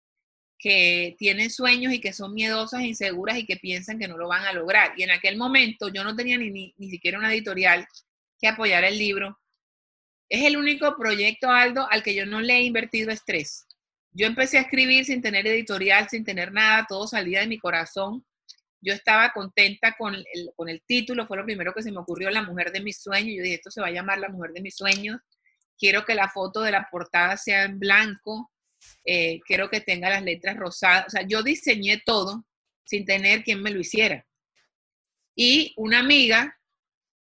que 0.59 1.17
tienen 1.19 1.51
sueños 1.51 1.93
y 1.93 2.01
que 2.01 2.13
son 2.13 2.33
miedosas, 2.33 2.81
e 2.81 2.87
inseguras 2.87 3.37
y 3.37 3.45
que 3.45 3.57
piensan 3.57 3.99
que 3.99 4.09
no 4.09 4.17
lo 4.17 4.29
van 4.29 4.45
a 4.45 4.53
lograr. 4.53 4.95
Y 4.97 5.03
en 5.03 5.11
aquel 5.11 5.37
momento 5.37 5.89
yo 5.89 6.05
no 6.05 6.15
tenía 6.17 6.39
ni, 6.39 6.51
ni, 6.51 6.75
ni 6.79 6.89
siquiera 6.89 7.19
una 7.19 7.33
editorial 7.33 7.87
que 8.43 8.49
apoyar 8.49 8.85
el 8.85 8.99
libro. 8.99 9.39
Es 10.29 10.45
el 10.45 10.57
único 10.57 10.97
proyecto, 10.97 11.49
Aldo, 11.49 11.89
al 11.91 12.03
que 12.03 12.15
yo 12.15 12.27
no 12.27 12.41
le 12.41 12.55
he 12.55 12.63
invertido 12.63 13.13
estrés. 13.13 13.67
Yo 14.11 14.27
empecé 14.27 14.59
a 14.59 14.63
escribir 14.63 15.05
sin 15.05 15.23
tener 15.23 15.47
editorial, 15.47 16.09
sin 16.09 16.25
tener 16.25 16.53
nada, 16.53 16.85
todo 16.89 17.07
salía 17.07 17.41
de 17.41 17.47
mi 17.47 17.59
corazón. 17.59 18.27
Yo 18.81 18.93
estaba 18.93 19.31
contenta 19.33 19.95
con 19.97 20.15
el, 20.15 20.27
con 20.57 20.69
el 20.69 20.83
título, 20.83 21.27
fue 21.27 21.37
lo 21.37 21.45
primero 21.45 21.73
que 21.73 21.83
se 21.83 21.93
me 21.93 21.99
ocurrió, 21.99 22.31
La 22.31 22.43
mujer 22.43 22.73
de 22.73 22.81
mis 22.81 23.01
sueños. 23.01 23.37
Yo 23.37 23.43
dije, 23.43 23.55
esto 23.55 23.71
se 23.71 23.81
va 23.81 23.87
a 23.87 23.93
llamar 23.93 24.19
La 24.19 24.29
mujer 24.29 24.53
de 24.53 24.61
mis 24.61 24.75
sueños. 24.75 25.21
Quiero 25.79 26.05
que 26.05 26.15
la 26.15 26.29
foto 26.29 26.63
de 26.63 26.73
la 26.73 26.89
portada 26.91 27.37
sea 27.37 27.63
en 27.63 27.79
blanco, 27.79 28.51
eh, 29.05 29.41
quiero 29.47 29.71
que 29.71 29.81
tenga 29.81 30.11
las 30.11 30.23
letras 30.23 30.57
rosadas. 30.57 31.07
O 31.07 31.11
sea, 31.11 31.23
yo 31.23 31.43
diseñé 31.43 32.03
todo 32.05 32.45
sin 32.85 33.05
tener 33.05 33.45
quien 33.45 33.63
me 33.63 33.71
lo 33.71 33.79
hiciera. 33.79 34.27
Y 35.37 35.73
una 35.77 36.01
amiga 36.01 36.59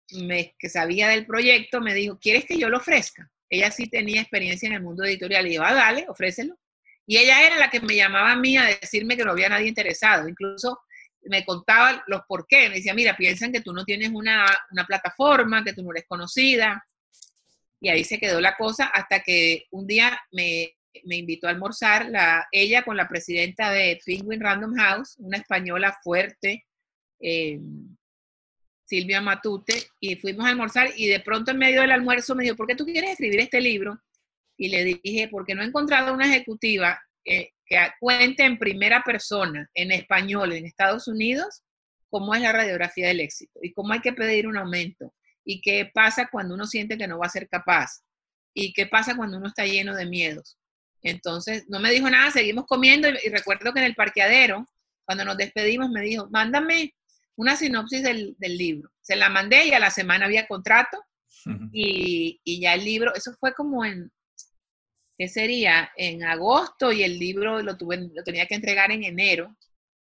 que 0.06 0.68
sabía 0.68 1.08
del 1.08 1.26
proyecto 1.26 1.80
me 1.80 1.94
dijo, 1.94 2.18
¿quieres 2.18 2.44
que 2.44 2.58
yo 2.58 2.68
lo 2.68 2.78
ofrezca? 2.78 3.30
Ella 3.48 3.70
sí 3.70 3.86
tenía 3.86 4.20
experiencia 4.20 4.66
en 4.66 4.74
el 4.74 4.82
mundo 4.82 5.04
editorial 5.04 5.46
y 5.46 5.50
dijo, 5.50 5.64
ah, 5.64 5.74
dale, 5.74 6.06
ofrécelo. 6.08 6.58
Y 7.06 7.18
ella 7.18 7.46
era 7.46 7.56
la 7.56 7.70
que 7.70 7.80
me 7.80 7.96
llamaba 7.96 8.32
a 8.32 8.36
mí 8.36 8.56
a 8.56 8.64
decirme 8.64 9.16
que 9.16 9.24
no 9.24 9.32
había 9.32 9.48
nadie 9.48 9.68
interesado. 9.68 10.28
Incluso 10.28 10.80
me 11.22 11.44
contaba 11.44 12.02
los 12.06 12.22
por 12.26 12.46
qué. 12.46 12.68
Me 12.68 12.76
decía, 12.76 12.94
mira, 12.94 13.16
piensan 13.16 13.52
que 13.52 13.60
tú 13.60 13.72
no 13.72 13.84
tienes 13.84 14.10
una, 14.10 14.46
una 14.70 14.86
plataforma, 14.86 15.64
que 15.64 15.72
tú 15.72 15.82
no 15.82 15.90
eres 15.90 16.04
conocida. 16.06 16.86
Y 17.80 17.88
ahí 17.88 18.04
se 18.04 18.18
quedó 18.18 18.40
la 18.40 18.56
cosa 18.56 18.86
hasta 18.86 19.20
que 19.20 19.66
un 19.70 19.86
día 19.86 20.18
me, 20.30 20.76
me 21.04 21.16
invitó 21.16 21.46
a 21.46 21.50
almorzar 21.50 22.08
la, 22.08 22.46
ella 22.52 22.82
con 22.82 22.96
la 22.96 23.08
presidenta 23.08 23.70
de 23.70 23.98
Penguin 24.04 24.40
Random 24.40 24.74
House, 24.76 25.16
una 25.18 25.38
española 25.38 25.98
fuerte, 26.02 26.64
eh, 27.20 27.58
Silvia 28.92 29.22
Matute, 29.22 29.88
y 30.00 30.16
fuimos 30.16 30.44
a 30.44 30.50
almorzar 30.50 30.90
y 30.94 31.06
de 31.06 31.20
pronto 31.20 31.50
en 31.50 31.56
medio 31.56 31.80
del 31.80 31.92
almuerzo 31.92 32.34
me 32.34 32.44
dijo, 32.44 32.56
¿por 32.56 32.66
qué 32.66 32.74
tú 32.74 32.84
quieres 32.84 33.12
escribir 33.12 33.40
este 33.40 33.58
libro? 33.58 33.98
Y 34.58 34.68
le 34.68 34.84
dije, 34.84 35.28
porque 35.30 35.54
no 35.54 35.62
he 35.62 35.64
encontrado 35.64 36.12
una 36.12 36.26
ejecutiva 36.26 37.00
que 37.24 37.54
cuente 37.98 38.44
en 38.44 38.58
primera 38.58 39.02
persona, 39.02 39.66
en 39.72 39.92
español, 39.92 40.52
en 40.52 40.66
Estados 40.66 41.08
Unidos, 41.08 41.62
cómo 42.10 42.34
es 42.34 42.42
la 42.42 42.52
radiografía 42.52 43.08
del 43.08 43.20
éxito 43.20 43.60
y 43.62 43.72
cómo 43.72 43.94
hay 43.94 44.00
que 44.00 44.12
pedir 44.12 44.46
un 44.46 44.58
aumento 44.58 45.14
y 45.42 45.62
qué 45.62 45.90
pasa 45.94 46.28
cuando 46.30 46.54
uno 46.54 46.66
siente 46.66 46.98
que 46.98 47.08
no 47.08 47.18
va 47.18 47.24
a 47.24 47.30
ser 47.30 47.48
capaz 47.48 48.02
y 48.52 48.74
qué 48.74 48.86
pasa 48.86 49.16
cuando 49.16 49.38
uno 49.38 49.48
está 49.48 49.64
lleno 49.64 49.96
de 49.96 50.04
miedos. 50.04 50.58
Entonces, 51.00 51.64
no 51.68 51.80
me 51.80 51.90
dijo 51.90 52.10
nada, 52.10 52.30
seguimos 52.30 52.66
comiendo 52.66 53.08
y, 53.08 53.30
recuerdo 53.30 53.72
que 53.72 53.80
en 53.80 53.86
el 53.86 53.94
parqueadero, 53.94 54.66
cuando 55.06 55.24
nos 55.24 55.38
despedimos, 55.38 55.88
me 55.88 56.02
dijo, 56.02 56.28
mándame 56.30 56.92
una 57.36 57.56
sinopsis 57.56 58.02
del, 58.02 58.36
libro. 58.38 58.90
Se 59.00 59.16
la 59.16 59.28
mandé 59.28 59.66
y 59.66 59.72
a 59.72 59.80
la 59.80 59.90
semana 59.90 60.26
había 60.26 60.46
contrato 60.46 60.98
y, 61.72 62.40
y, 62.44 62.60
ya 62.60 62.74
el 62.74 62.84
libro, 62.84 63.14
eso 63.14 63.32
fue 63.40 63.54
como 63.54 63.84
en, 63.84 64.10
¿qué 65.18 65.28
sería? 65.28 65.90
En 65.96 66.24
agosto 66.24 66.92
y 66.92 67.02
el 67.02 67.18
libro 67.18 67.62
lo, 67.62 67.76
tuve, 67.76 68.08
lo 68.12 68.22
tenía 68.24 68.46
que 68.46 68.54
entregar 68.54 68.90
en 68.92 69.04
enero. 69.04 69.56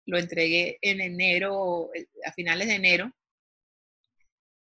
Lo 0.07 0.19
entregué 0.19 0.79
en 0.81 1.01
enero, 1.01 1.91
a 2.25 2.33
finales 2.33 2.69
de 2.69 2.75
enero. 2.75 3.13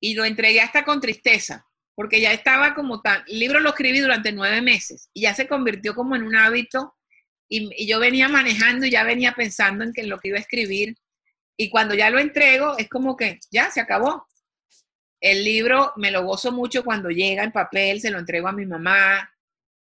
Y 0.00 0.14
lo 0.14 0.24
entregué 0.24 0.60
hasta 0.60 0.84
con 0.84 1.00
tristeza, 1.00 1.66
porque 1.94 2.20
ya 2.20 2.32
estaba 2.32 2.74
como 2.74 3.00
tan, 3.02 3.24
el 3.26 3.38
libro 3.40 3.58
lo 3.58 3.70
escribí 3.70 3.98
durante 3.98 4.30
nueve 4.30 4.62
meses 4.62 5.10
y 5.12 5.22
ya 5.22 5.34
se 5.34 5.48
convirtió 5.48 5.96
como 5.96 6.14
en 6.14 6.22
un 6.22 6.36
hábito 6.36 6.94
y, 7.48 7.86
yo 7.86 7.98
venía 7.98 8.28
manejando 8.28 8.86
y 8.86 8.90
ya 8.90 9.02
venía 9.02 9.32
pensando 9.32 9.82
en, 9.82 9.92
que 9.92 10.02
en 10.02 10.08
lo 10.08 10.18
que 10.20 10.28
iba 10.28 10.38
a 10.38 10.40
escribir 10.40 10.94
y 11.60 11.68
cuando 11.70 11.94
ya 11.94 12.08
lo 12.08 12.20
entrego 12.20 12.78
es 12.78 12.88
como 12.88 13.16
que 13.16 13.40
ya 13.50 13.70
se 13.70 13.80
acabó. 13.80 14.26
El 15.20 15.44
libro 15.44 15.92
me 15.96 16.12
lo 16.12 16.22
gozo 16.22 16.52
mucho 16.52 16.84
cuando 16.84 17.10
llega 17.10 17.42
en 17.42 17.50
papel, 17.50 18.00
se 18.00 18.10
lo 18.10 18.20
entrego 18.20 18.46
a 18.46 18.52
mi 18.52 18.64
mamá. 18.64 19.28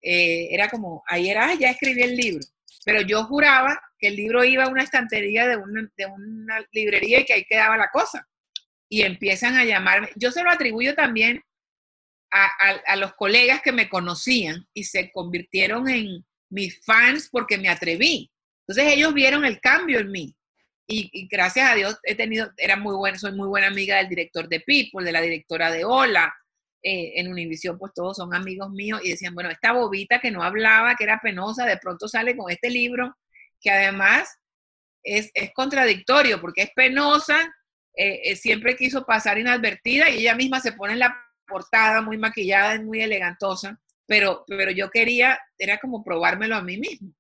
Eh, 0.01 0.49
era 0.53 0.70
como, 0.70 1.03
ahí 1.09 1.29
era, 1.29 1.53
ya 1.55 1.70
escribí 1.70 2.03
el 2.03 2.16
libro. 2.16 2.47
Pero 2.85 3.01
yo 3.01 3.25
juraba 3.25 3.81
que 3.99 4.09
el 4.09 4.16
libro 4.16 4.45
iba 4.45 4.64
a 4.64 4.68
una 4.68 4.85
estantería 4.85 5.49
de 5.49 5.57
una, 5.57 5.91
de 5.97 6.07
una 6.07 6.64
librería 6.70 7.20
y 7.20 7.25
que 7.25 7.33
ahí 7.33 7.45
quedaba 7.45 7.77
la 7.77 7.91
cosa. 7.91 8.29
Y 8.89 9.03
empiezan 9.03 9.57
a 9.57 9.64
llamarme. 9.64 10.11
Yo 10.14 10.31
se 10.31 10.45
lo 10.45 10.51
atribuyo 10.51 10.95
también 10.95 11.43
a, 12.31 12.97
los 12.97 13.14
colegas 13.14 13.62
que 13.62 13.72
me 13.72 13.89
conocían 13.89 14.66
y 14.75 14.85
se 14.85 15.11
convirtieron 15.12 15.89
en 15.89 16.25
mis 16.51 16.85
fans 16.85 17.29
porque 17.31 17.59
me 17.59 17.68
atreví. 17.68 18.31
Entonces 18.66 18.95
ellos 18.95 19.14
vieron 19.14 19.45
el 19.45 19.61
cambio 19.61 20.01
en 20.01 20.11
mí. 20.11 20.37
Y, 20.87 21.28
gracias 21.28 21.70
a 21.70 21.74
Dios 21.74 21.99
he 22.03 22.14
tenido, 22.14 22.51
era 22.57 22.76
muy 22.76 22.95
buena, 22.95 23.18
soy 23.18 23.32
muy 23.32 23.49
buena 23.49 23.68
amiga 23.68 23.97
del 23.97 24.09
director 24.09 24.49
de 24.49 24.61
People, 24.61 25.05
de 25.05 25.12
la 25.12 25.22
directora 25.22 25.70
de 25.70 25.85
Hola, 25.85 26.35
eh, 26.82 27.12
en 27.16 27.28
Univision, 27.32 27.78
pues 27.78 27.93
todos 27.95 28.18
son 28.18 28.35
amigos 28.35 28.70
míos 28.70 29.01
y 29.03 29.11
decían, 29.11 29.35
bueno, 29.35 29.49
esta 29.51 29.72
bobita 29.72 30.20
que 30.20 30.30
no 30.30 30.43
hablaba, 30.43 30.95
que 30.97 31.05
era 31.05 31.18
penosa, 31.22 31.64
de 31.64 31.78
pronto 31.78 32.07
sale 32.09 32.37
con 32.37 32.51
este 32.51 32.68
libro, 32.68 33.16
que 33.59 33.70
además 33.70 34.28
es, 35.03 35.32
contradictorio 35.55 36.41
porque 36.41 36.62
es 36.62 36.70
penosa, 36.76 37.41
eh, 37.97 38.20
eh, 38.24 38.37
siempre 38.37 38.76
quiso 38.76 39.07
pasar 39.07 39.39
inadvertida 39.39 40.11
y 40.11 40.18
ella 40.18 40.35
misma 40.35 40.61
se 40.61 40.72
pone 40.72 40.93
en 40.93 40.99
la 40.99 41.16
portada, 41.47 42.03
muy 42.03 42.18
maquillada, 42.18 42.78
muy 42.82 43.01
elegantosa, 43.01 43.80
pero, 44.07 44.45
pero 44.47 44.70
yo 44.70 44.91
quería, 44.91 45.39
era 45.57 45.78
como 45.78 46.05
probármelo 46.05 46.57
a 46.57 46.62
mí 46.62 46.76
mismo. 46.76 47.14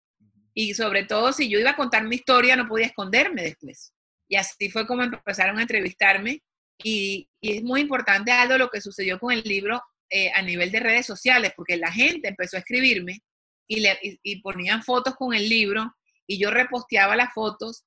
Y 0.54 0.74
sobre 0.74 1.04
todo, 1.04 1.32
si 1.32 1.48
yo 1.48 1.58
iba 1.58 1.70
a 1.70 1.76
contar 1.76 2.04
mi 2.04 2.16
historia, 2.16 2.56
no 2.56 2.68
podía 2.68 2.86
esconderme 2.86 3.42
después. 3.42 3.92
Y 4.28 4.36
así 4.36 4.70
fue 4.70 4.86
como 4.86 5.02
empezaron 5.02 5.58
a 5.58 5.62
entrevistarme. 5.62 6.42
Y, 6.82 7.28
es 7.40 7.62
muy 7.62 7.82
importante 7.82 8.32
algo 8.32 8.56
lo 8.56 8.70
que 8.70 8.80
sucedió 8.80 9.18
con 9.18 9.32
el 9.32 9.42
libro 9.42 9.82
eh, 10.08 10.30
a 10.34 10.40
nivel 10.40 10.70
de 10.72 10.80
redes 10.80 11.06
sociales, 11.06 11.52
porque 11.56 11.76
la 11.76 11.92
gente 11.92 12.28
empezó 12.28 12.56
a 12.56 12.60
escribirme 12.60 13.20
y, 13.68 13.80
le, 13.80 13.98
y 14.22 14.40
ponían 14.40 14.82
fotos 14.82 15.14
con 15.14 15.34
el 15.34 15.48
libro 15.48 15.94
y 16.26 16.38
yo 16.38 16.50
reposteaba 16.50 17.16
las 17.16 17.34
fotos 17.34 17.84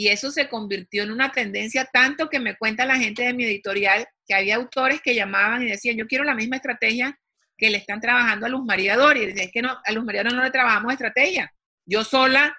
y 0.00 0.08
eso 0.08 0.30
se 0.30 0.48
convirtió 0.48 1.02
en 1.02 1.10
una 1.10 1.30
tendencia 1.30 1.84
tanto 1.84 2.30
que 2.30 2.40
me 2.40 2.56
cuenta 2.56 2.86
la 2.86 2.96
gente 2.96 3.22
de 3.22 3.34
mi 3.34 3.44
editorial 3.44 4.06
que 4.26 4.32
había 4.34 4.56
autores 4.56 5.02
que 5.02 5.14
llamaban 5.14 5.60
y 5.60 5.68
decían, 5.68 5.98
yo 5.98 6.06
quiero 6.06 6.24
la 6.24 6.34
misma 6.34 6.56
estrategia 6.56 7.18
que 7.58 7.68
le 7.68 7.76
están 7.76 8.00
trabajando 8.00 8.46
a 8.46 8.48
Luz 8.48 8.64
María. 8.64 8.96
Y 9.16 9.26
decía, 9.26 9.44
es 9.44 9.52
que 9.52 9.60
no, 9.60 9.76
a 9.84 9.92
Luz 9.92 10.02
María 10.04 10.24
no 10.24 10.42
le 10.42 10.50
trabajamos 10.50 10.92
estrategia. 10.92 11.52
Yo 11.90 12.04
sola, 12.04 12.56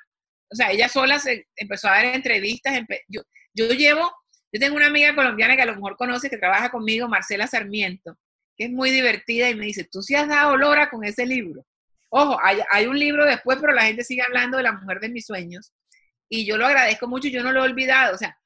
o 0.50 0.56
sea, 0.56 0.72
ella 0.72 0.90
sola 0.90 1.20
se 1.20 1.48
empezó 1.56 1.88
a 1.88 1.92
dar 1.92 2.06
entrevistas. 2.06 2.80
yo, 3.08 3.22
yo 3.54 3.68
llevo, 3.70 4.12
yo 4.52 4.60
tengo 4.60 4.76
una 4.76 4.88
amiga 4.88 5.16
colombiana 5.16 5.56
que 5.56 5.62
a 5.62 5.68
lo 5.68 5.76
mejor 5.76 5.96
conoce, 5.96 6.30
que 6.30 6.38
trabaja 6.38 6.70
conmigo, 6.70 7.08
Marcela 7.08 7.48
Sarmiento, 7.48 8.18
que 8.58 8.66
es 8.66 8.72
muy 8.72 8.92
divertida 8.92 9.50
y 9.50 9.56
me 9.56 9.66
dice, 9.66 9.88
tú 9.90 10.02
sí 10.02 10.16
has 10.16 10.28
dado 10.28 10.58
lora 10.58 10.90
con 10.90 11.06
ese 11.06 11.26
libro. 11.26 11.66
Ojo, 12.10 12.38
hay, 12.44 12.58
hay 12.72 12.88
un 12.88 13.00
libro 13.00 13.26
después, 13.26 13.58
pero 13.62 13.74
la 13.74 13.86
gente 13.86 14.04
sigue 14.04 14.22
hablando 14.22 14.58
de 14.58 14.64
la 14.64 14.74
mujer 14.74 15.00
de 15.00 15.10
mis 15.10 15.26
sueños 15.26 15.72
y 16.28 16.46
yo 16.46 16.58
lo 16.58 16.66
agradezco 16.66 17.08
mucho, 17.08 17.30
yo 17.30 17.44
no 17.44 17.54
lo 17.54 17.62
he 17.62 17.70
olvidado, 17.70 18.16
o 18.16 18.18
sea, 18.18 18.38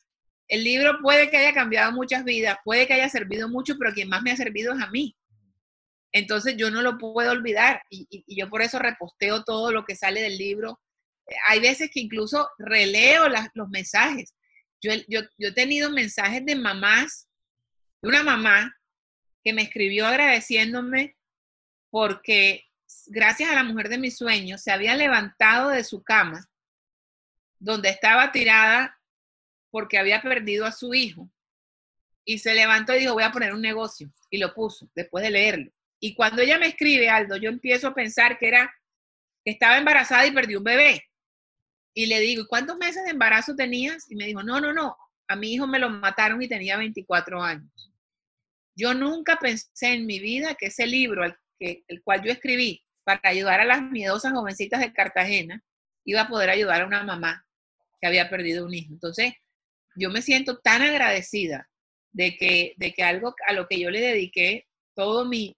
el 0.47 0.63
libro 0.63 0.99
puede 1.01 1.29
que 1.29 1.37
haya 1.37 1.53
cambiado 1.53 1.91
muchas 1.91 2.23
vidas, 2.23 2.57
puede 2.63 2.85
que 2.85 2.93
haya 2.93 3.09
servido 3.09 3.49
mucho, 3.49 3.75
pero 3.79 3.93
quien 3.93 4.09
más 4.09 4.21
me 4.21 4.31
ha 4.31 4.35
servido 4.35 4.75
es 4.75 4.81
a 4.81 4.87
mí. 4.91 5.15
Entonces 6.15 6.55
yo 6.55 6.71
no 6.71 6.81
lo 6.81 6.97
puedo 6.97 7.29
olvidar 7.29 7.83
y, 7.89 8.23
yo 8.25 8.49
por 8.49 8.61
eso 8.61 8.79
reposteo 8.79 9.43
todo 9.43 9.73
lo 9.73 9.83
que 9.83 9.97
sale 9.97 10.21
del 10.21 10.37
libro. 10.37 10.79
Hay 11.45 11.59
veces 11.59 11.89
que 11.93 11.99
incluso 11.99 12.49
releo 12.57 13.27
los 13.53 13.67
mensajes. 13.67 14.33
Yo, 14.81 14.93
yo, 15.09 15.23
yo 15.37 15.49
he 15.49 15.51
tenido 15.51 15.89
mensajes 15.89 16.45
de 16.45 16.55
mamás, 16.55 17.27
de 18.01 18.07
una 18.07 18.23
mamá 18.23 18.77
que 19.43 19.51
me 19.51 19.63
escribió 19.63 20.07
agradeciéndome 20.07 21.17
porque 21.89 22.63
gracias 23.07 23.49
a 23.49 23.55
la 23.55 23.63
mujer 23.65 23.89
de 23.89 23.97
mis 23.97 24.15
sueños 24.15 24.63
se 24.63 24.71
había 24.71 24.95
levantado 24.95 25.67
de 25.69 25.83
su 25.83 26.01
cama 26.01 26.49
donde 27.59 27.89
estaba 27.89 28.31
tirada 28.31 28.97
porque 29.69 29.97
había 29.97 30.21
perdido 30.21 30.65
a 30.65 30.71
su 30.71 30.93
hijo. 30.93 31.29
Y 32.23 32.39
se 32.39 32.55
levantó 32.55 32.95
y 32.95 32.99
dijo, 32.99 33.15
voy 33.15 33.23
a 33.23 33.33
poner 33.33 33.53
un 33.53 33.61
negocio. 33.61 34.09
Y 34.29 34.37
lo 34.37 34.53
puso 34.53 34.89
después 34.95 35.21
de 35.21 35.31
leerlo. 35.31 35.74
Y 35.99 36.15
cuando 36.15 36.41
ella 36.41 36.57
me 36.57 36.67
escribe, 36.67 37.09
Aldo, 37.09 37.37
yo 37.37 37.49
empiezo 37.49 37.87
a 37.87 37.93
pensar 37.93 38.37
que 38.37 38.47
era 38.47 38.73
que 39.43 39.51
estaba 39.51 39.77
embarazada 39.77 40.25
y 40.25 40.31
perdió 40.31 40.57
un 40.57 40.63
bebé. 40.63 41.03
Y 41.93 42.07
le 42.07 42.19
digo, 42.19 42.45
cuántos 42.47 42.77
meses 42.77 43.03
de 43.05 43.11
embarazo 43.11 43.55
tenías? 43.55 44.09
Y 44.09 44.15
me 44.15 44.25
dijo, 44.25 44.43
no, 44.43 44.59
no, 44.59 44.73
no, 44.73 44.97
a 45.27 45.35
mi 45.35 45.53
hijo 45.53 45.67
me 45.67 45.79
lo 45.79 45.89
mataron 45.89 46.41
y 46.41 46.47
tenía 46.47 46.77
24 46.77 47.41
años. 47.41 47.91
Yo 48.75 48.93
nunca 48.93 49.37
pensé 49.37 49.93
en 49.93 50.05
mi 50.05 50.19
vida 50.19 50.55
que 50.55 50.67
ese 50.67 50.85
libro, 50.85 51.23
que, 51.57 51.83
el 51.87 52.03
cual 52.03 52.23
yo 52.23 52.31
escribí 52.31 52.83
para 53.03 53.21
ayudar 53.23 53.61
a 53.61 53.65
las 53.65 53.81
miedosas 53.81 54.33
jovencitas 54.33 54.81
de 54.81 54.91
Cartagena, 54.91 55.63
iba 56.03 56.21
a 56.21 56.27
poder 56.27 56.49
ayudar 56.49 56.81
a 56.81 56.87
una 56.87 57.03
mamá 57.03 57.45
que 58.01 58.07
había 58.07 58.29
perdido 58.29 58.65
un 58.65 58.73
hijo. 58.73 58.93
Entonces, 58.93 59.33
yo 59.95 60.09
me 60.09 60.21
siento 60.21 60.59
tan 60.59 60.81
agradecida 60.81 61.69
de 62.11 62.35
que, 62.35 62.73
de 62.77 62.93
que 62.93 63.03
algo 63.03 63.35
a 63.47 63.53
lo 63.53 63.67
que 63.67 63.79
yo 63.79 63.89
le 63.89 64.01
dediqué 64.01 64.67
todo 64.95 65.25
mi, 65.25 65.55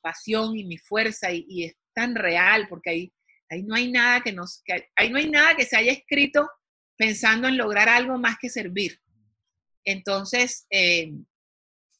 pasión 0.00 0.58
y 0.58 0.64
mi 0.64 0.78
fuerza 0.78 1.30
y, 1.32 1.64
es 1.64 1.76
tan 1.94 2.14
real, 2.14 2.66
porque 2.68 2.90
ahí, 2.90 3.12
ahí 3.50 3.62
no 3.62 3.74
hay 3.74 3.90
nada 3.90 4.20
que 4.22 4.32
nos, 4.32 4.62
ahí 4.96 5.10
no 5.10 5.18
hay 5.18 5.30
nada 5.30 5.56
que 5.56 5.64
se 5.64 5.76
haya 5.76 5.92
escrito 5.92 6.48
pensando 6.96 7.48
en 7.48 7.56
lograr 7.56 7.88
algo 7.88 8.18
más 8.18 8.38
que 8.40 8.48
servir. 8.48 9.00
Entonces, 9.84 10.66
eh, 10.70 11.12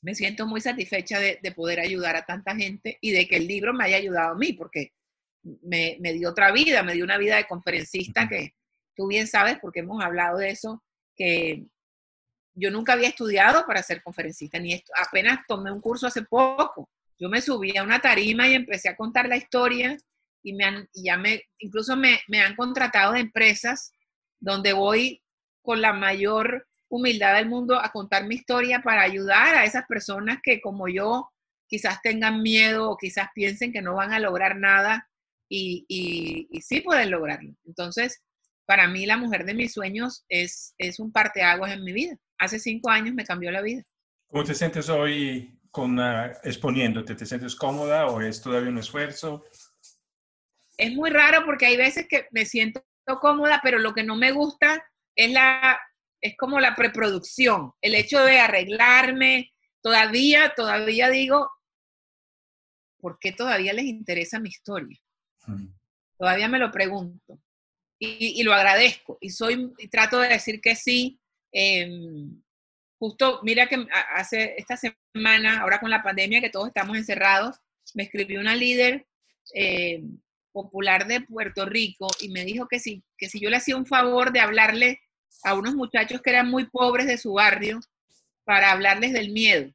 me 0.02 0.14
siento 0.14 0.46
muy 0.46 0.60
satisfecha 0.60 1.18
de, 1.18 1.52
poder 1.54 1.80
ayudar 1.80 2.16
a 2.16 2.24
tanta 2.24 2.54
gente 2.54 2.98
y 3.00 3.12
de 3.12 3.26
que 3.26 3.36
el 3.36 3.46
libro 3.46 3.72
me 3.74 3.84
haya 3.84 3.96
ayudado 3.96 4.32
a 4.32 4.38
mí, 4.38 4.52
porque 4.52 4.92
me, 5.42 5.98
me 6.00 6.12
dio 6.12 6.30
otra 6.30 6.52
vida, 6.52 6.82
me 6.82 6.94
dio 6.94 7.04
una 7.04 7.18
vida 7.18 7.36
de 7.36 7.46
conferencista 7.46 8.28
que, 8.28 8.54
tú 8.98 9.06
bien 9.06 9.28
sabes, 9.28 9.58
porque 9.60 9.80
hemos 9.80 10.02
hablado 10.02 10.38
de 10.38 10.50
eso, 10.50 10.82
que 11.16 11.66
yo 12.58 12.70
nunca 12.70 12.94
había 12.94 13.08
estudiado 13.08 13.64
para 13.66 13.82
ser 13.82 14.02
conferencista, 14.02 14.58
ni 14.58 14.74
esto, 14.74 14.92
apenas 15.00 15.40
tomé 15.46 15.70
un 15.70 15.80
curso 15.80 16.06
hace 16.06 16.22
poco. 16.22 16.88
Yo 17.18 17.28
me 17.28 17.40
subí 17.40 17.76
a 17.76 17.82
una 17.82 18.00
tarima 18.00 18.48
y 18.48 18.54
empecé 18.54 18.88
a 18.88 18.96
contar 18.96 19.28
la 19.28 19.36
historia 19.36 19.96
y, 20.42 20.52
me 20.52 20.64
han, 20.64 20.88
ya 20.94 21.16
me, 21.16 21.42
incluso 21.58 21.96
me, 21.96 22.20
me 22.28 22.40
han 22.40 22.54
contratado 22.54 23.12
de 23.12 23.20
empresas 23.20 23.92
donde 24.40 24.72
voy 24.72 25.22
con 25.62 25.80
la 25.80 25.92
mayor 25.92 26.66
humildad 26.88 27.34
del 27.34 27.48
mundo 27.48 27.78
a 27.78 27.90
contar 27.90 28.24
mi 28.24 28.36
historia 28.36 28.80
para 28.82 29.02
ayudar 29.02 29.54
a 29.56 29.64
esas 29.64 29.84
personas 29.86 30.38
que 30.42 30.60
como 30.60 30.88
yo 30.88 31.28
quizás 31.66 32.00
tengan 32.02 32.42
miedo 32.42 32.90
o 32.90 32.96
quizás 32.96 33.28
piensen 33.34 33.72
que 33.72 33.82
no 33.82 33.94
van 33.94 34.12
a 34.12 34.20
lograr 34.20 34.56
nada 34.56 35.08
y, 35.48 35.84
y, 35.88 36.48
y 36.50 36.62
sí 36.62 36.80
pueden 36.80 37.10
lograrlo. 37.10 37.54
Entonces, 37.66 38.22
para 38.68 38.86
mí 38.86 39.06
la 39.06 39.16
mujer 39.16 39.46
de 39.46 39.54
mis 39.54 39.72
sueños 39.72 40.26
es, 40.28 40.74
es 40.76 41.00
un 41.00 41.10
parteaguas 41.10 41.72
en 41.72 41.82
mi 41.82 41.90
vida. 41.90 42.18
Hace 42.36 42.58
cinco 42.58 42.90
años 42.90 43.14
me 43.14 43.24
cambió 43.24 43.50
la 43.50 43.62
vida. 43.62 43.82
¿Cómo 44.26 44.44
te 44.44 44.54
sientes 44.54 44.90
hoy 44.90 45.58
con, 45.70 45.98
uh, 45.98 46.32
exponiéndote? 46.44 47.14
¿Te 47.14 47.24
sientes 47.24 47.56
cómoda 47.56 48.08
o 48.08 48.20
es 48.20 48.42
todavía 48.42 48.68
un 48.68 48.76
esfuerzo? 48.76 49.42
Es 50.76 50.92
muy 50.92 51.08
raro 51.08 51.46
porque 51.46 51.64
hay 51.64 51.78
veces 51.78 52.06
que 52.10 52.28
me 52.30 52.44
siento 52.44 52.82
cómoda, 53.22 53.60
pero 53.62 53.78
lo 53.78 53.94
que 53.94 54.04
no 54.04 54.16
me 54.16 54.32
gusta 54.32 54.84
es 55.16 55.32
la 55.32 55.80
es 56.20 56.36
como 56.36 56.60
la 56.60 56.74
preproducción, 56.74 57.72
el 57.80 57.94
hecho 57.94 58.22
de 58.22 58.38
arreglarme. 58.38 59.50
Todavía, 59.80 60.52
todavía 60.54 61.08
digo, 61.08 61.50
¿por 63.00 63.18
qué 63.18 63.32
todavía 63.32 63.72
les 63.72 63.86
interesa 63.86 64.38
mi 64.40 64.50
historia? 64.50 64.98
Todavía 66.18 66.48
me 66.48 66.58
lo 66.58 66.70
pregunto 66.70 67.40
y, 67.98 68.42
lo 68.42 68.54
agradezco. 68.54 69.18
Y 69.20 69.30
soy, 69.30 69.72
trato 69.90 70.20
de 70.20 70.28
decir 70.28 70.60
que 70.60 70.76
sí. 70.76 71.18
Em, 71.52 72.40
justo, 72.98 73.40
mira 73.42 73.66
que 73.66 73.86
hace 74.14 74.54
esta 74.56 74.76
semana, 74.76 75.60
ahora 75.60 75.80
con 75.80 75.90
la 75.90 76.02
pandemia, 76.02 76.40
que 76.40 76.50
todos 76.50 76.68
estamos 76.68 76.96
encerrados, 76.96 77.56
me 77.94 78.04
escribió 78.04 78.40
una 78.40 78.54
líder 78.54 79.06
em, 79.54 80.18
popular 80.52 81.06
de 81.06 81.22
Puerto 81.22 81.64
Rico 81.66 82.08
y 82.20 82.28
me 82.28 82.44
dijo 82.44 82.68
que 82.68 82.78
si, 82.78 83.02
que 83.16 83.28
si 83.28 83.40
yo 83.40 83.50
le 83.50 83.56
hacía 83.56 83.76
un 83.76 83.86
favor 83.86 84.32
de 84.32 84.40
hablarle 84.40 85.00
a 85.44 85.54
unos 85.54 85.74
muchachos 85.74 86.20
que 86.20 86.30
eran 86.30 86.50
muy 86.50 86.66
pobres 86.66 87.06
de 87.06 87.18
su 87.18 87.32
barrio 87.32 87.80
para 88.44 88.72
hablarles 88.72 89.12
del 89.12 89.30
miedo. 89.30 89.72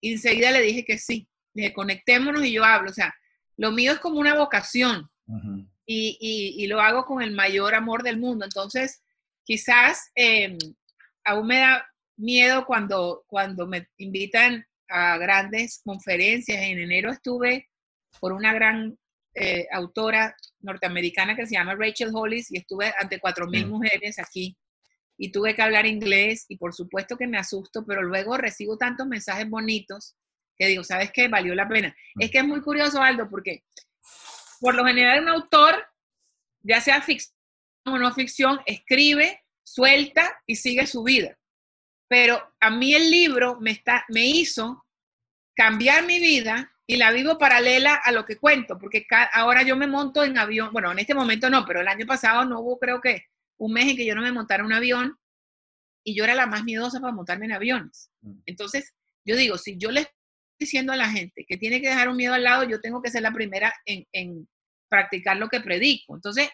Y 0.00 0.12
enseguida 0.12 0.50
le 0.52 0.62
dije 0.62 0.84
que 0.84 0.98
sí. 0.98 1.28
Le 1.54 1.62
dije, 1.62 1.74
conectémonos 1.74 2.44
y 2.44 2.52
yo 2.52 2.64
hablo. 2.64 2.90
O 2.90 2.94
sea, 2.94 3.14
lo 3.56 3.72
mío 3.72 3.92
es 3.92 3.98
como 3.98 4.18
una 4.18 4.34
vocación 4.34 5.10
y, 5.90 6.66
lo 6.66 6.80
hago 6.80 7.04
con 7.06 7.22
el 7.22 7.32
mayor 7.32 7.74
amor 7.74 8.02
del 8.02 8.18
mundo. 8.18 8.44
Entonces, 8.44 9.02
quizás 9.42 10.10
em, 10.14 10.58
aún 11.24 11.46
me 11.46 11.58
da 11.58 11.88
miedo 12.16 12.66
cuando, 12.66 13.24
cuando 13.26 13.66
me 13.66 13.88
invitan 13.96 14.66
a 14.88 15.16
grandes 15.16 15.80
conferencias. 15.84 16.60
En 16.62 16.78
enero 16.78 17.10
estuve 17.10 17.68
por 18.20 18.32
una 18.32 18.52
gran 18.52 18.98
eh, 19.34 19.66
autora 19.72 20.36
norteamericana 20.60 21.34
que 21.34 21.46
se 21.46 21.54
llama 21.54 21.74
Rachel 21.74 22.10
Hollis 22.12 22.50
y 22.50 22.58
estuve 22.58 22.92
ante 22.98 23.20
4.000 23.20 23.66
mm. 23.66 23.68
mujeres 23.68 24.18
aquí 24.18 24.56
y 25.16 25.32
tuve 25.32 25.54
que 25.54 25.62
hablar 25.62 25.86
inglés 25.86 26.44
y 26.48 26.56
por 26.56 26.74
supuesto 26.74 27.16
que 27.16 27.26
me 27.26 27.38
asusto, 27.38 27.84
pero 27.86 28.02
luego 28.02 28.36
recibo 28.36 28.76
tantos 28.76 29.06
mensajes 29.06 29.48
bonitos 29.48 30.16
que 30.56 30.66
digo, 30.66 30.84
¿sabes 30.84 31.12
qué? 31.12 31.28
Valió 31.28 31.54
la 31.54 31.68
pena. 31.68 31.94
Mm. 32.16 32.22
Es 32.22 32.30
que 32.30 32.38
es 32.38 32.44
muy 32.44 32.60
curioso, 32.60 33.00
Aldo, 33.00 33.28
porque 33.30 33.62
por 34.60 34.74
lo 34.74 34.84
general 34.84 35.22
un 35.22 35.28
autor, 35.28 35.86
ya 36.60 36.80
sea 36.80 37.00
ficción 37.02 37.34
o 37.86 37.98
no 37.98 38.12
ficción, 38.12 38.60
escribe, 38.66 39.44
suelta 39.64 40.40
y 40.46 40.56
sigue 40.56 40.86
su 40.86 41.02
vida. 41.02 41.38
Pero 42.08 42.54
a 42.60 42.70
mí 42.70 42.94
el 42.94 43.10
libro 43.10 43.58
me, 43.60 43.70
está, 43.70 44.04
me 44.08 44.26
hizo 44.26 44.86
cambiar 45.54 46.04
mi 46.04 46.18
vida 46.18 46.72
y 46.86 46.96
la 46.96 47.10
vivo 47.10 47.36
paralela 47.36 47.94
a 47.94 48.12
lo 48.12 48.24
que 48.24 48.38
cuento, 48.38 48.78
porque 48.78 49.06
ahora 49.32 49.62
yo 49.62 49.76
me 49.76 49.86
monto 49.86 50.24
en 50.24 50.38
avión, 50.38 50.72
bueno, 50.72 50.90
en 50.90 51.00
este 51.00 51.14
momento 51.14 51.50
no, 51.50 51.66
pero 51.66 51.80
el 51.82 51.88
año 51.88 52.06
pasado 52.06 52.46
no 52.46 52.60
hubo 52.60 52.78
creo 52.78 53.00
que 53.00 53.26
un 53.58 53.72
mes 53.72 53.88
en 53.88 53.96
que 53.96 54.06
yo 54.06 54.14
no 54.14 54.22
me 54.22 54.32
montara 54.32 54.64
un 54.64 54.72
avión 54.72 55.18
y 56.02 56.14
yo 56.14 56.24
era 56.24 56.34
la 56.34 56.46
más 56.46 56.64
miedosa 56.64 57.00
para 57.00 57.12
montarme 57.12 57.44
en 57.44 57.52
aviones. 57.52 58.10
Mm. 58.22 58.40
Entonces, 58.46 58.94
yo 59.24 59.36
digo, 59.36 59.58
si 59.58 59.76
yo 59.76 59.90
le 59.90 60.00
estoy 60.00 60.17
diciendo 60.58 60.92
a 60.92 60.96
la 60.96 61.08
gente 61.08 61.44
que 61.46 61.56
tiene 61.56 61.80
que 61.80 61.88
dejar 61.88 62.08
un 62.08 62.16
miedo 62.16 62.34
al 62.34 62.44
lado, 62.44 62.64
yo 62.64 62.80
tengo 62.80 63.00
que 63.00 63.10
ser 63.10 63.22
la 63.22 63.32
primera 63.32 63.72
en, 63.84 64.48
practicar 64.90 65.36
lo 65.36 65.48
que 65.48 65.60
predico. 65.60 66.14
Entonces, 66.14 66.48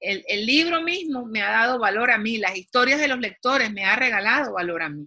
el, 0.00 0.46
libro 0.46 0.82
mismo 0.82 1.26
me 1.26 1.42
ha 1.42 1.50
dado 1.50 1.78
valor 1.78 2.10
a 2.10 2.18
mí, 2.18 2.38
las 2.38 2.56
historias 2.56 2.98
de 2.98 3.08
los 3.08 3.20
lectores 3.20 3.70
me 3.72 3.84
ha 3.84 3.94
regalado 3.96 4.54
valor 4.54 4.82
a 4.82 4.88
mí. 4.88 5.06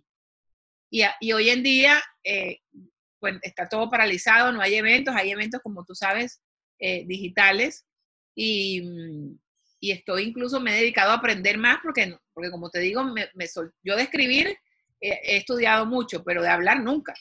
Y, 0.92 1.04
y 1.20 1.34
hoy 1.34 1.50
en 1.50 1.64
día, 1.64 2.02
eh, 2.24 2.60
pues 3.20 3.36
está 3.42 3.68
todo 3.68 3.90
paralizado, 3.90 4.52
no 4.52 4.62
hay 4.62 4.76
eventos, 4.76 5.16
hay 5.16 5.32
eventos, 5.32 5.62
como 5.62 5.84
tú 5.86 5.96
sabes, 5.96 6.40
eh, 6.80 7.04
digitales. 7.08 7.86
Y, 8.36 8.82
mm, 8.82 9.40
y, 9.80 9.92
estoy 9.92 10.24
incluso, 10.24 10.60
me 10.60 10.72
he 10.72 10.82
dedicado 10.82 11.12
a 11.12 11.16
aprender 11.16 11.58
más 11.58 11.80
porque, 11.84 12.16
porque 12.34 12.52
como 12.52 12.70
te 12.70 12.80
digo, 12.80 13.04
me, 13.04 13.28
yo 13.84 13.96
de 13.96 14.04
escribir 14.04 14.58
he 15.00 15.38
estudiado 15.38 15.86
mucho, 15.86 16.24
pero 16.24 16.42
de 16.42 16.50
hablar 16.50 16.82
nunca. 16.82 17.14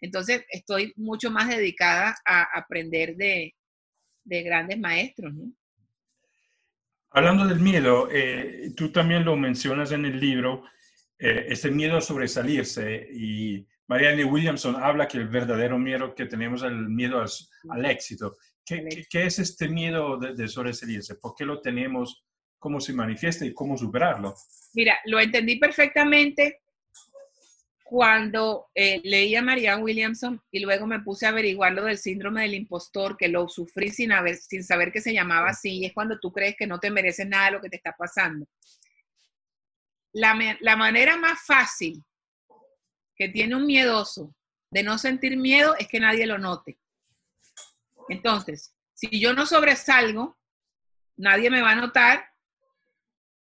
Entonces, 0.00 0.44
estoy 0.50 0.92
mucho 0.96 1.30
más 1.30 1.48
dedicada 1.48 2.16
a 2.24 2.42
aprender 2.58 3.16
de, 3.16 3.54
de 4.24 4.42
grandes 4.42 4.78
maestros. 4.78 5.32
¿no? 5.34 5.52
Hablando 7.10 7.46
del 7.46 7.60
miedo, 7.60 8.08
eh, 8.12 8.72
tú 8.76 8.92
también 8.92 9.24
lo 9.24 9.36
mencionas 9.36 9.92
en 9.92 10.04
el 10.04 10.20
libro, 10.20 10.64
eh, 11.18 11.46
ese 11.48 11.70
miedo 11.70 11.96
a 11.96 12.02
sobresalirse 12.02 13.08
y 13.10 13.66
Marianne 13.88 14.24
Williamson 14.24 14.76
habla 14.76 15.08
que 15.08 15.18
el 15.18 15.28
verdadero 15.28 15.78
miedo 15.78 16.14
que 16.14 16.26
tenemos 16.26 16.62
es 16.62 16.68
el 16.68 16.88
miedo 16.88 17.24
al, 17.70 17.86
éxito. 17.86 18.36
¿Qué, 18.64 19.06
es 19.12 19.38
este 19.38 19.68
miedo 19.68 20.18
de, 20.18 20.48
sobresalirse? 20.48 21.14
¿Por 21.14 21.34
qué 21.34 21.46
lo 21.46 21.60
tenemos? 21.60 22.24
¿Cómo 22.58 22.80
se 22.80 22.92
manifiesta 22.92 23.46
y 23.46 23.54
cómo 23.54 23.78
superarlo? 23.78 24.34
Mira, 24.74 24.98
lo 25.06 25.20
entendí 25.20 25.56
perfectamente 25.56 26.62
cuando 27.88 28.66
eh, 28.74 29.00
leí 29.04 29.36
a 29.36 29.42
Marianne 29.42 29.82
Williamson 29.82 30.42
y 30.50 30.58
luego 30.58 30.88
me 30.88 31.00
puse 31.00 31.24
a 31.24 31.28
averiguar 31.28 31.72
lo 31.72 31.84
del 31.84 31.98
síndrome 31.98 32.42
del 32.42 32.54
impostor, 32.54 33.16
que 33.16 33.28
lo 33.28 33.48
sufrí 33.48 33.90
sin, 33.90 34.10
sin 34.40 34.64
saber 34.64 34.90
que 34.90 35.00
se 35.00 35.14
llamaba 35.14 35.50
así, 35.50 35.78
y 35.78 35.86
es 35.86 35.92
cuando 35.92 36.18
tú 36.18 36.32
crees 36.32 36.56
que 36.56 36.66
no 36.66 36.80
te 36.80 36.90
mereces 36.90 37.28
nada 37.28 37.46
de 37.46 37.52
lo 37.52 37.60
que 37.60 37.68
te 37.68 37.76
está 37.76 37.94
pasando. 37.96 38.44
La, 40.12 40.36
la 40.60 40.76
manera 40.76 41.16
más 41.16 41.38
fácil 41.46 42.02
que 43.14 43.28
tiene 43.28 43.54
un 43.54 43.66
miedoso 43.66 44.34
de 44.70 44.82
no 44.82 44.98
sentir 44.98 45.36
miedo 45.36 45.76
es 45.78 45.86
que 45.86 46.00
nadie 46.00 46.26
lo 46.26 46.38
note. 46.38 46.78
Entonces, 48.08 48.74
si 48.94 49.20
yo 49.20 49.32
no 49.32 49.46
sobresalgo, 49.46 50.36
nadie 51.16 51.50
me 51.50 51.62
va 51.62 51.70
a 51.70 51.76
notar 51.76 52.32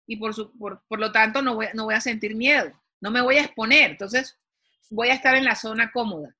y 0.06 0.18
por, 0.18 0.34
por, 0.58 1.00
lo 1.00 1.14
tanto 1.14 1.42
no 1.42 1.56
voy, 1.56 1.68
no 1.76 1.86
voy 1.86 1.96
a 1.96 2.02
sentir 2.02 2.36
miedo, 2.36 2.74
no 3.04 3.12
me 3.12 3.22
voy 3.22 3.36
a 3.36 3.44
exponer, 3.44 3.92
entonces 3.92 4.40
voy 4.90 5.10
a 5.10 5.14
estar 5.14 5.36
en 5.36 5.46
la 5.46 5.56
zona 5.56 5.92
cómoda. 5.92 6.36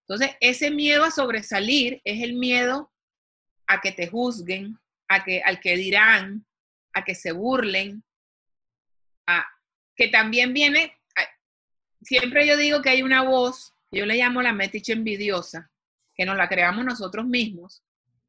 Entonces, 0.00 0.36
ese 0.40 0.70
miedo 0.70 1.04
a 1.04 1.10
sobresalir 1.10 2.00
es 2.04 2.22
el 2.22 2.34
miedo 2.34 2.92
a 3.66 3.80
que 3.80 3.92
te 3.92 4.08
juzguen, 4.08 4.78
a 5.08 5.24
que, 5.24 5.42
al 5.42 5.58
que 5.60 5.76
dirán, 5.76 6.46
a 6.92 7.04
que 7.04 7.14
se 7.14 7.32
burlen, 7.32 8.04
a, 9.26 9.46
que 9.96 10.08
también 10.08 10.52
viene 10.52 10.94
siempre 12.02 12.46
yo 12.46 12.56
digo 12.56 12.82
que 12.82 12.90
hay 12.90 13.02
una 13.02 13.22
voz, 13.22 13.74
yo 13.90 14.06
le 14.06 14.16
llamo 14.16 14.42
la 14.42 14.52
metiche 14.52 14.92
envidiosa, 14.92 15.70
que 16.14 16.24
nos 16.24 16.36
la 16.36 16.48
creamos 16.48 16.84
nosotros 16.84 17.26
mismos, 17.26 17.82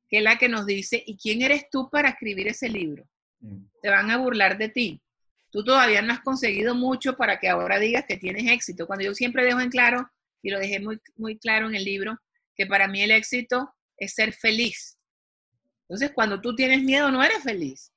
que 0.08 0.18
es 0.20 0.24
la 0.24 0.38
que 0.38 0.50
nos 0.50 0.66
dice, 0.66 1.04
¿y 1.06 1.18
quién 1.18 1.42
eres 1.42 1.70
tú 1.70 1.90
para 1.90 2.10
escribir 2.10 2.48
ese 2.48 2.70
libro? 2.70 3.08
Mm. 3.40 3.66
Te 3.82 3.90
van 3.90 4.12
a 4.12 4.18
burlar 4.18 4.58
de 4.58 4.70
ti. 4.70 5.02
Tú 5.54 5.64
todavía 5.64 6.02
no 6.02 6.12
has 6.12 6.22
conseguido 6.22 6.74
mucho 6.74 7.16
para 7.16 7.40
que 7.40 7.48
ahora 7.48 7.78
digas 7.78 8.06
que 8.08 8.18
tienes 8.18 8.52
éxito. 8.52 8.88
Cuando 8.88 9.06
yo 9.06 9.14
siempre 9.14 9.46
dejo 9.46 9.60
en 9.60 9.70
claro, 9.70 10.10
y 10.42 10.50
lo 10.50 10.58
dejé 10.58 10.80
muy, 10.80 11.00
muy 11.16 11.38
claro 11.38 11.68
en 11.68 11.76
el 11.76 11.86
libro, 11.86 12.18
que 12.56 12.66
para 12.66 12.88
mí 12.88 13.04
el 13.04 13.12
éxito 13.12 13.72
es 13.96 14.16
ser 14.16 14.34
feliz. 14.34 14.98
Entonces, 15.88 16.12
cuando 16.16 16.42
tú 16.42 16.56
tienes 16.56 16.82
miedo, 16.82 17.12
no 17.12 17.24
eres 17.24 17.44
feliz. 17.44 17.94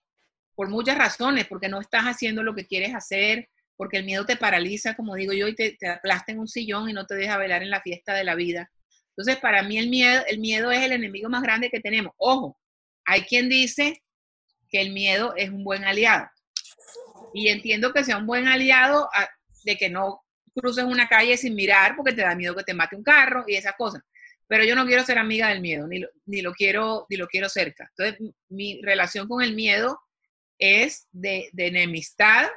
Por 0.54 0.68
muchas 0.68 0.98
razones, 0.98 1.46
porque 1.46 1.70
no 1.70 1.80
estás 1.80 2.02
haciendo 2.04 2.42
lo 2.42 2.54
que 2.54 2.66
quieres 2.66 2.94
hacer, 2.94 3.48
porque 3.74 3.96
el 3.96 4.04
miedo 4.04 4.26
te 4.26 4.36
paraliza, 4.36 4.94
como 4.94 5.14
digo 5.14 5.32
yo, 5.32 5.48
y 5.48 5.54
te, 5.54 5.78
te 5.78 5.88
aplasta 5.88 6.32
en 6.32 6.40
un 6.40 6.48
sillón 6.48 6.90
y 6.90 6.92
no 6.92 7.06
te 7.06 7.14
deja 7.14 7.38
velar 7.38 7.62
en 7.62 7.70
la 7.70 7.80
fiesta 7.80 8.12
de 8.12 8.24
la 8.24 8.34
vida. 8.34 8.70
Entonces, 9.16 9.38
para 9.40 9.62
mí 9.62 9.78
el 9.78 9.88
miedo, 9.88 10.22
el 10.28 10.40
miedo 10.40 10.70
es 10.70 10.82
el 10.82 10.92
enemigo 10.92 11.30
más 11.30 11.42
grande 11.42 11.70
que 11.70 11.80
tenemos. 11.80 12.12
Ojo, 12.18 12.60
hay 13.06 13.22
quien 13.22 13.48
dice 13.48 14.02
que 14.68 14.82
el 14.82 14.92
miedo 14.92 15.32
es 15.38 15.48
un 15.48 15.64
buen 15.64 15.84
aliado. 15.84 16.28
Y 17.36 17.48
entiendo 17.48 17.92
que 17.92 18.02
sea 18.02 18.16
un 18.16 18.26
buen 18.26 18.48
aliado 18.48 19.10
de 19.64 19.76
que 19.76 19.90
no 19.90 20.22
cruces 20.54 20.84
una 20.84 21.06
calle 21.06 21.36
sin 21.36 21.54
mirar 21.54 21.94
porque 21.94 22.14
te 22.14 22.22
da 22.22 22.34
miedo 22.34 22.56
que 22.56 22.64
te 22.64 22.72
mate 22.72 22.96
un 22.96 23.02
carro 23.02 23.44
y 23.46 23.56
esas 23.56 23.74
cosas. 23.76 24.02
Pero 24.46 24.64
yo 24.64 24.74
no 24.74 24.86
quiero 24.86 25.04
ser 25.04 25.18
amiga 25.18 25.48
del 25.48 25.60
miedo, 25.60 25.86
ni 25.86 25.98
lo, 25.98 26.08
ni 26.24 26.40
lo, 26.40 26.54
quiero, 26.54 27.04
ni 27.10 27.16
lo 27.16 27.26
quiero 27.26 27.50
cerca. 27.50 27.90
Entonces, 27.90 28.32
mi 28.48 28.80
relación 28.80 29.28
con 29.28 29.42
el 29.42 29.54
miedo 29.54 30.00
es 30.58 31.08
de, 31.12 31.50
de 31.52 31.66
enemistad 31.66 32.48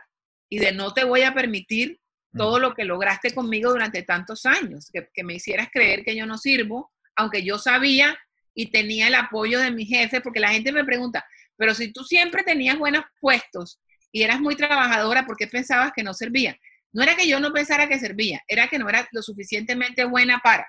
y 0.47 0.59
de 0.59 0.71
no 0.71 0.93
te 0.93 1.03
voy 1.03 1.23
a 1.23 1.34
permitir 1.34 1.99
todo 2.38 2.59
lo 2.59 2.73
que 2.73 2.86
lograste 2.86 3.34
conmigo 3.34 3.71
durante 3.71 4.03
tantos 4.03 4.45
años, 4.45 4.89
que, 4.93 5.23
me 5.25 5.34
hicieras 5.34 5.67
creer 5.73 6.05
que 6.05 6.15
yo 6.15 6.25
no 6.25 6.38
sirvo, 6.38 6.93
aunque 7.17 7.43
yo 7.43 7.57
sabía 7.57 8.17
y 8.53 8.71
tenía 8.71 9.07
el 9.07 9.15
apoyo 9.15 9.59
de 9.59 9.71
mi 9.71 9.86
jefe, 9.86 10.21
porque 10.21 10.39
la 10.39 10.51
gente 10.51 10.71
me 10.71 10.86
pregunta, 10.86 11.25
pero 11.57 11.73
si 11.73 11.91
tú 11.91 12.03
siempre 12.03 12.43
tenías 12.43 12.77
buenos 12.77 13.03
puestos 13.19 13.82
y 14.12 14.24
eras 14.24 14.39
muy 14.39 14.55
trabajadora, 14.55 15.26
¿por 15.26 15.38
qué 15.38 15.47
pensabas 15.47 15.91
que 15.95 16.03
no 16.03 16.14
servía? 16.14 16.57
No 16.91 17.03
era 17.03 17.16
que 17.16 17.28
yo 17.28 17.39
no 17.39 17.53
pensara 17.53 17.88
que 17.88 17.99
servía, 17.99 18.41
era 18.47 18.68
que 18.68 18.80
no 18.80 18.89
era 18.89 19.07
lo 19.12 19.22
suficientemente 19.22 20.05
buena 20.05 20.39
para. 20.43 20.68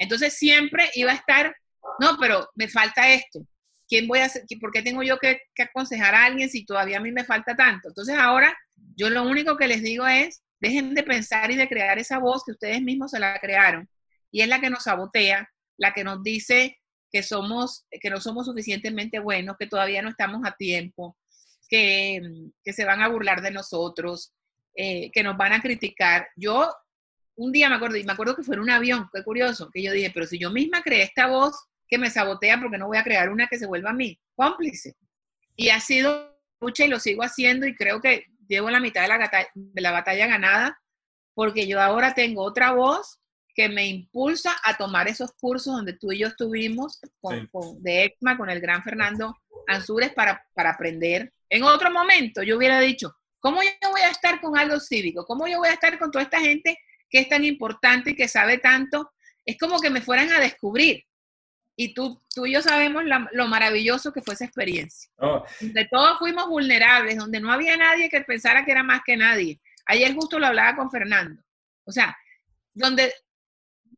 Entonces 0.00 0.34
siempre 0.34 0.90
iba 0.94 1.12
a 1.12 1.14
estar, 1.14 1.54
no, 2.00 2.16
pero 2.18 2.48
me 2.54 2.68
falta 2.68 3.10
esto. 3.10 3.40
¿Quién 3.88 4.08
voy 4.08 4.20
a 4.20 4.26
hacer? 4.26 4.44
¿Por 4.60 4.72
qué 4.72 4.82
tengo 4.82 5.02
yo 5.02 5.18
que, 5.18 5.40
aconsejar 5.58 6.14
a 6.14 6.24
alguien 6.24 6.48
si 6.48 6.64
todavía 6.64 6.98
a 6.98 7.00
mí 7.00 7.12
me 7.12 7.24
falta 7.24 7.54
tanto? 7.54 7.88
Entonces 7.88 8.16
ahora 8.16 8.56
yo 8.96 9.10
lo 9.10 9.22
único 9.22 9.56
que 9.56 9.68
les 9.68 9.82
digo 9.82 10.06
es, 10.06 10.42
dejen 10.60 10.94
de 10.94 11.02
pensar 11.02 11.50
y 11.50 11.56
de 11.56 11.68
crear 11.68 11.98
esa 11.98 12.18
voz 12.18 12.44
que 12.44 12.52
ustedes 12.52 12.82
mismos 12.82 13.12
se 13.12 13.18
la 13.18 13.38
crearon. 13.38 13.88
Y 14.32 14.42
es 14.42 14.48
la 14.48 14.60
que 14.60 14.70
nos 14.70 14.84
sabotea, 14.84 15.48
la 15.76 15.92
que 15.92 16.04
nos 16.04 16.22
dice 16.22 16.78
que, 17.10 17.22
somos, 17.22 17.86
que 17.90 18.10
no 18.10 18.20
somos 18.20 18.46
suficientemente 18.46 19.18
buenos, 19.18 19.56
que 19.58 19.66
todavía 19.66 20.02
no 20.02 20.10
estamos 20.10 20.42
a 20.44 20.52
tiempo, 20.52 21.16
que, 21.70 22.20
se 22.64 22.84
van 22.84 23.00
a 23.00 23.08
burlar 23.08 23.40
de 23.40 23.50
nosotros, 23.50 24.32
eh, 24.74 25.10
que 25.12 25.22
nos 25.22 25.36
van 25.36 25.52
a 25.52 25.62
criticar. 25.62 26.28
Yo 26.36 26.70
un 27.36 27.52
día 27.52 27.70
me 27.70 27.76
acuerdo, 27.76 27.96
y 27.96 28.04
me 28.04 28.12
acuerdo 28.12 28.36
que 28.36 28.42
fue 28.42 28.56
en 28.56 28.62
un 28.62 28.70
avión, 28.70 29.08
qué 29.12 29.22
curioso, 29.22 29.70
que 29.72 29.82
yo 29.82 29.92
dije, 29.92 30.10
pero 30.12 30.26
si 30.26 30.38
yo 30.38 30.50
misma 30.50 30.82
creé 30.82 31.02
esta 31.04 31.26
voz 31.26 31.56
que 31.88 31.96
me 31.96 32.10
sabotea, 32.10 32.60
porque 32.60 32.78
no 32.78 32.88
voy 32.88 32.98
a 32.98 33.04
crear 33.04 33.30
una 33.30 33.46
que 33.46 33.58
se 33.58 33.66
vuelva 33.66 33.90
a 33.90 33.94
mí, 33.94 34.20
cómplice. 34.34 34.94
Y 35.56 35.70
ha 35.70 35.80
sido 35.80 36.38
lucha 36.60 36.84
y 36.84 36.88
lo 36.88 37.00
sigo 37.00 37.22
haciendo 37.22 37.66
y 37.66 37.74
creo 37.74 38.00
que 38.00 38.26
llevo 38.46 38.70
la 38.70 38.80
mitad 38.80 39.02
de 39.54 39.80
la 39.80 39.92
batalla 39.92 40.26
ganada 40.26 40.78
porque 41.34 41.66
yo 41.66 41.80
ahora 41.80 42.14
tengo 42.14 42.42
otra 42.42 42.72
voz 42.72 43.18
que 43.54 43.68
me 43.68 43.86
impulsa 43.86 44.56
a 44.64 44.76
tomar 44.76 45.08
esos 45.08 45.32
cursos 45.32 45.74
donde 45.74 45.94
tú 45.94 46.12
y 46.12 46.18
yo 46.18 46.28
estuvimos 46.28 47.00
con, 47.20 47.48
de 47.82 48.04
ECMA, 48.04 48.36
con 48.36 48.50
el 48.50 48.60
gran 48.60 48.82
Fernando 48.82 49.36
Ansures 49.66 50.12
para, 50.12 50.44
para 50.54 50.70
aprender. 50.70 51.32
En 51.48 51.62
otro 51.62 51.90
momento 51.90 52.42
yo 52.42 52.56
hubiera 52.56 52.80
dicho, 52.80 53.14
¿cómo 53.40 53.62
yo 53.62 53.70
voy 53.90 54.00
a 54.02 54.10
estar 54.10 54.40
con 54.40 54.56
algo 54.56 54.80
cívico? 54.80 55.24
¿Cómo 55.24 55.46
yo 55.46 55.58
voy 55.58 55.68
a 55.68 55.74
estar 55.74 55.98
con 55.98 56.10
toda 56.10 56.24
esta 56.24 56.40
gente 56.40 56.78
que 57.08 57.20
es 57.20 57.28
tan 57.28 57.44
importante 57.44 58.10
y 58.10 58.16
que 58.16 58.28
sabe 58.28 58.58
tanto? 58.58 59.12
Es 59.44 59.58
como 59.58 59.80
que 59.80 59.90
me 59.90 60.00
fueran 60.00 60.30
a 60.32 60.40
descubrir. 60.40 61.04
Y 61.76 61.94
tú, 61.94 62.22
tú 62.34 62.44
y 62.44 62.52
yo 62.52 62.60
sabemos 62.60 63.04
lo 63.32 63.46
maravilloso 63.48 64.12
que 64.12 64.20
fue 64.20 64.34
esa 64.34 64.44
experiencia. 64.44 65.10
Oh. 65.16 65.44
Donde 65.60 65.88
todos 65.90 66.18
fuimos 66.18 66.46
vulnerables, 66.46 67.16
donde 67.16 67.40
no 67.40 67.50
había 67.50 67.76
nadie 67.76 68.10
que 68.10 68.20
pensara 68.20 68.64
que 68.64 68.72
era 68.72 68.82
más 68.82 69.00
que 69.04 69.16
nadie. 69.16 69.60
Ayer 69.86 70.14
justo 70.14 70.38
lo 70.38 70.46
hablaba 70.46 70.76
con 70.76 70.90
Fernando. 70.90 71.42
O 71.84 71.92
sea, 71.92 72.16
donde 72.74 73.12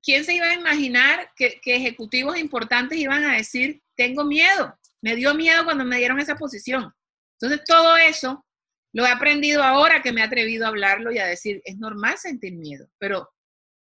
¿quién 0.03 0.25
se 0.25 0.35
iba 0.35 0.47
a 0.47 0.55
imaginar 0.55 1.31
que, 1.37 1.61
ejecutivos 1.65 2.39
importantes 2.39 2.99
iban 2.99 3.25
a 3.25 3.37
decir, 3.37 3.83
tengo 3.97 4.25
miedo? 4.25 4.77
Me 5.01 5.17
dio 5.17 5.35
miedo 5.35 5.65
cuando 5.65 5.85
me 5.85 5.99
dieron 5.99 6.21
esa 6.21 6.37
posición. 6.37 6.93
Entonces, 7.41 7.65
todo 7.67 7.97
eso 7.97 8.45
lo 8.93 9.07
he 9.07 9.11
aprendido 9.11 9.63
ahora 9.63 10.03
que 10.03 10.13
me 10.13 10.21
he 10.21 10.25
atrevido 10.25 10.67
a 10.67 10.69
hablarlo 10.69 11.13
y 11.13 11.19
a 11.19 11.27
decir, 11.27 11.63
es 11.65 11.79
normal 11.79 12.19
sentir 12.19 12.55
miedo, 12.55 12.89
pero 12.99 13.29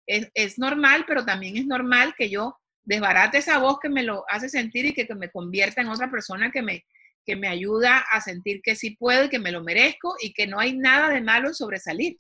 es, 0.07 0.59
normal, 0.59 1.05
pero 1.07 1.25
también 1.25 1.57
es 1.57 1.67
normal 1.67 2.15
que 2.17 2.31
yo 2.31 2.59
desbarate 2.85 3.39
esa 3.39 3.59
voz 3.59 3.79
que 3.81 3.89
me 3.89 4.03
lo 4.03 4.25
hace 4.29 4.49
sentir 4.49 4.87
y 4.87 4.93
que, 4.93 5.07
me 5.15 5.31
convierta 5.31 5.81
en 5.81 5.89
otra 5.89 6.11
persona 6.11 6.51
que 6.51 6.63
me, 6.63 6.85
que 7.25 7.37
me 7.37 7.49
ayuda 7.49 7.99
a 7.99 8.21
sentir 8.21 8.61
que 8.63 8.77
sí 8.77 8.97
puedo 8.97 9.25
y 9.25 9.29
que 9.29 9.39
me 9.39 9.53
lo 9.53 9.63
merezco 9.63 10.17
y 10.21 10.33
que 10.33 10.47
no 10.47 10.61
hay 10.61 10.77
nada 10.77 11.09
de 11.09 11.21
malo 11.21 11.49
en 11.49 11.55
sobresalir. 11.55 12.17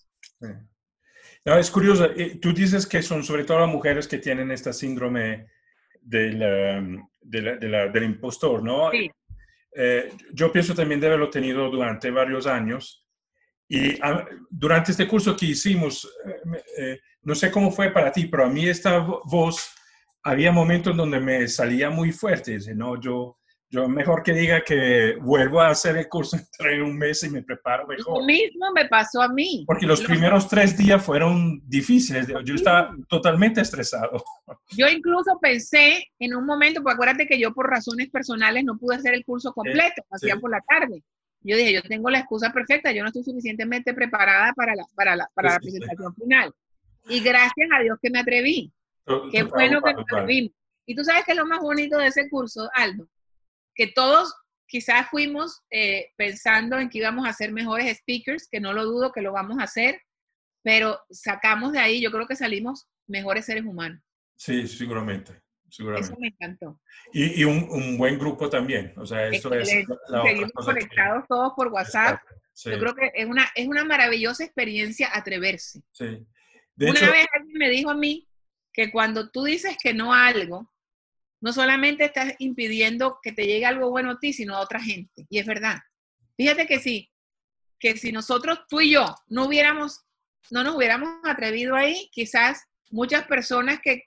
No, 1.46 1.56
es 1.56 1.70
curioso, 1.70 2.06
eh, 2.16 2.38
tú 2.42 2.52
dices 2.52 2.86
que 2.86 3.00
son 3.02 3.22
sobre 3.22 3.44
todo 3.44 3.60
las 3.60 3.68
mujeres 3.68 4.08
que 4.08 4.18
tienen 4.18 4.50
este 4.50 4.72
síndrome 4.72 5.46
del, 6.00 6.42
um, 6.42 7.08
del 7.22 8.02
impostor, 8.02 8.64
¿no? 8.64 8.90
Sí. 8.90 9.08
Eh, 9.78 10.10
yo 10.32 10.50
pienso 10.50 10.74
también 10.74 11.00
de 11.00 11.06
haberlo 11.06 11.30
tenido 11.30 11.70
durante 11.70 12.10
varios 12.10 12.48
años. 12.48 13.06
Y 13.68 13.96
ah, 14.02 14.24
durante 14.50 14.90
este 14.90 15.06
curso 15.06 15.36
que 15.36 15.46
hicimos, 15.46 16.10
eh, 16.78 16.98
no 17.22 17.34
sé 17.34 17.50
cómo 17.52 17.70
fue 17.70 17.90
para 17.90 18.10
ti, 18.10 18.26
pero 18.26 18.46
a 18.46 18.48
mí 18.48 18.66
esta 18.66 18.98
voz, 18.98 19.72
había 20.24 20.50
momentos 20.50 20.96
donde 20.96 21.20
me 21.20 21.46
salía 21.46 21.90
muy 21.90 22.10
fuerte, 22.10 22.58
¿no? 22.74 23.00
Yo, 23.00 23.35
yo 23.68 23.88
mejor 23.88 24.22
que 24.22 24.32
diga 24.32 24.62
que 24.62 25.16
vuelvo 25.20 25.60
a 25.60 25.68
hacer 25.68 25.96
el 25.96 26.08
curso 26.08 26.36
en 26.60 26.82
un 26.82 26.96
mes 26.96 27.22
y 27.24 27.30
me 27.30 27.42
preparo 27.42 27.86
mejor. 27.86 28.20
Lo 28.20 28.26
mismo 28.26 28.66
me 28.74 28.86
pasó 28.86 29.22
a 29.22 29.28
mí. 29.28 29.64
Porque 29.66 29.86
los 29.86 30.02
primeros 30.02 30.48
tres 30.48 30.76
días 30.76 31.04
fueron 31.04 31.60
difíciles. 31.68 32.28
Yo 32.44 32.54
estaba 32.54 32.94
totalmente 33.08 33.60
estresado. 33.60 34.22
Yo 34.76 34.88
incluso 34.88 35.38
pensé 35.40 36.04
en 36.18 36.34
un 36.34 36.46
momento, 36.46 36.82
pues 36.82 36.94
acuérdate 36.94 37.26
que 37.26 37.38
yo 37.38 37.52
por 37.52 37.68
razones 37.68 38.10
personales 38.10 38.64
no 38.64 38.78
pude 38.78 38.96
hacer 38.96 39.14
el 39.14 39.24
curso 39.24 39.52
completo, 39.52 40.02
hacía 40.10 40.36
por 40.36 40.50
la 40.50 40.60
tarde. 40.60 41.02
Yo 41.40 41.56
dije, 41.56 41.74
yo 41.74 41.82
tengo 41.82 42.10
la 42.10 42.20
excusa 42.20 42.52
perfecta, 42.52 42.92
yo 42.92 43.02
no 43.02 43.08
estoy 43.08 43.22
suficientemente 43.22 43.94
preparada 43.94 44.52
para 44.52 44.74
la, 44.74 44.84
para 44.94 45.14
la, 45.16 45.28
para 45.34 45.52
la 45.52 45.60
presentación 45.60 46.14
final. 46.14 46.52
Y 47.08 47.20
gracias 47.20 47.68
a 47.72 47.82
Dios 47.82 47.98
que 48.02 48.10
me 48.10 48.20
atreví. 48.20 48.72
Qué 49.30 49.44
bueno 49.44 49.80
que 49.80 49.94
me 49.94 50.02
atreví. 50.02 50.52
Y 50.86 50.94
tú 50.94 51.04
sabes 51.04 51.24
que 51.24 51.32
es 51.32 51.38
lo 51.38 51.46
más 51.46 51.60
bonito 51.60 51.98
de 51.98 52.08
ese 52.08 52.28
curso, 52.28 52.68
Aldo, 52.74 53.08
que 53.76 53.86
todos 53.86 54.34
quizás 54.66 55.08
fuimos 55.10 55.62
eh, 55.70 56.12
pensando 56.16 56.78
en 56.78 56.88
que 56.88 56.98
íbamos 56.98 57.28
a 57.28 57.32
ser 57.32 57.52
mejores 57.52 57.98
speakers, 57.98 58.48
que 58.50 58.60
no 58.60 58.72
lo 58.72 58.84
dudo 58.84 59.12
que 59.12 59.22
lo 59.22 59.32
vamos 59.32 59.58
a 59.58 59.64
hacer, 59.64 60.00
pero 60.62 60.98
sacamos 61.10 61.72
de 61.72 61.78
ahí, 61.78 62.00
yo 62.00 62.10
creo 62.10 62.26
que 62.26 62.34
salimos 62.34 62.88
mejores 63.06 63.44
seres 63.44 63.64
humanos. 63.64 64.02
Sí, 64.36 64.66
seguramente. 64.66 65.40
seguramente. 65.70 66.12
Eso 66.12 66.20
me 66.20 66.28
encantó. 66.28 66.80
Y, 67.12 67.44
un, 67.44 67.96
buen 67.96 68.18
grupo 68.18 68.50
también. 68.50 68.92
O 68.96 69.06
sea, 69.06 69.28
eso 69.28 69.52
es 69.54 69.68
Seguimos 69.68 70.52
conectados 70.52 71.24
todos 71.28 71.52
por 71.54 71.68
WhatsApp. 71.68 72.20
Yo 72.64 72.78
creo 72.78 72.94
que 72.94 73.12
es 73.14 73.26
una, 73.26 73.46
es 73.54 73.68
una 73.68 73.84
maravillosa 73.84 74.44
experiencia 74.44 75.10
atreverse. 75.12 75.82
Sí. 75.92 76.26
una 76.78 77.10
vez 77.10 77.26
alguien 77.32 77.58
me 77.58 77.68
dijo 77.68 77.90
a 77.90 77.96
mí 77.96 78.28
que 78.72 78.90
cuando 78.90 79.30
tú 79.30 79.44
dices 79.44 79.76
que 79.80 79.94
no 79.94 80.12
a 80.12 80.26
algo, 80.26 80.70
no 81.40 81.52
solamente 81.52 82.04
estás 82.04 82.34
impidiendo 82.38 83.18
que 83.22 83.32
te 83.32 83.46
llegue 83.46 83.66
algo 83.66 83.90
bueno 83.90 84.12
a 84.12 84.18
ti, 84.18 84.32
sino 84.32 84.54
a 84.54 84.60
otra 84.60 84.80
gente. 84.80 85.26
Y 85.28 85.38
es 85.38 85.46
verdad. 85.46 85.78
Fíjate 86.36 86.66
que 86.66 86.80
sí, 86.80 87.10
que 87.78 87.96
si 87.96 88.12
nosotros, 88.12 88.60
tú 88.68 88.80
y 88.80 88.92
yo, 88.92 89.14
no 89.28 89.46
hubiéramos, 89.46 90.04
no 90.50 90.64
nos 90.64 90.76
hubiéramos 90.76 91.20
atrevido 91.24 91.74
ahí, 91.74 92.08
quizás 92.12 92.64
muchas 92.90 93.26
personas 93.26 93.80
que, 93.82 94.04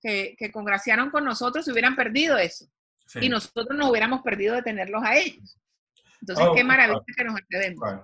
que, 0.00 0.50
congraciaron 0.52 1.10
con 1.10 1.24
nosotros 1.24 1.64
se 1.64 1.72
hubieran 1.72 1.96
perdido 1.96 2.38
eso. 2.38 2.70
Y 3.20 3.28
nosotros 3.28 3.76
nos 3.76 3.90
hubiéramos 3.90 4.22
perdido 4.22 4.54
de 4.54 4.62
tenerlos 4.62 5.02
a 5.02 5.16
ellos. 5.16 5.58
Entonces, 6.20 6.46
oh, 6.48 6.54
qué 6.54 6.64
maravilla 6.64 7.00
que 7.16 7.24
nos 7.24 7.40
atrevemos. 7.40 8.00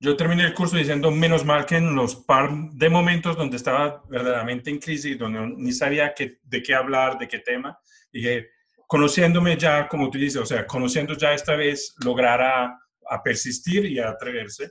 Yo 0.00 0.16
terminé 0.16 0.44
el 0.44 0.54
curso 0.54 0.76
diciendo, 0.76 1.10
menos 1.10 1.44
mal 1.44 1.66
que 1.66 1.76
en 1.76 1.94
los 1.94 2.16
par 2.16 2.50
de 2.72 2.88
momentos 2.88 3.36
donde 3.36 3.56
estaba 3.56 4.02
verdaderamente 4.08 4.70
en 4.70 4.78
crisis, 4.78 5.18
donde 5.18 5.54
ni 5.56 5.72
sabía 5.72 6.14
qué, 6.14 6.38
de 6.42 6.62
qué 6.62 6.74
hablar, 6.74 7.18
de 7.18 7.28
qué 7.28 7.40
tema, 7.40 7.78
dije, 8.12 8.48
conociéndome 8.86 9.56
ya, 9.56 9.86
como 9.86 10.10
tú 10.10 10.18
dices, 10.18 10.40
o 10.40 10.46
sea, 10.46 10.66
conociendo 10.66 11.14
ya 11.14 11.34
esta 11.34 11.54
vez, 11.54 11.94
lograr 12.04 12.40
a, 12.40 12.80
persistir 13.22 13.86
y 13.86 13.98
a 13.98 14.10
atreverse, 14.10 14.70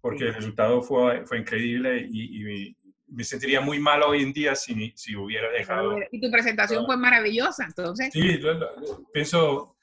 porque 0.00 0.24
el 0.24 0.34
resultado 0.34 0.82
fue, 0.82 1.24
fue 1.26 1.38
increíble 1.38 2.06
y, 2.10 2.74
me 3.10 3.24
sentiría 3.24 3.62
muy 3.62 3.78
mal 3.78 4.02
hoy 4.02 4.22
en 4.22 4.34
día 4.34 4.54
si, 4.54 4.92
si 4.94 5.16
hubiera 5.16 5.50
dejado. 5.50 5.96
Y 6.10 6.20
tu 6.20 6.30
presentación 6.30 6.84
fue 6.84 6.98
maravillosa, 6.98 7.64
entonces. 7.64 8.10
Sí, 8.12 8.38
pienso, 9.14 9.77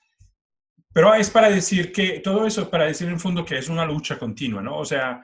pero 0.95 1.13
es 1.13 1.29
para 1.29 1.49
decir 1.49 1.91
que, 1.91 2.21
todo 2.21 2.47
eso 2.47 2.61
es 2.61 2.67
para 2.69 2.85
decir 2.85 3.09
en 3.09 3.19
fondo 3.19 3.43
que 3.43 3.57
es 3.57 3.67
una 3.67 3.85
lucha 3.85 4.17
continua, 4.17 4.61
¿no? 4.61 4.77
O 4.77 4.85
sea, 4.85 5.21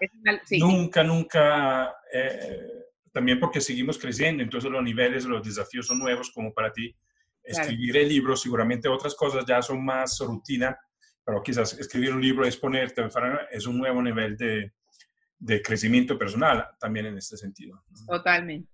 nunca, 0.59 1.01
nunca, 1.01 1.95
eh, 2.11 2.67
también 3.13 3.39
porque 3.39 3.61
seguimos 3.61 3.97
creciendo, 3.97 4.43
entonces 4.43 4.69
los 4.69 4.83
niveles, 4.83 5.23
los 5.23 5.41
desafíos 5.41 5.87
son 5.87 5.99
nuevos 5.99 6.29
como 6.31 6.53
para 6.53 6.73
ti. 6.73 6.93
Escribir 7.41 7.95
el 7.95 8.09
libro, 8.09 8.35
seguramente 8.35 8.89
otras 8.89 9.15
cosas 9.15 9.45
ya 9.47 9.61
son 9.61 9.85
más 9.85 10.19
rutina, 10.19 10.77
pero 11.23 11.41
quizás 11.41 11.79
escribir 11.79 12.13
un 12.13 12.21
libro, 12.21 12.45
exponerte, 12.45 13.01
es 13.49 13.65
un 13.65 13.77
nuevo 13.77 14.01
nivel 14.01 14.35
de, 14.35 14.73
de 15.39 15.61
crecimiento 15.61 16.19
personal 16.19 16.67
también 16.81 17.05
en 17.05 17.17
este 17.17 17.37
sentido. 17.37 17.81
Totalmente. 18.05 18.69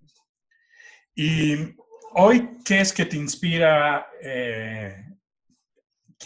Y 1.14 1.76
hoy, 2.16 2.58
¿qué 2.66 2.80
es 2.82 2.92
que 2.92 3.06
te 3.06 3.18
inspira 3.18 4.08
eh, 4.20 5.07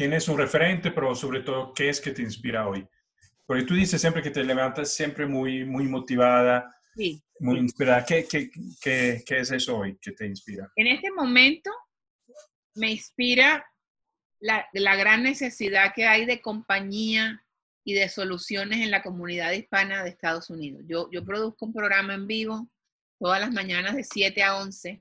quién 0.01 0.13
es 0.13 0.27
un 0.27 0.39
referente, 0.39 0.89
pero 0.89 1.13
sobre 1.13 1.41
todo, 1.41 1.75
qué 1.75 1.87
es 1.87 2.01
que 2.01 2.09
te 2.09 2.23
inspira 2.23 2.67
hoy. 2.67 2.87
Porque 3.45 3.65
tú 3.65 3.75
dices 3.75 4.01
siempre 4.01 4.23
que 4.23 4.31
te 4.31 4.43
levantas 4.43 4.91
siempre 4.95 5.27
muy, 5.27 5.63
muy 5.63 5.83
motivada, 5.83 6.75
sí. 6.95 7.21
muy 7.39 7.59
inspirada. 7.59 8.03
¿Qué, 8.03 8.25
qué, 8.27 8.49
qué, 8.81 9.21
qué 9.23 9.37
es 9.37 9.51
eso 9.51 9.77
hoy 9.77 9.99
que 10.01 10.13
te 10.13 10.25
inspira? 10.25 10.71
En 10.75 10.87
este 10.87 11.11
momento 11.11 11.69
me 12.73 12.89
inspira 12.89 13.63
la, 14.39 14.67
la, 14.73 14.95
gran 14.95 15.21
necesidad 15.21 15.93
que 15.93 16.07
hay 16.07 16.25
de 16.25 16.41
compañía 16.41 17.45
y 17.83 17.93
de 17.93 18.09
soluciones 18.09 18.79
en 18.79 18.89
la 18.89 19.03
comunidad 19.03 19.51
hispana 19.51 20.03
de 20.03 20.09
Estados 20.09 20.49
Unidos. 20.49 20.81
Yo, 20.87 21.11
yo 21.11 21.23
produzco 21.23 21.67
un 21.67 21.73
programa 21.73 22.15
en 22.15 22.25
vivo 22.25 22.67
todas 23.19 23.39
las 23.39 23.51
mañanas 23.51 23.95
de 23.95 24.03
7 24.03 24.41
a 24.41 24.57
11 24.63 24.99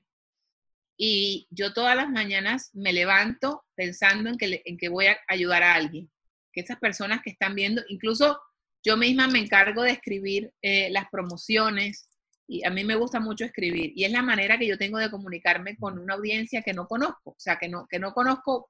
y 1.03 1.47
yo 1.49 1.73
todas 1.73 1.95
las 1.95 2.11
mañanas 2.11 2.69
me 2.73 2.93
levanto 2.93 3.65
pensando 3.73 4.29
en 4.29 4.37
que, 4.37 4.61
en 4.65 4.77
que 4.77 4.87
voy 4.87 5.07
a 5.07 5.17
ayudar 5.27 5.63
a 5.63 5.73
alguien, 5.73 6.11
que 6.53 6.61
esas 6.61 6.77
personas 6.77 7.21
que 7.23 7.31
están 7.31 7.55
viendo, 7.55 7.81
incluso 7.87 8.39
yo 8.85 8.97
misma 8.97 9.27
me 9.27 9.39
encargo 9.39 9.81
de 9.81 9.93
escribir 9.93 10.53
eh, 10.61 10.91
las 10.91 11.05
promociones 11.09 12.07
y 12.47 12.63
a 12.67 12.69
mí 12.69 12.83
me 12.83 12.93
gusta 12.93 13.19
mucho 13.19 13.45
escribir 13.45 13.93
y 13.95 14.03
es 14.03 14.11
la 14.11 14.21
manera 14.21 14.59
que 14.59 14.67
yo 14.67 14.77
tengo 14.77 14.99
de 14.99 15.09
comunicarme 15.09 15.75
con 15.75 15.97
una 15.97 16.13
audiencia 16.13 16.61
que 16.61 16.73
no 16.73 16.85
conozco, 16.85 17.31
o 17.31 17.39
sea, 17.39 17.55
que 17.55 17.67
no, 17.67 17.87
que 17.87 17.97
no 17.97 18.13
conozco 18.13 18.69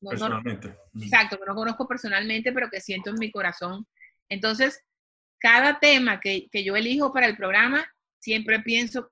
personalmente. 0.00 0.76
exacto, 1.00 1.36
que 1.36 1.46
no 1.46 1.56
conozco 1.56 1.88
personalmente, 1.88 2.52
pero 2.52 2.70
que 2.70 2.80
siento 2.80 3.10
en 3.10 3.18
mi 3.18 3.32
corazón. 3.32 3.88
Entonces, 4.28 4.84
cada 5.40 5.80
tema 5.80 6.20
que, 6.20 6.46
que 6.48 6.62
yo 6.62 6.76
elijo 6.76 7.12
para 7.12 7.26
el 7.26 7.36
programa, 7.36 7.84
siempre 8.20 8.60
pienso, 8.60 9.10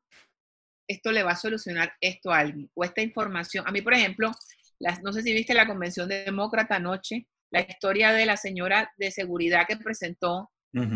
esto 0.91 1.12
le 1.12 1.22
va 1.22 1.32
a 1.32 1.36
solucionar 1.36 1.93
esto 2.01 2.32
a 2.32 2.41
alguien 2.41 2.68
o 2.74 2.84
esta 2.84 3.01
información. 3.01 3.64
A 3.66 3.70
mí, 3.70 3.80
por 3.80 3.95
ejemplo, 3.95 4.32
las, 4.80 5.03
no 5.03 5.12
sé 5.12 5.22
si 5.22 5.32
viste 5.32 5.55
la 5.55 5.66
convención 5.66 6.09
demócrata 6.09 6.76
anoche, 6.76 7.28
la 7.51 7.61
historia 7.61 8.12
de 8.12 8.26
la 8.26 8.36
señora 8.36 8.93
de 8.99 9.11
seguridad 9.12 9.66
que 9.68 9.76
presentó 9.76 10.51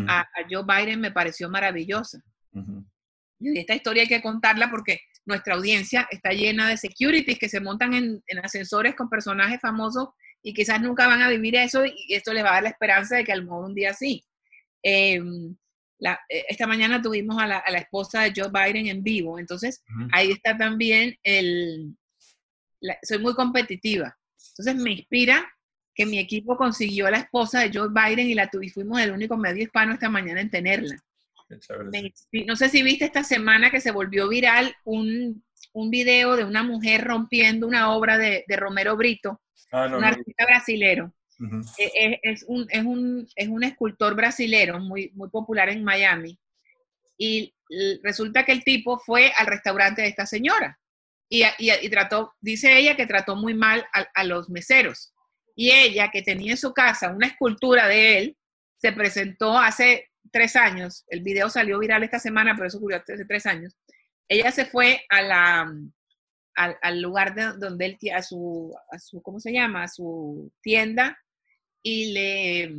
a, 0.07 0.25
Joe 0.49 0.63
Biden 0.65 0.99
me 0.99 1.11
pareció 1.11 1.49
maravillosa. 1.49 2.19
Y 3.39 3.59
esta 3.59 3.75
historia 3.75 4.03
hay 4.03 4.07
que 4.07 4.21
contarla 4.21 4.69
porque 4.69 4.99
nuestra 5.25 5.55
audiencia 5.55 6.07
está 6.11 6.31
llena 6.31 6.69
de 6.69 6.77
securities 6.77 7.39
que 7.39 7.49
se 7.49 7.59
montan 7.61 7.93
en, 7.93 8.21
ascensores 8.43 8.95
con 8.95 9.09
personajes 9.09 9.59
famosos 9.61 10.09
y 10.41 10.53
quizás 10.53 10.81
nunca 10.81 11.07
van 11.07 11.21
a 11.21 11.29
vivir 11.29 11.55
eso 11.55 11.85
y 11.85 12.13
esto 12.13 12.33
les 12.33 12.43
va 12.43 12.49
a 12.49 12.53
dar 12.55 12.63
la 12.63 12.69
esperanza 12.69 13.15
de 13.15 13.23
que 13.23 13.31
a 13.31 13.37
lo 13.37 13.43
mejor 13.43 13.65
un 13.65 13.75
día 13.75 13.93
sí. 13.93 14.23
Em, 14.83 15.55
eh, 15.99 16.45
esta 16.49 16.67
mañana 16.67 17.01
tuvimos 17.01 17.41
a 17.41 17.47
la, 17.47 17.59
esposa 17.77 18.21
de 18.21 18.33
Joe 18.35 18.49
Biden 18.49 18.87
en 18.87 19.03
vivo, 19.03 19.39
entonces 19.39 19.83
ahí 20.11 20.31
está 20.31 20.57
también 20.57 21.17
el... 21.23 21.95
soy 23.03 23.19
muy 23.19 23.33
competitiva, 23.33 24.17
entonces 24.49 24.75
me 24.75 24.91
inspira 24.91 25.45
que 25.93 26.05
mi 26.05 26.19
equipo 26.19 26.57
consiguió 26.57 27.07
a 27.07 27.11
la 27.11 27.19
esposa 27.19 27.61
de 27.61 27.71
Joe 27.73 27.89
Biden 27.89 28.29
y 28.29 28.35
la 28.35 28.49
tuvimos, 28.49 28.73
fuimos 28.73 28.99
el 28.99 29.11
único 29.11 29.37
medio 29.37 29.63
hispano 29.63 29.93
esta 29.93 30.09
mañana 30.09 30.41
en 30.41 30.49
tenerla. 30.49 31.01
no 32.45 32.55
sé 32.55 32.69
si 32.69 32.83
viste 32.83 33.05
esta 33.05 33.23
semana 33.23 33.71
que 33.71 33.79
se 33.79 33.91
volvió 33.91 34.27
viral 34.27 34.75
un, 34.83 35.43
un 35.71 35.89
video 35.89 36.35
de 36.35 36.43
una 36.43 36.63
mujer 36.63 37.05
rompiendo 37.05 37.65
una 37.65 37.93
obra 37.93 38.17
de, 38.17 38.43
de 38.45 38.55
Romero 38.57 38.97
Brito, 38.97 39.41
ah, 39.71 39.85
un 39.87 40.03
artista 40.03 40.45
brasilero. 40.45 41.13
E, 41.77 42.19
es, 42.23 42.43
un, 42.47 42.65
es, 42.69 42.83
un, 42.83 43.27
es, 43.35 43.47
un, 43.47 43.63
escultor 43.63 44.15
brasilero 44.15 44.79
muy, 44.79 45.11
muy 45.15 45.29
popular 45.29 45.69
en 45.69 45.83
Miami. 45.83 46.39
Y 47.17 47.53
resulta 48.03 48.45
que 48.45 48.51
el 48.51 48.63
tipo 48.63 48.97
fue 48.99 49.31
al 49.37 49.47
restaurante 49.47 50.01
de 50.01 50.07
esta 50.09 50.25
señora 50.25 50.79
y, 51.29 51.43
y, 51.59 51.89
trató, 51.89 52.33
dice 52.39 52.77
ella 52.77 52.95
que 52.95 53.07
trató 53.07 53.35
muy 53.35 53.53
mal 53.53 53.85
a, 53.93 54.05
a, 54.13 54.23
los 54.23 54.49
meseros. 54.49 55.13
Y 55.55 55.71
ella, 55.71 56.11
que 56.11 56.21
tenía 56.21 56.51
en 56.51 56.57
su 56.57 56.73
casa 56.73 57.11
una 57.11 57.27
escultura 57.27 57.87
de 57.87 58.17
él, 58.17 58.37
se 58.77 58.91
presentó 58.91 59.57
hace 59.57 60.09
tres 60.31 60.55
años, 60.55 61.05
el 61.07 61.21
video 61.21 61.49
salió 61.49 61.79
viral 61.79 62.03
esta 62.03 62.19
semana, 62.19 62.53
pero 62.55 62.67
eso 62.67 62.77
ocurrió 62.77 62.97
hace 62.97 63.25
tres 63.25 63.45
años. 63.45 63.75
Ella 64.27 64.51
se 64.51 64.65
fue 64.65 65.05
a 65.09 65.21
la, 65.21 65.73
al, 66.55 66.77
al 66.81 67.01
lugar 67.01 67.35
de, 67.35 67.53
donde 67.57 67.85
él, 67.85 67.97
a 68.13 68.21
su, 68.21 68.73
a 68.91 68.99
su, 68.99 69.21
¿cómo 69.21 69.39
se 69.39 69.53
llama? 69.53 69.83
A 69.83 69.87
su 69.87 70.51
tienda 70.61 71.17
y 71.85 72.13
le, 72.13 72.73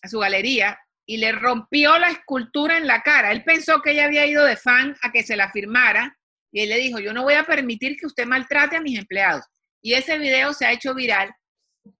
a 0.00 0.08
su 0.08 0.20
galería 0.20 0.78
y 1.04 1.16
le 1.16 1.32
rompió 1.32 1.98
la 1.98 2.10
escultura 2.10 2.78
en 2.78 2.86
la 2.86 3.02
cara. 3.02 3.32
Él 3.32 3.42
pensó 3.42 3.82
que 3.82 3.90
ella 3.90 4.04
había 4.04 4.26
ido 4.26 4.44
de 4.44 4.56
fan 4.56 4.96
a 5.02 5.10
que 5.10 5.24
se 5.24 5.36
la 5.36 5.50
firmara 5.50 6.16
y 6.52 6.60
él 6.60 6.68
le 6.68 6.78
dijo, 6.78 7.00
yo 7.00 7.12
no 7.12 7.24
voy 7.24 7.34
a 7.34 7.46
permitir 7.46 7.96
que 7.96 8.06
usted 8.06 8.26
maltrate 8.26 8.76
a 8.76 8.80
mis 8.80 8.96
empleados. 8.96 9.44
Y 9.82 9.94
ese 9.94 10.18
video 10.18 10.54
se 10.54 10.66
ha 10.66 10.72
hecho 10.72 10.94
viral 10.94 11.34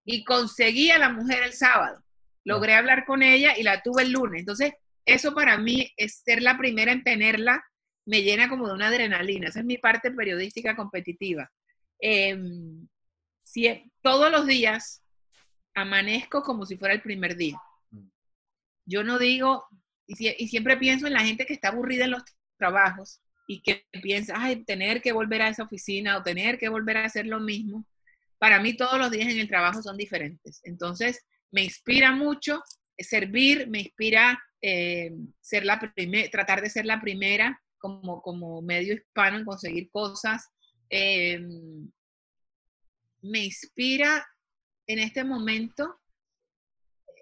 y 0.04 0.22
conseguí 0.22 0.92
a 0.92 0.98
la 0.98 1.08
mujer 1.08 1.42
el 1.42 1.54
sábado. 1.54 2.04
Logré 2.44 2.74
hablar 2.74 3.04
con 3.04 3.24
ella 3.24 3.58
y 3.58 3.64
la 3.64 3.82
tuve 3.82 4.02
el 4.02 4.12
lunes. 4.12 4.38
Entonces, 4.38 4.74
eso 5.04 5.34
para 5.34 5.58
mí 5.58 5.92
es 5.96 6.22
ser 6.24 6.40
la 6.40 6.56
primera 6.56 6.92
en 6.92 7.02
tenerla, 7.02 7.64
me 8.06 8.22
llena 8.22 8.48
como 8.48 8.68
de 8.68 8.74
una 8.74 8.88
adrenalina. 8.88 9.48
Esa 9.48 9.58
es 9.58 9.66
mi 9.66 9.78
parte 9.78 10.12
periodística 10.12 10.76
competitiva. 10.76 11.50
Em, 11.98 12.86
si, 13.42 13.90
todos 14.02 14.30
los 14.30 14.46
días 14.46 15.03
amanezco 15.74 16.42
como 16.42 16.66
si 16.66 16.76
fuera 16.76 16.94
el 16.94 17.02
primer 17.02 17.36
día. 17.36 17.60
Mm. 17.90 18.08
Yo 18.86 19.04
no 19.04 19.18
digo, 19.18 19.66
y, 20.06 20.14
siempre 20.48 20.76
pienso 20.76 21.06
en 21.06 21.14
la 21.14 21.24
gente 21.24 21.46
que 21.46 21.54
está 21.54 21.68
aburrida 21.68 22.04
en 22.04 22.12
los 22.12 22.22
trabajos 22.58 23.20
y 23.46 23.62
que 23.62 23.86
piensa, 24.02 24.34
ay, 24.36 24.64
tener 24.64 25.02
que 25.02 25.12
volver 25.12 25.42
a 25.42 25.48
esa 25.48 25.64
oficina 25.64 26.16
o 26.16 26.22
tener 26.22 26.58
que 26.58 26.68
volver 26.68 26.96
a 26.96 27.04
hacer 27.04 27.26
lo 27.26 27.40
mismo. 27.40 27.86
Para 28.38 28.60
mí 28.60 28.76
todos 28.76 28.98
los 28.98 29.10
días 29.10 29.28
en 29.28 29.38
el 29.38 29.48
trabajo 29.48 29.82
son 29.82 29.96
diferentes. 29.96 30.60
Entonces, 30.64 31.24
me 31.50 31.64
inspira 31.64 32.12
mucho 32.12 32.62
servir, 32.98 33.68
me 33.68 33.80
inspira 33.80 34.42
eh, 34.60 35.12
ser 35.40 35.64
la 35.64 35.78
tratar 36.30 36.62
de 36.62 36.70
ser 36.70 36.86
la 36.86 37.00
primera 37.00 37.60
como, 37.78 38.22
como 38.22 38.62
medio 38.62 38.94
hispano 38.94 39.38
en 39.38 39.44
conseguir 39.44 39.90
cosas. 39.90 40.48
Eh, 40.88 41.40
me 43.22 43.44
inspira 43.44 44.26
en 44.86 44.98
este 44.98 45.24
momento 45.24 46.00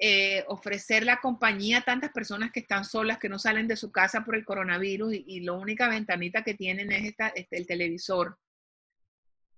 eh, 0.00 0.44
ofrecer 0.48 1.04
la 1.04 1.20
compañía 1.20 1.78
a 1.78 1.84
tantas 1.84 2.10
personas 2.10 2.50
que 2.50 2.60
están 2.60 2.84
solas, 2.84 3.18
que 3.18 3.28
no 3.28 3.38
salen 3.38 3.68
de 3.68 3.76
su 3.76 3.92
casa 3.92 4.24
por 4.24 4.34
el 4.34 4.44
coronavirus 4.44 5.14
y, 5.14 5.40
la 5.40 5.52
única 5.52 5.88
ventanita 5.88 6.42
que 6.42 6.54
tienen 6.54 6.90
es 6.90 7.04
esta, 7.04 7.28
este, 7.28 7.56
el 7.56 7.68
televisor. 7.68 8.36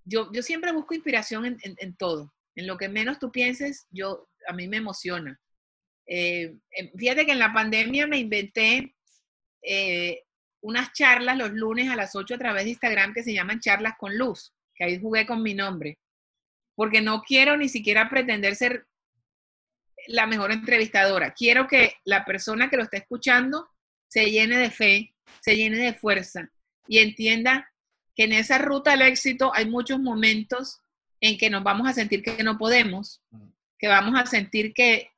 Yo, 0.05 0.31
yo 0.33 0.43
siempre 0.43 0.73
busco 0.73 0.95
inspiración 0.95 1.59
en, 1.63 1.97
todo. 1.97 2.35
En 2.55 2.67
lo 2.67 2.77
que 2.77 2.91
menos 2.91 3.19
tú 3.19 3.33
pienses, 3.33 3.87
yo, 3.91 4.29
a 4.47 4.53
mí 4.53 4.69
me 4.69 4.77
emociona. 4.77 5.41
Eh, 6.07 6.55
em, 6.73 6.91
fíjate 6.95 7.25
que 7.25 7.33
en 7.33 7.39
la 7.39 7.55
pandemia 7.55 8.07
me 8.07 8.19
inventé 8.19 8.95
eh, 9.63 10.25
unas 10.61 10.93
charlas 10.93 11.39
los 11.39 11.53
lunes 11.53 11.89
a 11.89 11.97
las 11.97 12.15
8 12.15 12.35
a 12.35 12.39
través 12.39 12.65
de 12.65 12.71
Instagram 12.71 13.15
que 13.15 13.23
se 13.23 13.33
llaman 13.33 13.61
charlas 13.61 13.95
con 13.99 14.19
luz, 14.19 14.53
que 14.75 14.85
ahí 14.85 15.01
jugué 15.01 15.25
con 15.25 15.43
mi 15.43 15.55
nombre 15.55 15.99
porque 16.75 17.01
no 17.01 17.23
quiero 17.23 17.57
ni 17.57 17.69
siquiera 17.69 18.09
pretender 18.09 18.57
ser 18.57 18.87
la 20.07 20.27
mejor 20.27 20.53
entrevistadora. 20.53 21.33
Quiero 21.33 21.67
que 21.67 21.95
la 22.05 22.25
persona 22.25 22.69
que 22.69 22.77
lo 22.77 22.83
está 22.83 22.99
escuchando 22.99 23.69
se 24.09 24.31
llene 24.31 24.59
de 24.59 24.71
fe, 24.71 25.15
se 25.41 25.57
llene 25.57 25.79
de 25.79 25.95
fuerza 25.95 26.51
y 26.87 26.99
entienda 26.99 27.71
que 28.15 28.25
en 28.25 28.33
esa 28.33 28.59
ruta 28.59 28.93
al 28.93 29.03
éxito 29.03 29.53
hay 29.55 29.67
muchos 29.67 29.99
momentos 29.99 30.81
en 31.21 31.39
que 31.39 31.51
nos 31.51 31.65
vamos 31.65 31.89
a 31.89 31.93
sentir 31.93 32.23
que 32.23 32.43
no 32.45 32.59
podemos, 32.59 33.23
que 33.79 33.89
vamos 33.89 34.21
a 34.21 34.27
sentir 34.27 34.73
que, 34.75 35.11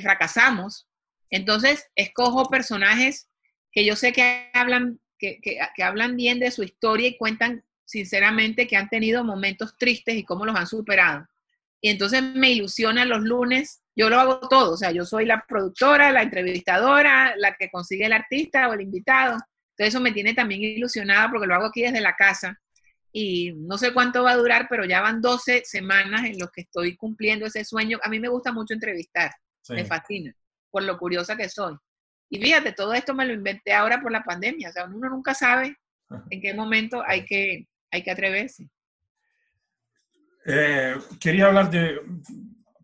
fracasamos. 0.00 0.86
Entonces, 1.30 1.86
escojo 1.94 2.50
personajes 2.50 3.28
que 3.72 3.84
yo 3.84 3.96
sé 3.96 4.12
que 4.12 4.50
hablan, 4.52 5.00
que, 5.18 5.40
que 5.40 5.82
hablan 5.82 6.16
bien 6.16 6.38
de 6.38 6.50
su 6.50 6.62
historia 6.62 7.08
y 7.08 7.16
cuentan 7.16 7.64
sinceramente, 7.86 8.66
que 8.66 8.76
han 8.76 8.90
tenido 8.90 9.24
momentos 9.24 9.76
tristes 9.78 10.16
y 10.16 10.24
cómo 10.24 10.44
los 10.44 10.56
han 10.56 10.66
superado. 10.66 11.26
Y 11.80 11.88
entonces 11.88 12.22
me 12.22 12.50
ilusiona 12.50 13.04
los 13.04 13.22
lunes, 13.22 13.82
yo 13.94 14.10
lo 14.10 14.18
hago 14.18 14.40
todo, 14.40 14.72
o 14.72 14.76
sea, 14.76 14.90
yo 14.90 15.04
soy 15.04 15.24
la 15.24 15.44
productora, 15.48 16.12
la 16.12 16.22
entrevistadora, 16.22 17.34
la 17.36 17.54
que 17.54 17.70
consigue 17.70 18.06
el 18.06 18.12
artista 18.12 18.68
o 18.68 18.74
el 18.74 18.82
invitado. 18.82 19.38
Entonces 19.70 19.94
eso 19.94 20.00
me 20.00 20.12
tiene 20.12 20.34
también 20.34 20.62
ilusionada 20.62 21.30
porque 21.30 21.46
lo 21.46 21.54
hago 21.54 21.66
aquí 21.66 21.82
desde 21.82 22.00
la 22.00 22.14
casa. 22.14 22.60
Y 23.12 23.52
no 23.54 23.78
sé 23.78 23.94
cuánto 23.94 24.24
va 24.24 24.32
a 24.32 24.36
durar, 24.36 24.66
pero 24.68 24.84
ya 24.84 25.00
van 25.00 25.22
12 25.22 25.62
semanas 25.64 26.24
en 26.24 26.38
los 26.38 26.50
que 26.50 26.62
estoy 26.62 26.96
cumpliendo 26.96 27.46
ese 27.46 27.64
sueño. 27.64 27.98
A 28.02 28.10
mí 28.10 28.20
me 28.20 28.28
gusta 28.28 28.52
mucho 28.52 28.74
entrevistar, 28.74 29.30
me 29.70 29.84
fascina, 29.86 30.34
por 30.70 30.82
lo 30.82 30.98
curiosa 30.98 31.36
que 31.36 31.48
soy. 31.48 31.76
Y 32.28 32.38
fíjate, 32.38 32.72
todo 32.72 32.92
esto 32.92 33.14
me 33.14 33.24
lo 33.24 33.32
inventé 33.32 33.72
ahora 33.72 34.00
por 34.00 34.12
la 34.12 34.24
pandemia, 34.24 34.70
o 34.70 34.72
sea, 34.72 34.84
uno 34.84 35.08
nunca 35.08 35.34
sabe 35.34 35.76
en 36.30 36.40
qué 36.40 36.52
momento 36.52 37.02
hay 37.06 37.24
que 37.24 37.66
hay 37.90 38.02
que 38.02 38.10
atreverse. 38.10 38.68
Eh, 40.44 40.94
quería 41.20 41.46
hablar 41.46 41.70
de, 41.70 42.00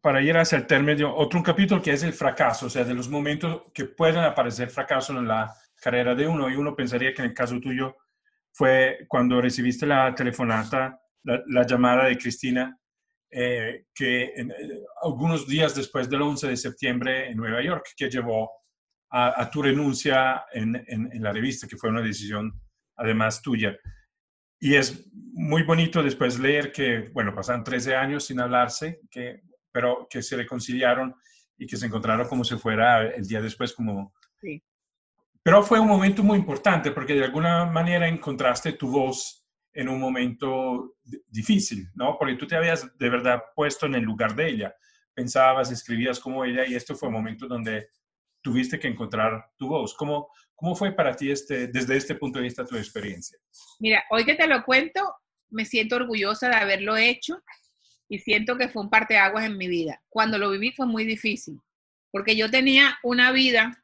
para 0.00 0.20
ir 0.20 0.36
hacia 0.36 0.58
el 0.58 0.66
término, 0.66 1.14
otro 1.14 1.42
capítulo 1.42 1.80
que 1.80 1.92
es 1.92 2.02
el 2.02 2.12
fracaso, 2.12 2.66
o 2.66 2.70
sea, 2.70 2.84
de 2.84 2.94
los 2.94 3.08
momentos 3.08 3.62
que 3.72 3.84
pueden 3.84 4.24
aparecer 4.24 4.68
fracasos 4.68 5.16
en 5.16 5.28
la 5.28 5.54
carrera 5.80 6.14
de 6.14 6.26
uno. 6.26 6.50
Y 6.50 6.56
uno 6.56 6.74
pensaría 6.74 7.14
que 7.14 7.22
en 7.22 7.28
el 7.28 7.34
caso 7.34 7.60
tuyo 7.60 7.96
fue 8.52 9.06
cuando 9.08 9.40
recibiste 9.40 9.86
la 9.86 10.14
telefonata, 10.14 11.00
la, 11.22 11.64
llamada 11.64 12.06
de 12.06 12.18
Cristina, 12.18 12.76
eh, 13.30 13.86
que 13.94 14.24
eh, 14.24 14.48
algunos 15.02 15.46
días 15.46 15.74
después 15.74 16.10
del 16.10 16.22
11 16.22 16.48
de 16.48 16.56
septiembre 16.56 17.30
en 17.30 17.36
Nueva 17.36 17.62
York, 17.62 17.90
que 17.96 18.10
llevó 18.10 18.50
a, 19.14 19.50
tu 19.50 19.62
renuncia 19.62 20.46
en, 20.52 20.74
en, 20.86 21.22
la 21.22 21.32
revista, 21.32 21.68
que 21.68 21.76
fue 21.76 21.90
una 21.90 22.00
decisión 22.00 22.50
además 22.96 23.42
tuya. 23.42 23.76
Y 24.62 24.76
es 24.76 25.10
muy 25.12 25.64
bonito 25.64 26.04
después 26.04 26.38
leer 26.38 26.70
que, 26.70 27.10
bueno, 27.12 27.34
pasaron 27.34 27.64
13 27.64 27.96
años 27.96 28.26
sin 28.26 28.38
hablarse, 28.38 29.00
que, 29.10 29.42
pero 29.72 30.06
que 30.08 30.22
se 30.22 30.36
reconciliaron 30.36 31.16
y 31.58 31.66
que 31.66 31.76
se 31.76 31.86
encontraron 31.86 32.28
como 32.28 32.44
si 32.44 32.56
fuera 32.56 33.08
el 33.08 33.26
día 33.26 33.42
después, 33.42 33.72
como... 33.72 34.14
Sí. 34.40 34.62
Pero 35.42 35.64
fue 35.64 35.80
un 35.80 35.88
momento 35.88 36.22
muy 36.22 36.38
importante 36.38 36.92
porque 36.92 37.14
de 37.14 37.24
alguna 37.24 37.64
manera 37.64 38.06
encontraste 38.06 38.74
tu 38.74 38.88
voz 38.88 39.44
en 39.72 39.88
un 39.88 39.98
momento 39.98 40.94
difícil, 41.26 41.88
¿no? 41.96 42.16
Porque 42.16 42.36
tú 42.36 42.46
te 42.46 42.54
habías 42.54 42.96
de 42.96 43.10
verdad 43.10 43.42
puesto 43.56 43.86
en 43.86 43.96
el 43.96 44.04
lugar 44.04 44.36
de 44.36 44.48
ella, 44.48 44.76
pensabas, 45.12 45.72
escribías 45.72 46.20
como 46.20 46.44
ella 46.44 46.64
y 46.64 46.76
esto 46.76 46.94
fue 46.94 47.08
un 47.08 47.14
momento 47.14 47.48
donde 47.48 47.88
tuviste 48.40 48.78
que 48.78 48.86
encontrar 48.86 49.44
tu 49.56 49.66
voz. 49.66 49.92
¿Cómo, 49.94 50.28
cómo 50.62 50.76
fue 50.76 50.92
para 50.92 51.16
ti 51.16 51.28
este, 51.28 51.66
desde 51.66 51.96
este 51.96 52.14
punto 52.14 52.38
de 52.38 52.44
vista 52.44 52.64
tu 52.64 52.76
experiencia? 52.76 53.36
Mira, 53.80 54.04
hoy 54.10 54.24
que 54.24 54.36
te 54.36 54.46
lo 54.46 54.64
cuento, 54.64 55.16
me 55.50 55.64
siento 55.64 55.96
orgullosa 55.96 56.48
de 56.48 56.54
haberlo 56.54 56.96
hecho 56.96 57.42
y 58.08 58.20
siento 58.20 58.56
que 58.56 58.68
fue 58.68 58.82
un 58.82 58.88
parteaguas 58.88 59.44
en 59.44 59.56
mi 59.56 59.66
vida. 59.66 60.00
Cuando 60.08 60.38
lo 60.38 60.50
viví 60.50 60.70
fue 60.70 60.86
muy 60.86 61.04
difícil, 61.04 61.58
porque 62.12 62.36
yo 62.36 62.48
tenía 62.48 62.96
una 63.02 63.32
vida 63.32 63.76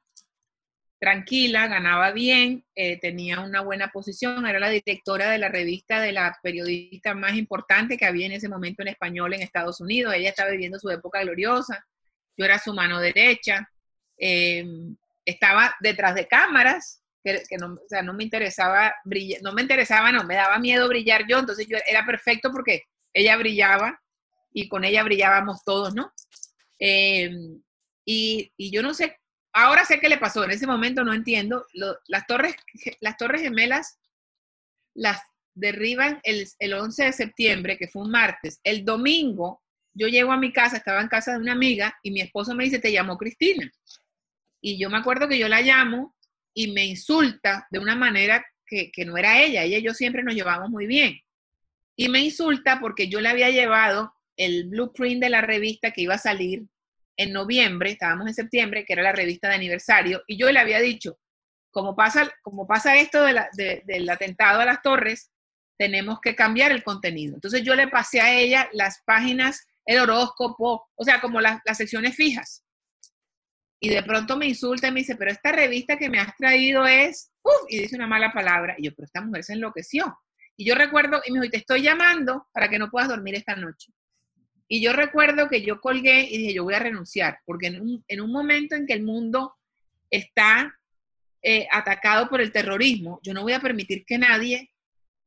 tranquila, 1.01 1.67
ganaba 1.67 2.13
bien, 2.13 2.65
eh, 2.77 2.97
tenía 3.01 3.41
una 3.41 3.61
buena 3.61 3.89
posición, 3.89 4.47
era 4.47 4.61
la 4.61 4.71
directora 4.71 5.31
de 5.31 5.39
la 5.39 5.49
revista 5.49 6.01
de 6.01 6.13
la 6.13 6.39
periodista 6.45 7.13
más 7.13 7.35
importante 7.35 7.97
que 7.97 8.07
había 8.07 8.27
en 8.27 8.33
ese 8.33 8.49
momento 8.49 8.83
en 8.83 8.89
español 8.89 9.35
en 9.35 9.43
Estados 9.43 9.81
Unidos. 9.81 10.15
Ella 10.15 10.29
estaba 10.29 10.51
viviendo 10.51 10.79
su 10.79 10.91
época 10.91 11.23
gloriosa, 11.23 11.85
yo 12.37 12.45
era 12.45 12.61
su 12.61 12.73
mano 12.73 13.01
derecha. 13.01 13.69
Eh, 14.17 14.65
estaba 15.29 15.75
detrás 15.81 16.15
de 16.15 16.27
cámaras, 16.27 17.03
que, 17.23 17.59
no, 17.59 17.75
o 17.75 17.89
sea, 17.89 18.03
no 18.03 18.15
me 18.15 18.25
interesaba 18.25 18.95
brillar, 19.05 19.43
no 19.43 19.53
me 19.53 19.61
interesaba, 19.61 20.11
no, 20.11 20.25
me 20.25 20.35
daba 20.35 20.59
miedo 20.59 20.89
brillar 20.89 21.27
yo, 21.29 21.39
entonces 21.39 21.67
yo 21.69 21.77
era 21.87 22.07
perfecto 22.07 22.51
porque 22.51 22.85
ella 23.13 23.37
brillaba 23.37 24.01
y 24.53 24.69
con 24.69 24.85
ella 24.85 25.03
brillábamos 25.03 25.63
todos, 25.65 25.95
¿no? 25.95 26.11
Em, 26.79 27.61
y, 28.07 28.51
y, 28.57 28.71
yo 28.71 28.83
no 28.83 28.95
sé, 28.95 29.19
ahora 29.53 29.85
sé 29.85 30.01
qué 30.01 30.09
le 30.09 30.17
pasó, 30.17 30.45
en 30.45 30.53
ese 30.53 30.67
momento 30.67 31.05
no 31.05 31.13
entiendo. 31.13 31.67
las, 32.07 32.27
torres, 32.27 32.55
las 33.01 33.19
torres 33.19 33.43
gemelas 33.43 33.99
las 34.95 35.21
derriban 35.55 36.21
el, 36.23 36.49
el 36.59 36.73
11 36.73 37.05
de 37.05 37.13
septiembre, 37.13 37.77
que 37.77 37.89
fue 37.89 38.03
un 38.03 38.11
martes. 38.11 38.61
El 38.65 38.85
domingo 38.85 39.61
yo 39.93 40.07
llego 40.07 40.33
a 40.33 40.39
mi 40.39 40.53
casa, 40.53 40.79
estaba 40.79 41.03
en 41.03 41.09
casa 41.09 41.33
de 41.33 41.39
una 41.39 41.53
amiga 41.53 41.95
y 42.03 42.13
mi 42.13 42.21
esposo 42.21 42.55
me 42.55 42.65
dice, 42.65 42.79
te 42.79 42.93
llamó 42.93 43.19
Cristina. 43.19 43.71
Y 44.61 44.79
yo 44.79 44.91
me 44.91 44.99
acuerdo 44.99 45.29
que 45.29 45.39
yo 45.39 45.49
la 45.49 45.61
llamo 45.61 46.17
y 46.55 46.73
me 46.73 46.85
insulta 46.85 47.67
de 47.71 47.79
una 47.79 47.95
manera 47.95 48.45
que, 48.67 48.91
que 48.91 49.05
no 49.05 49.17
era 49.17 49.43
ella. 49.43 49.63
Ella 49.63 49.79
y 49.79 49.83
yo 49.83 49.95
siempre 49.95 50.23
nos 50.23 50.35
llevamos 50.35 50.71
muy 50.71 50.87
bien. 50.87 51.21
Y 51.97 52.09
me 52.09 52.21
insulta 52.21 52.81
porque 52.81 53.09
yo 53.09 53.21
le 53.21 53.29
había 53.29 53.51
llevado 53.51 54.15
el 54.37 54.69
blueprint 54.69 55.23
de 55.23 55.31
la 55.31 55.41
revista 55.41 55.91
que 55.91 56.03
iba 56.03 56.15
a 56.15 56.19
salir 56.19 56.67
en 57.19 57.33
noviembre, 57.33 57.91
estábamos 57.91 58.29
en 58.29 58.35
septiembre, 58.35 58.85
que 58.85 58.93
era 58.93 59.03
la 59.03 59.13
revista 59.13 59.49
de 59.49 59.57
aniversario, 59.57 60.23
y 60.29 60.39
yo 60.39 60.51
le 60.53 60.61
había 60.61 60.79
dicho, 60.79 61.19
como 61.71 61.95
pasa, 61.97 62.31
como 62.43 62.67
pasa 62.67 62.97
esto 62.97 63.25
del 63.25 64.09
atentado 64.09 64.61
a 64.61 64.65
las 64.65 64.81
torres, 64.83 65.31
tenemos 65.77 66.21
que 66.21 66.35
cambiar 66.35 66.73
el 66.73 66.83
contenido. 66.83 67.35
Entonces 67.35 67.63
yo 67.63 67.75
le 67.75 67.89
pasé 67.89 68.21
a 68.21 68.33
ella 68.35 68.69
las 68.73 69.03
páginas, 69.05 69.67
el 69.85 69.99
horóscopo, 69.99 70.89
o 70.95 71.05
sea, 71.05 71.21
como 71.21 71.41
las, 71.41 71.61
secciones 71.75 72.17
fijas. 72.17 72.65
Y 73.81 73.91
de 73.91 74.03
pronto 74.03 74.37
me 74.37 74.47
insulta 74.47 74.89
y 74.89 74.93
me 74.93 75.01
dice, 75.01 75.17
pero 75.17 75.31
esta 75.31 75.53
revista 75.53 75.97
que 75.97 76.11
me 76.11 76.19
has 76.19 76.35
traído 76.37 76.87
es, 76.87 77.31
¡uf! 77.43 77.67
y 77.69 77.79
dice 77.79 77.97
una 77.97 78.07
mala 78.07 78.33
palabra. 78.33 78.75
Y 78.79 78.87
yo, 78.87 78.95
pero 78.95 79.07
esta 79.07 79.21
mujer 79.21 79.45
se 79.45 79.53
enloqueció. 79.53 80.19
Y 80.57 80.65
yo 80.65 80.75
recuerdo, 80.75 81.21
y 81.25 81.33
me 81.33 81.41
dijo, 81.41 81.53
te 81.53 81.59
estoy 81.59 81.83
llamando 81.83 82.49
para 82.53 82.69
que 82.69 82.79
no 82.79 82.91
puedas 82.91 83.09
dormir 83.09 83.37
esta 83.37 83.55
noche. 83.55 83.93
Y 84.67 84.83
yo 84.83 84.93
recuerdo 84.93 85.49
que 85.49 85.63
yo 85.63 85.81
colgué 85.81 86.29
y 86.29 86.39
dije, 86.39 86.55
yo 86.55 86.65
voy 86.65 86.75
a 86.75 86.81
renunciar, 86.81 87.39
porque 87.47 87.69
en 87.69 88.21
un, 88.21 88.33
momento 88.33 88.75
en 88.75 88.87
que 88.87 88.93
el 88.93 89.03
mundo 89.03 89.55
está 90.11 90.77
eh, 91.43 91.67
atacado 91.71 92.29
por 92.29 92.41
el 92.41 92.53
terrorismo, 92.53 93.21
yo 93.23 93.33
no 93.33 93.43
voy 93.43 93.55
a 93.55 93.61
permitir 93.61 94.05
que 94.05 94.19
nadie 94.19 94.71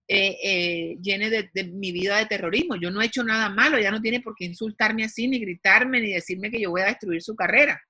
eh, 0.07 0.37
eh, 0.43 0.97
llene 1.01 1.29
de, 1.29 1.63
mi 1.63 1.91
vida 1.91 2.17
de 2.17 2.25
terrorismo. 2.25 2.75
Yo 2.75 2.91
no 2.91 3.01
he 3.01 3.05
hecho 3.05 3.23
nada 3.23 3.49
malo, 3.49 3.79
ya 3.79 3.89
no 3.89 4.01
tiene 4.01 4.19
por 4.19 4.35
qué 4.35 4.45
insultarme 4.45 5.05
así, 5.05 5.27
ni 5.27 5.39
gritarme, 5.39 6.01
ni 6.01 6.11
decirme 6.11 6.51
que 6.51 6.59
yo 6.59 6.69
voy 6.69 6.81
a 6.81 6.87
destruir 6.87 7.23
su 7.23 7.33
carrera. 7.33 7.81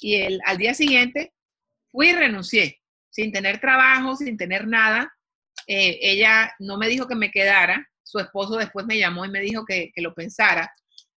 Y 0.00 0.16
el, 0.16 0.40
al 0.44 0.58
día 0.58 0.74
siguiente 0.74 1.32
fui 1.90 2.08
y 2.08 2.12
renuncié, 2.12 2.80
sin 3.10 3.32
tener 3.32 3.60
trabajo, 3.60 4.16
sin 4.16 4.36
tener 4.36 4.66
nada. 4.66 5.12
ella 5.66 6.52
no 6.58 6.78
me 6.78 6.88
dijo 6.88 7.06
que 7.06 7.14
me 7.14 7.30
quedara, 7.30 7.88
su 8.02 8.18
esposo 8.18 8.56
después 8.56 8.86
me 8.86 8.98
llamó 8.98 9.24
y 9.24 9.30
me 9.30 9.40
dijo 9.40 9.64
que, 9.64 9.90
que 9.94 10.02
lo 10.02 10.14
pensara, 10.14 10.72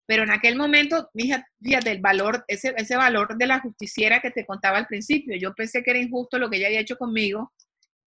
pero 0.07 0.23
en 0.23 0.31
aquel 0.31 0.55
momento, 0.55 1.09
fíjate, 1.13 1.91
el 1.91 1.99
valor, 1.99 2.45
ese, 2.47 2.73
ese 2.77 2.95
valor 2.95 3.37
de 3.37 3.47
la 3.47 3.59
justiciera 3.59 4.21
que 4.21 4.29
te 4.29 4.45
contaba 4.45 4.77
al 4.77 4.87
principio, 4.87 5.35
yo 5.35 5.53
pensé 5.55 5.83
que 5.83 5.91
era 5.91 5.99
injusto 5.99 6.37
lo 6.37 6.49
que 6.49 6.57
ella 6.57 6.67
había 6.67 6.81
hecho 6.81 6.97
conmigo 6.97 7.51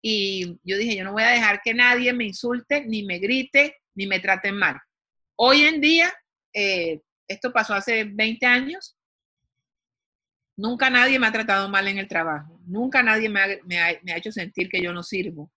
y 0.03 0.59
yo 0.63 0.77
dije, 0.77 0.97
yo 0.97 1.05
no 1.05 1.13
voy 1.13 1.23
a 1.23 1.31
dejar 1.31 1.63
que 1.65 1.73
nadie 1.73 2.13
me 2.13 2.27
insulte, 2.27 2.85
ni 2.85 3.03
me 3.03 3.19
grite, 3.19 3.77
ni 3.95 4.07
me 4.07 4.21
trate 4.21 4.53
mal. 4.53 4.79
Hoy 5.37 5.63
en 5.63 5.81
día, 5.81 6.13
eh, 6.53 7.01
esto 7.27 7.53
pasó 7.53 7.75
hace 7.75 8.05
20 8.05 8.45
años, 8.45 8.96
nunca 10.57 10.91
nadie 10.91 11.19
me 11.19 11.27
ha 11.27 11.33
tratado 11.33 11.69
mal 11.69 11.87
en 11.89 11.99
el 11.99 12.09
trabajo, 12.09 12.61
nunca 12.67 13.03
nadie 13.03 13.29
me 13.29 13.79
ha, 13.79 14.17
hecho 14.17 14.33
sentir 14.33 14.69
que 14.69 14.83
yo 14.83 14.93
no 14.93 15.03
sirvo. 15.03 15.53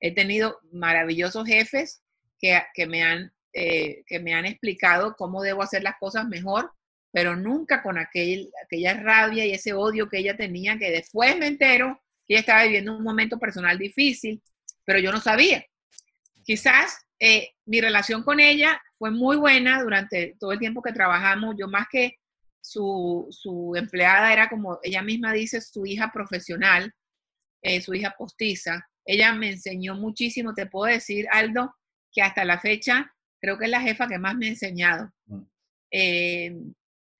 He 0.00 0.14
tenido 0.14 0.58
maravillosos 0.72 1.46
jefes 1.46 2.02
que, 2.38 2.62
que 2.74 2.86
me 2.86 3.02
han 3.02 3.34
eh, 3.56 4.02
que 4.08 4.18
me 4.18 4.34
han 4.34 4.46
explicado 4.46 5.14
cómo 5.16 5.40
debo 5.40 5.62
hacer 5.62 5.84
las 5.84 5.96
cosas 6.00 6.26
mejor, 6.26 6.72
pero 7.12 7.36
nunca 7.36 7.84
con 7.84 7.98
aquel, 7.98 8.50
aquella 8.64 8.94
rabia 8.94 9.46
y 9.46 9.52
ese 9.52 9.72
odio 9.72 10.08
que 10.08 10.18
ella 10.18 10.36
tenía, 10.36 10.76
que 10.76 10.90
después 10.90 11.38
me 11.38 11.46
entero 11.46 12.02
que 12.26 12.34
ella 12.34 12.40
estaba 12.40 12.64
viviendo 12.64 12.96
un 12.96 13.04
momento 13.04 13.38
personal 13.38 13.78
difícil, 13.78 14.42
pero 14.84 14.98
yo 14.98 15.12
no 15.12 15.20
sabía. 15.20 15.64
Quizás 16.44 17.06
eh, 17.20 17.50
mi 17.64 17.80
relación 17.80 18.24
con 18.24 18.40
ella 18.40 18.82
fue 18.98 19.12
muy 19.12 19.36
buena 19.36 19.80
durante 19.84 20.34
todo 20.40 20.50
el 20.50 20.58
tiempo 20.58 20.82
que 20.82 20.92
trabajamos. 20.92 21.54
Yo 21.56 21.68
más 21.68 21.86
que 21.88 22.18
su, 22.64 23.26
su 23.30 23.74
empleada 23.76 24.32
era 24.32 24.48
como 24.48 24.78
ella 24.82 25.02
misma 25.02 25.34
dice, 25.34 25.60
su 25.60 25.84
hija 25.84 26.10
profesional, 26.10 26.94
eh, 27.60 27.82
su 27.82 27.92
hija 27.92 28.14
postiza. 28.16 28.88
Ella 29.04 29.34
me 29.34 29.50
enseñó 29.50 29.94
muchísimo, 29.96 30.54
te 30.54 30.64
puedo 30.64 30.90
decir, 30.90 31.26
Aldo, 31.30 31.74
que 32.10 32.22
hasta 32.22 32.42
la 32.46 32.58
fecha 32.58 33.12
creo 33.38 33.58
que 33.58 33.66
es 33.66 33.70
la 33.70 33.82
jefa 33.82 34.08
que 34.08 34.18
más 34.18 34.34
me 34.34 34.46
ha 34.46 34.48
enseñado. 34.48 35.12
Mm. 35.26 35.42
Eh, 35.90 36.56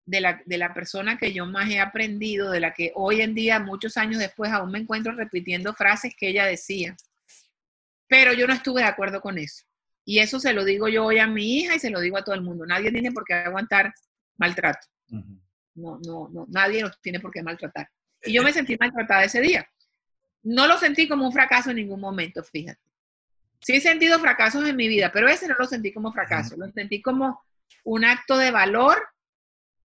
de, 0.06 0.20
la, 0.22 0.42
de 0.46 0.56
la 0.56 0.72
persona 0.72 1.18
que 1.18 1.34
yo 1.34 1.44
más 1.44 1.68
he 1.68 1.78
aprendido, 1.78 2.50
de 2.50 2.60
la 2.60 2.72
que 2.72 2.92
hoy 2.94 3.20
en 3.20 3.34
día, 3.34 3.60
muchos 3.60 3.98
años 3.98 4.20
después, 4.20 4.50
aún 4.50 4.70
me 4.70 4.78
encuentro 4.78 5.12
repitiendo 5.12 5.74
frases 5.74 6.14
que 6.16 6.28
ella 6.28 6.46
decía. 6.46 6.96
Pero 8.08 8.32
yo 8.32 8.46
no 8.46 8.54
estuve 8.54 8.80
de 8.80 8.88
acuerdo 8.88 9.20
con 9.20 9.36
eso. 9.36 9.66
Y 10.06 10.20
eso 10.20 10.40
se 10.40 10.54
lo 10.54 10.64
digo 10.64 10.88
yo 10.88 11.04
hoy 11.04 11.18
a 11.18 11.26
mi 11.26 11.58
hija 11.58 11.74
y 11.74 11.80
se 11.80 11.90
lo 11.90 12.00
digo 12.00 12.16
a 12.16 12.24
todo 12.24 12.34
el 12.34 12.42
mundo. 12.42 12.64
Nadie 12.64 12.90
tiene 12.90 13.12
por 13.12 13.24
qué 13.24 13.34
aguantar 13.34 13.92
maltrato. 14.38 14.88
No, 15.08 15.98
no, 16.04 16.28
no, 16.32 16.46
nadie 16.48 16.82
nos 16.82 17.00
tiene 17.00 17.20
por 17.20 17.30
qué 17.30 17.42
maltratar. 17.42 17.88
Y 18.22 18.32
yo 18.32 18.42
me 18.42 18.52
sentí 18.52 18.76
maltratada 18.78 19.24
ese 19.24 19.40
día. 19.40 19.68
No 20.42 20.66
lo 20.66 20.78
sentí 20.78 21.08
como 21.08 21.26
un 21.26 21.32
fracaso 21.32 21.70
en 21.70 21.76
ningún 21.76 22.00
momento, 22.00 22.42
fíjate. 22.42 22.80
Sí 23.60 23.76
he 23.76 23.80
sentido 23.80 24.18
fracasos 24.18 24.66
en 24.68 24.76
mi 24.76 24.88
vida, 24.88 25.10
pero 25.12 25.28
ese 25.28 25.48
no 25.48 25.54
lo 25.58 25.66
sentí 25.66 25.92
como 25.92 26.12
fracaso, 26.12 26.56
lo 26.56 26.70
sentí 26.72 27.00
como 27.00 27.40
un 27.82 28.04
acto 28.04 28.36
de 28.36 28.50
valor. 28.50 29.08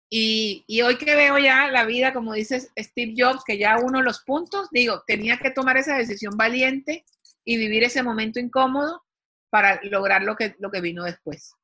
Y, 0.08 0.64
y, 0.66 0.82
hoy 0.82 0.96
que 0.96 1.16
veo 1.16 1.36
ya 1.36 1.68
la 1.68 1.84
vida, 1.84 2.12
como 2.12 2.32
dice 2.32 2.60
Steve 2.78 3.14
Jobs, 3.16 3.42
que 3.44 3.58
ya 3.58 3.76
uno 3.78 3.98
de 3.98 4.04
los 4.04 4.22
puntos, 4.22 4.68
digo, 4.70 5.02
tenía 5.04 5.36
que 5.38 5.50
tomar 5.50 5.76
esa 5.76 5.96
decisión 5.96 6.36
valiente 6.36 7.04
y 7.44 7.56
vivir 7.56 7.82
ese 7.82 8.04
momento 8.04 8.38
incómodo 8.38 9.02
para 9.50 9.80
lograr 9.82 10.22
lo 10.22 10.36
que, 10.36 10.54
lo 10.58 10.70
que 10.70 10.80
vino 10.80 11.04
después. 11.04 11.54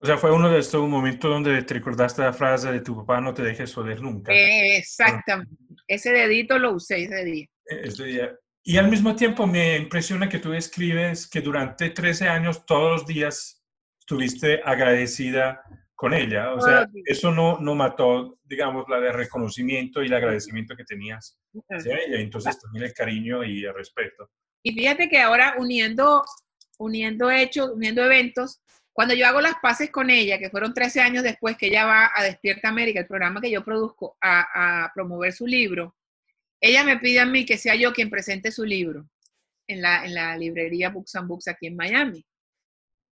O 0.00 0.06
sea, 0.06 0.16
fue 0.16 0.30
uno 0.30 0.48
de 0.48 0.60
estos 0.60 0.88
momentos 0.88 1.30
donde 1.30 1.62
te 1.62 1.74
recordaste 1.74 2.22
la 2.22 2.32
frase 2.32 2.70
de 2.70 2.80
tu 2.80 2.96
papá, 2.96 3.20
no 3.20 3.34
te 3.34 3.42
dejes 3.42 3.74
joder 3.74 4.00
nunca. 4.00 4.32
exactamente. 4.32 5.52
Ese 5.88 6.12
dedito 6.12 6.58
lo 6.58 6.72
usé 6.72 7.04
ese 7.04 7.24
día. 7.24 7.46
Ese 7.64 8.04
día. 8.04 8.38
Y 8.62 8.76
al 8.76 8.90
mismo 8.90 9.16
tiempo 9.16 9.46
me 9.46 9.76
impresiona 9.76 10.28
que 10.28 10.38
tú 10.38 10.52
escribes 10.52 11.28
que 11.28 11.40
durante 11.40 11.90
13 11.90 12.28
años 12.28 12.64
todos 12.66 13.00
los 13.00 13.06
días 13.06 13.64
estuviste 13.98 14.60
agradecida 14.64 15.62
con 15.94 16.14
ella. 16.14 16.52
O 16.54 16.60
sea, 16.60 16.88
eso 17.06 17.32
no, 17.32 17.58
no 17.60 17.74
mató, 17.74 18.38
digamos, 18.44 18.84
la 18.88 19.00
de 19.00 19.10
reconocimiento 19.10 20.02
y 20.02 20.06
el 20.06 20.14
agradecimiento 20.14 20.76
que 20.76 20.84
tenías 20.84 21.38
hacia 21.68 21.96
ella. 21.96 22.20
Entonces 22.20 22.60
también 22.60 22.84
el 22.84 22.94
cariño 22.94 23.42
y 23.42 23.64
el 23.64 23.74
respeto. 23.74 24.30
Y 24.62 24.72
fíjate 24.72 25.08
que 25.08 25.18
ahora 25.18 25.54
uniendo, 25.58 26.24
uniendo 26.78 27.30
hechos, 27.30 27.70
uniendo 27.70 28.04
eventos, 28.04 28.60
cuando 28.98 29.14
yo 29.14 29.28
hago 29.28 29.40
las 29.40 29.54
paces 29.62 29.92
con 29.92 30.10
ella, 30.10 30.40
que 30.40 30.50
fueron 30.50 30.74
13 30.74 31.00
años 31.00 31.22
después 31.22 31.56
que 31.56 31.68
ella 31.68 31.84
va 31.84 32.10
a 32.12 32.24
Despierta 32.24 32.68
América, 32.68 32.98
el 32.98 33.06
programa 33.06 33.40
que 33.40 33.48
yo 33.48 33.64
produzco, 33.64 34.16
a, 34.20 34.82
a 34.82 34.92
promover 34.92 35.32
su 35.32 35.46
libro, 35.46 35.94
ella 36.60 36.82
me 36.82 36.98
pide 36.98 37.20
a 37.20 37.24
mí 37.24 37.46
que 37.46 37.58
sea 37.58 37.76
yo 37.76 37.92
quien 37.92 38.10
presente 38.10 38.50
su 38.50 38.64
libro 38.64 39.08
en 39.68 39.82
la, 39.82 40.04
en 40.04 40.14
la 40.14 40.36
librería 40.36 40.90
Books 40.90 41.14
and 41.14 41.28
Books 41.28 41.46
aquí 41.46 41.68
en 41.68 41.76
Miami. 41.76 42.26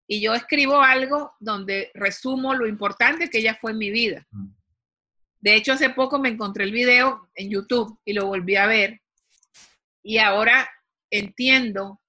Y 0.07 0.21
yo 0.21 0.35
escribo 0.35 0.81
algo 0.81 1.33
donde 1.41 1.91
resumo 1.95 2.55
lo 2.55 2.69
importante 2.69 3.29
que 3.29 3.39
ella 3.39 3.59
fue 3.61 3.73
en 3.73 3.79
mi 3.79 3.91
vida. 3.91 4.25
Mm. 4.31 4.55
De 5.41 5.57
hecho, 5.57 5.73
hace 5.73 5.91
poco 5.91 6.17
me 6.21 6.29
encontré 6.29 6.63
el 6.63 6.71
video 6.71 7.29
en 7.35 7.51
YouTube 7.51 7.99
y 8.05 8.13
lo 8.13 8.27
volví 8.27 8.55
a 8.55 8.69
ver. 8.69 9.01
Y 10.01 10.19
ahora 10.19 10.71
entiendo 11.11 12.01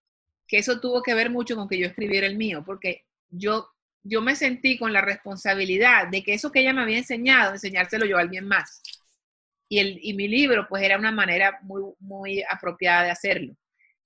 que 0.48 0.60
eso 0.60 0.80
tuvo 0.80 1.02
que 1.02 1.16
ver 1.16 1.32
mucho 1.32 1.56
con 1.56 1.68
que 1.68 1.80
yo 1.80 1.88
escribiera 1.88 2.28
el 2.28 2.38
mío, 2.38 2.62
porque 2.64 3.08
yo, 3.34 3.70
yo 4.04 4.22
me 4.22 4.36
sentí 4.36 4.78
con 4.78 4.94
la 4.94 5.02
responsabilidad 5.02 6.08
de 6.08 6.24
que 6.24 6.34
eso 6.34 6.52
que 6.52 6.62
ella 6.62 6.74
me 6.74 6.82
había 6.82 6.98
enseñado, 7.00 7.54
enseñárselo 7.54 8.06
yo 8.06 8.18
a 8.18 8.22
alguien 8.22 8.48
más 8.48 8.82
y, 9.74 9.80
el, 9.80 10.00
y 10.04 10.14
mi 10.14 10.28
libro 10.28 10.68
pues 10.70 10.84
era 10.84 11.00
una 11.00 11.12
manera 11.12 11.60
muy, 11.64 11.82
muy 12.00 12.44
apropiada 12.48 13.04
de 13.06 13.12
hacerlo. 13.12 13.56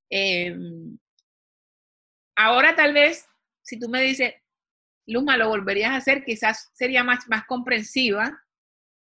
Em, 0.10 0.98
ahora 2.36 2.76
tal 2.76 2.94
vez, 2.94 3.26
si 3.62 3.78
tú 3.78 3.90
me 3.90 4.02
dices, 4.02 4.34
Luma, 5.06 5.36
¿lo 5.38 5.50
volverías 5.50 5.92
a 5.92 5.98
hacer? 5.98 6.24
Quizás 6.24 6.70
sería 6.74 7.04
más, 7.04 7.28
más 7.28 7.46
comprensiva 7.46 8.42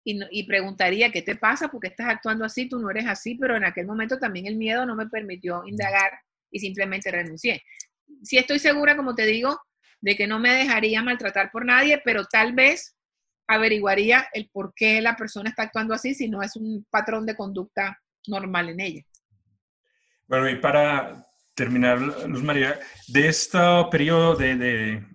y, 0.04 0.20
y, 0.32 0.44
preguntaría, 0.48 1.12
¿qué 1.12 1.22
te 1.24 1.36
pasa? 1.36 1.68
¿Por 1.70 1.80
qué 1.80 1.88
estás 1.88 2.10
actuando 2.10 2.46
así? 2.46 2.70
Tú 2.70 2.80
no 2.80 2.92
eres 2.92 3.08
así, 3.08 3.36
pero 3.36 3.56
en 3.56 3.66
aquel 3.66 3.88
momento 3.88 4.20
también 4.20 4.48
el 4.48 4.56
miedo 4.56 4.86
no 4.86 4.96
me 4.96 5.08
permitió 5.08 5.64
indagar 5.66 6.12
y 6.52 6.60
simplemente 6.60 7.12
renuncié. 7.12 7.64
Sí 8.24 8.38
estoy 8.38 8.60
segura, 8.60 8.96
como 8.96 9.16
te 9.16 9.26
digo, 9.26 9.60
de 10.02 10.16
que 10.16 10.28
no 10.28 10.40
me 10.40 10.52
dejaría 10.52 11.02
maltratar 11.04 11.52
por 11.52 11.66
nadie, 11.66 12.02
pero 12.04 12.26
tal 12.26 12.54
vez 12.54 12.98
averiguaría 13.48 14.28
el 14.34 14.50
por 14.52 14.74
qué 14.76 15.02
la 15.02 15.16
persona 15.16 15.50
está 15.50 15.64
actuando 15.64 15.94
así 15.94 16.14
si 16.14 16.30
no 16.30 16.42
es 16.42 16.56
un 16.56 16.86
patrón 16.90 17.26
de 17.26 17.36
conducta 17.36 18.00
normal 18.28 18.70
en 18.70 18.80
ella. 18.80 19.02
Bueno, 20.28 20.50
y 20.50 20.56
para 20.56 21.26
terminar, 21.54 22.00
Luz 22.00 22.44
María, 22.44 22.80
de 23.08 23.28
este 23.28 23.60
periodo 23.92 24.36
de, 24.36 24.56
de, 24.56 25.06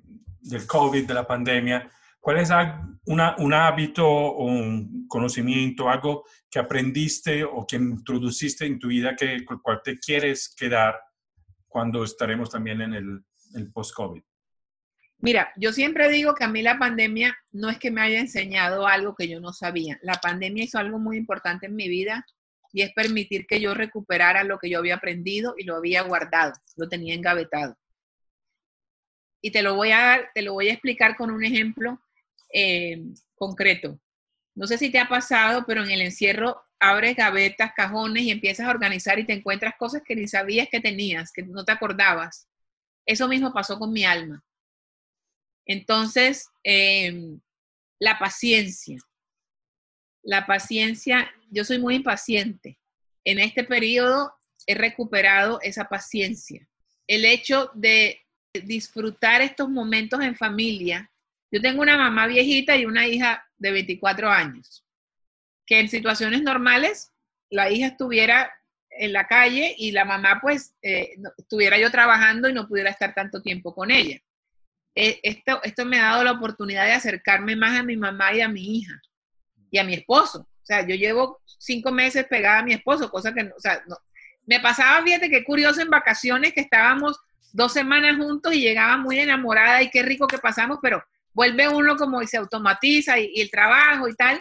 del 0.41 0.67
COVID, 0.67 1.07
de 1.07 1.15
la 1.15 1.27
pandemia, 1.27 1.91
¿cuál 2.21 2.39
es 2.39 2.51
una, 3.07 3.35
un 3.39 3.55
hábito 3.55 4.07
o 4.07 4.45
un 4.45 5.07
conocimiento, 5.09 5.89
algo 5.89 6.25
que 6.51 6.59
aprendiste 6.59 7.45
o 7.45 7.67
que 7.67 7.77
introduciste 7.77 8.67
en 8.67 8.79
tu 8.79 8.89
vida 8.89 9.17
que 9.17 9.45
cual 9.45 9.81
te 9.83 9.99
quieres 9.99 10.55
quedar 10.55 11.01
cuando 11.67 12.05
estaremos 12.05 12.51
también 12.51 12.83
en 12.83 12.95
el, 12.95 13.25
el 13.55 13.73
post-COVID? 13.73 14.23
Mira, 15.19 15.53
yo 15.57 15.73
siempre 15.73 16.09
digo 16.11 16.35
que 16.35 16.45
a 16.45 16.49
mí 16.49 16.63
la 16.63 16.79
pandemia 16.79 17.37
no 17.51 17.71
es 17.71 17.79
que 17.79 17.91
me 17.91 18.03
haya 18.03 18.21
enseñado 18.21 18.87
algo 18.87 19.15
que 19.15 19.29
yo 19.29 19.41
no 19.41 19.53
sabía. 19.53 19.99
La 20.03 20.15
pandemia 20.15 20.65
hizo 20.65 20.79
algo 20.79 20.99
muy 20.99 21.17
importante 21.17 21.67
en 21.67 21.75
mi 21.75 21.89
vida 21.89 22.25
y 22.73 22.83
es 22.83 22.93
permitir 22.93 23.47
que 23.47 23.61
yo 23.61 23.75
recuperara 23.75 24.45
lo 24.45 24.59
que 24.59 24.69
yo 24.69 24.79
había 24.79 24.97
aprendido 24.97 25.55
y 25.57 25.65
lo 25.65 25.77
había 25.77 26.03
guardado, 26.03 26.53
lo 26.77 26.89
tenía 26.89 27.15
engavetado. 27.15 27.77
Y 29.41 29.51
te 29.51 29.63
lo 29.63 29.75
voy 29.75 29.93
a 29.93 29.99
dar, 29.99 30.31
te 30.35 30.43
lo 30.43 30.53
voy 30.53 30.69
a 30.69 30.73
explicar 30.73 31.17
con 31.17 31.31
un 31.31 31.43
ejemplo 31.43 32.01
eh, 32.53 33.03
concreto. 33.35 33.99
No 34.55 34.67
sé 34.67 34.79
si 34.79 34.91
te 34.91 34.99
ha 34.99 35.09
pasado, 35.09 35.65
pero 35.67 35.83
en 35.83 35.91
el 35.91 36.03
encierro 36.03 36.63
abres 36.79 37.17
gavetas, 37.17 37.73
cajones 37.75 38.25
y 38.25 38.31
empiezas 38.31 38.67
a 38.67 38.71
organizar 38.71 39.19
y 39.19 39.25
te 39.25 39.33
encuentras 39.33 39.75
cosas 39.79 40.03
que 40.05 40.17
ni 40.17 40.29
sabías 40.29 40.69
que 40.71 40.81
tenías, 40.81 41.33
que 41.33 41.43
no 41.43 41.65
te 41.65 41.73
acordabas. 41.73 42.49
Eso 43.07 43.29
mismo 43.29 43.53
pasó 43.53 43.79
con 43.79 43.93
mi 43.93 44.05
alma. 44.05 44.45
Entonces, 45.67 46.49
em, 46.63 47.41
la 47.99 48.19
paciencia. 48.19 48.99
La 50.23 50.47
paciencia, 50.47 51.31
yo 51.51 51.65
soy 51.65 51.79
muy 51.79 51.97
impaciente. 51.97 52.79
En 53.25 53.39
este 53.39 53.65
periodo 53.65 54.33
he 54.67 54.75
recuperado 54.75 55.61
esa 55.63 55.89
paciencia. 55.89 56.69
El 57.07 57.25
hecho 57.25 57.71
de 57.75 58.27
disfrutar 58.65 59.43
estos 59.43 59.69
momentos 59.69 60.21
en 60.21 60.37
familia. 60.37 61.11
Yo 61.51 61.61
tengo 61.61 61.83
una 61.83 61.97
mamá 61.97 62.27
viejita 62.27 62.77
y 62.77 62.87
una 62.87 63.07
hija 63.07 63.47
de 63.57 63.71
24 63.71 64.31
años, 64.31 64.85
que 65.65 65.81
en 65.81 65.89
situaciones 65.89 66.43
normales 66.43 67.13
la 67.51 67.71
hija 67.71 67.89
estuviera 67.89 68.53
en 68.91 69.13
la 69.13 69.27
calle 69.27 69.75
y 69.77 69.93
la 69.93 70.05
mamá 70.05 70.39
pues 70.41 70.75
eh, 70.83 71.17
estuviera 71.37 71.79
yo 71.79 71.91
trabajando 71.91 72.49
y 72.49 72.53
no 72.53 72.67
pudiera 72.67 72.91
estar 72.91 73.15
tanto 73.15 73.43
tiempo 73.43 73.75
con 73.75 73.91
ella. 73.91 74.21
Eh, 74.99 75.21
esto, 75.23 75.63
esto 75.63 75.85
me 75.85 76.01
ha 76.01 76.11
dado 76.11 76.25
la 76.25 76.33
oportunidad 76.33 76.85
de 76.85 76.93
acercarme 76.93 77.55
más 77.55 77.79
a 77.79 77.83
mi 77.83 77.97
mamá 77.97 78.33
y 78.33 78.41
a 78.41 78.49
mi 78.49 78.79
hija 78.79 79.01
y 79.71 79.79
a 79.79 79.85
mi 79.85 79.95
esposo. 79.95 80.41
O 80.41 80.67
sea, 80.67 80.87
yo 80.87 80.95
llevo 80.95 81.41
cinco 81.59 81.93
meses 81.93 82.27
pegada 82.27 82.61
a 82.61 82.65
mi 82.65 82.73
esposo, 82.73 83.11
cosa 83.11 83.33
que, 83.33 83.43
o 83.43 83.61
sea, 83.61 83.83
no, 83.87 83.97
me 84.47 84.59
pasaba, 84.61 85.05
fíjate 85.05 85.29
qué 85.29 85.45
curioso 85.45 85.81
en 85.83 85.91
vacaciones 85.91 86.53
que 86.55 86.61
estábamos 86.61 87.21
dos 87.53 87.73
semanas 87.73 88.17
juntos 88.17 88.55
y 88.55 88.61
llegaba 88.61 88.97
muy 88.97 89.19
enamorada 89.19 89.83
y 89.83 89.91
qué 89.91 90.03
rico 90.03 90.27
que 90.27 90.39
pasamos, 90.39 90.79
pero 90.81 91.03
vuelve 91.33 91.69
uno 91.69 91.97
como 91.97 92.23
y 92.23 92.27
se 92.27 92.39
automatiza 92.39 93.19
y, 93.19 93.41
el 93.41 93.51
trabajo 93.51 94.09
y 94.09 94.15
tal. 94.15 94.41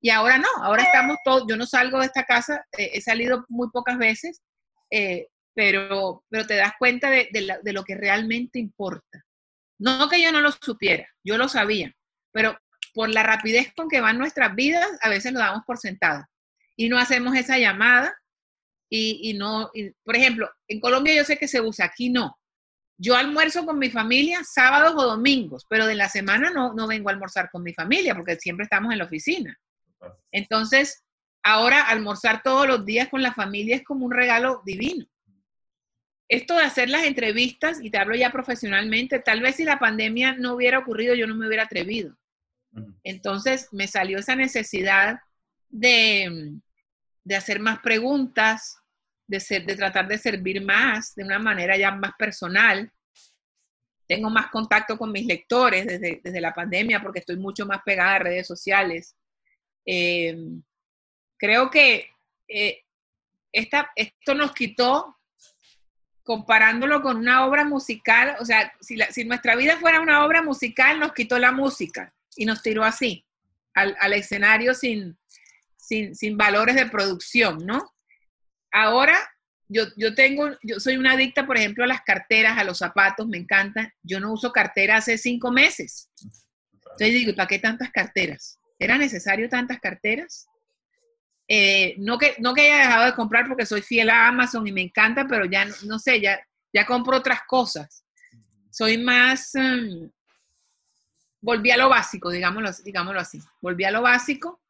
Y 0.00 0.10
ahora 0.10 0.38
no, 0.38 0.48
ahora 0.62 0.82
estamos 0.82 1.16
todos, 1.24 1.44
yo 1.48 1.56
no 1.56 1.64
salgo 1.64 1.98
de 1.98 2.06
esta 2.06 2.24
casa, 2.24 2.66
eh, 2.76 2.90
he 2.94 3.00
salido 3.00 3.46
muy 3.48 3.70
pocas 3.70 3.96
veces, 3.96 4.42
eh, 4.90 5.28
pero, 5.54 6.24
pero 6.28 6.46
te 6.46 6.56
das 6.56 6.72
cuenta 6.78 7.08
de, 7.08 7.28
de, 7.32 7.72
lo 7.72 7.84
que 7.84 7.94
realmente 7.94 8.58
importa. 8.58 9.23
No 9.78 10.08
que 10.08 10.22
yo 10.22 10.32
no 10.32 10.40
lo 10.40 10.52
supiera, 10.52 11.08
yo 11.22 11.36
lo 11.36 11.48
sabía, 11.48 11.94
pero 12.32 12.58
por 12.94 13.08
la 13.08 13.22
rapidez 13.22 13.72
con 13.74 13.88
que 13.88 14.00
van 14.00 14.18
nuestras 14.18 14.54
vidas, 14.54 14.86
a 15.02 15.08
veces 15.08 15.32
lo 15.32 15.40
damos 15.40 15.64
por 15.66 15.78
sentado. 15.78 16.24
Y 16.76 16.88
no 16.88 16.98
hacemos 16.98 17.36
esa 17.36 17.58
llamada 17.58 18.16
y, 18.88 19.34
no, 19.34 19.72
por 20.04 20.14
ejemplo, 20.14 20.48
en 20.68 20.78
Colombia 20.78 21.16
yo 21.16 21.24
sé 21.24 21.36
que 21.36 21.48
se 21.48 21.60
usa, 21.60 21.86
aquí 21.86 22.10
no. 22.10 22.38
Yo 22.96 23.16
almuerzo 23.16 23.66
con 23.66 23.80
mi 23.80 23.90
familia 23.90 24.42
sábados 24.44 24.94
o 24.96 25.02
domingos, 25.02 25.66
pero 25.68 25.86
de 25.86 25.96
la 25.96 26.08
semana 26.08 26.50
no, 26.50 26.74
no 26.74 26.86
vengo 26.86 27.08
a 27.08 27.12
almorzar 27.12 27.50
con 27.50 27.64
mi 27.64 27.74
familia 27.74 28.14
porque 28.14 28.36
siempre 28.36 28.64
estamos 28.64 28.92
en 28.92 28.98
la 28.98 29.06
oficina. 29.06 29.58
Entonces, 30.30 31.02
ahora 31.42 31.82
almorzar 31.82 32.42
todos 32.44 32.68
los 32.68 32.86
días 32.86 33.08
con 33.08 33.20
la 33.20 33.34
familia 33.34 33.74
es 33.74 33.82
como 33.82 34.06
un 34.06 34.12
regalo 34.12 34.62
divino 34.64 35.06
esto 36.28 36.56
de 36.56 36.64
hacer 36.64 36.88
las 36.88 37.04
entrevistas, 37.04 37.78
y 37.82 37.90
te 37.90 37.98
hablo 37.98 38.14
ya 38.14 38.30
profesionalmente, 38.30 39.18
tal 39.18 39.40
vez 39.40 39.56
si 39.56 39.64
la 39.64 39.78
pandemia 39.78 40.34
no 40.34 40.54
hubiera 40.54 40.78
ocurrido, 40.78 41.14
yo 41.14 41.26
no 41.26 41.34
me 41.34 41.46
hubiera 41.46 41.64
atrevido. 41.64 42.16
Entonces 43.04 43.68
me 43.72 43.86
salió 43.86 44.18
esa 44.18 44.34
necesidad 44.34 45.20
de, 45.68 46.60
hacer 47.36 47.60
más 47.60 47.78
preguntas, 47.80 48.78
de, 49.26 49.40
ser, 49.40 49.64
de 49.64 49.76
tratar 49.76 50.08
de 50.08 50.18
servir 50.18 50.64
más, 50.64 51.14
de 51.14 51.24
una 51.24 51.38
manera 51.38 51.76
ya 51.76 51.92
más 51.92 52.12
personal. 52.18 52.90
Tengo 54.06 54.28
más 54.28 54.48
contacto 54.48 54.98
con 54.98 55.12
mis 55.12 55.26
lectores 55.26 55.86
desde, 55.86 56.40
la 56.40 56.52
pandemia 56.52 57.00
porque 57.00 57.20
estoy 57.20 57.36
mucho 57.36 57.64
más 57.64 57.80
pegada 57.84 58.16
a 58.16 58.18
redes 58.18 58.46
sociales. 58.46 59.16
Eh, 59.86 60.36
creo 61.36 61.70
que 61.70 62.08
eh, 62.48 62.82
esto 63.52 64.34
nos 64.34 64.52
quitó 64.52 65.16
comparándolo 66.24 67.02
con 67.02 67.18
una 67.18 67.46
obra 67.46 67.64
musical, 67.64 68.36
o 68.40 68.44
sea, 68.44 68.72
si, 68.80 69.24
nuestra 69.24 69.54
vida 69.56 69.76
fuera 69.76 70.00
una 70.00 70.24
obra 70.24 70.42
musical, 70.42 70.98
nos 70.98 71.12
quitó 71.12 71.38
la 71.38 71.52
música 71.52 72.12
y 72.34 72.46
nos 72.46 72.62
tiró 72.62 72.82
así, 72.82 73.24
al, 73.74 74.12
escenario 74.14 74.74
sin, 74.74 75.16
valores 76.32 76.76
de 76.76 76.86
producción, 76.86 77.64
¿no? 77.66 77.92
Ahora, 78.72 79.18
yo, 79.68 79.84
yo 79.96 80.14
tengo, 80.14 80.50
yo 80.62 80.80
soy 80.80 80.96
una 80.96 81.12
adicta, 81.12 81.46
por 81.46 81.58
ejemplo, 81.58 81.84
a 81.84 81.88
las 81.88 82.02
carteras, 82.02 82.58
a 82.58 82.64
los 82.64 82.78
zapatos, 82.78 83.26
me 83.28 83.38
encantan. 83.38 83.92
Yo 84.02 84.18
no 84.18 84.32
uso 84.32 84.52
cartera 84.52 84.96
hace 84.96 85.16
cinco 85.18 85.50
meses. 85.50 86.10
Entonces 86.20 87.12
digo, 87.12 87.34
¿para 87.34 87.48
qué 87.48 87.58
tantas 87.58 87.90
carteras? 87.90 88.58
¿Era 88.78 88.98
necesario 88.98 89.48
tantas 89.48 89.78
carteras? 89.80 90.46
Eh, 91.46 91.94
no, 91.98 92.16
que, 92.18 92.36
no 92.38 92.54
que 92.54 92.62
haya 92.62 92.86
dejado 92.86 93.06
de 93.06 93.14
comprar 93.14 93.46
porque 93.46 93.66
soy 93.66 93.82
fiel 93.82 94.08
a 94.10 94.28
Amazon 94.28 94.66
y 94.66 94.72
me 94.72 94.80
encanta, 94.80 95.26
pero 95.28 95.44
ya 95.44 95.66
no, 95.84 95.98
sé, 95.98 96.20
ya, 96.20 96.40
ya 96.72 96.86
compro 96.86 97.18
otras 97.18 97.40
cosas. 97.46 98.04
Soy 98.70 98.98
más, 98.98 99.52
um, 99.54 100.10
volví 101.40 101.70
a 101.70 101.76
lo 101.76 101.88
básico, 101.88 102.30
digámoslo, 102.30 102.70
digámoslo 102.84 103.20
así, 103.20 103.38
volví 103.60 103.84
a 103.84 103.90
lo 103.90 104.02
básico 104.02 104.62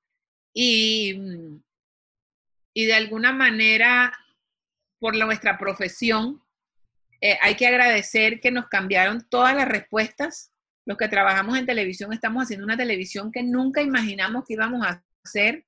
y, 0.53 1.61
y 2.75 2.85
de 2.85 2.95
alguna 2.95 3.33
manera, 3.33 4.13
por 4.99 5.17
nuestra 5.17 5.57
profesión, 5.57 6.43
eh, 7.21 7.39
hay 7.41 7.55
que 7.55 7.67
agradecer 7.67 8.41
que 8.41 8.51
nos 8.51 8.69
cambiaron 8.69 9.27
todas 9.31 9.57
las 9.57 9.67
respuestas. 9.67 10.53
Los 10.85 10.99
que 10.99 11.09
trabajamos 11.09 11.57
en 11.57 11.65
televisión 11.65 12.13
estamos 12.13 12.43
haciendo 12.43 12.67
una 12.67 12.77
televisión 12.77 13.33
que 13.33 13.43
nunca 13.43 13.81
imaginamos 13.81 14.45
que 14.45 14.53
íbamos 14.55 14.85
a 14.87 15.03
hacer 15.25 15.65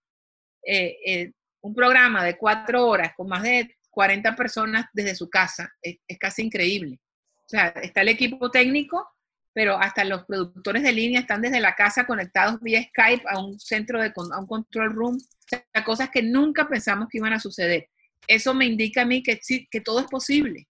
eh, 0.67 0.97
eh, 1.07 1.33
un 1.61 1.75
programa 1.75 2.25
de 2.25 2.37
cuatro 2.37 2.87
horas 2.87 3.13
con 3.17 3.29
más 3.29 3.43
de 3.43 3.77
40 3.91 4.37
personas 4.37 4.87
desde 4.93 5.15
su 5.15 5.31
casa 5.31 5.73
es, 5.81 5.99
casi 6.19 6.43
increíble. 6.43 7.01
O 7.35 7.49
sea, 7.49 7.69
está 7.69 8.03
el 8.03 8.09
equipo 8.09 8.51
técnico, 8.51 9.09
pero 9.53 9.79
hasta 9.79 10.05
los 10.05 10.25
productores 10.25 10.83
de 10.83 10.93
línea 10.93 11.21
están 11.21 11.41
desde 11.41 11.61
la 11.61 11.75
casa 11.75 12.07
conectados 12.07 12.61
vía 12.61 12.83
Skype 12.83 13.25
a 13.29 13.39
un 13.39 13.59
centro 13.59 14.03
de 14.03 14.13
a 14.15 14.39
un 14.39 14.47
control 14.47 14.93
room, 14.93 15.17
o 15.17 15.49
sea, 15.49 15.85
cosas 15.85 16.11
que 16.11 16.23
nunca 16.23 16.69
pensamos 16.69 17.09
que 17.09 17.19
iban 17.19 17.33
a 17.33 17.41
suceder. 17.41 17.89
Eso 18.27 18.53
me 18.53 18.67
indica 18.67 19.03
a 19.03 19.07
mí 19.07 19.23
que, 19.23 19.41
que 19.71 19.81
todo 19.81 20.01
es 20.01 20.07
posible 20.07 20.69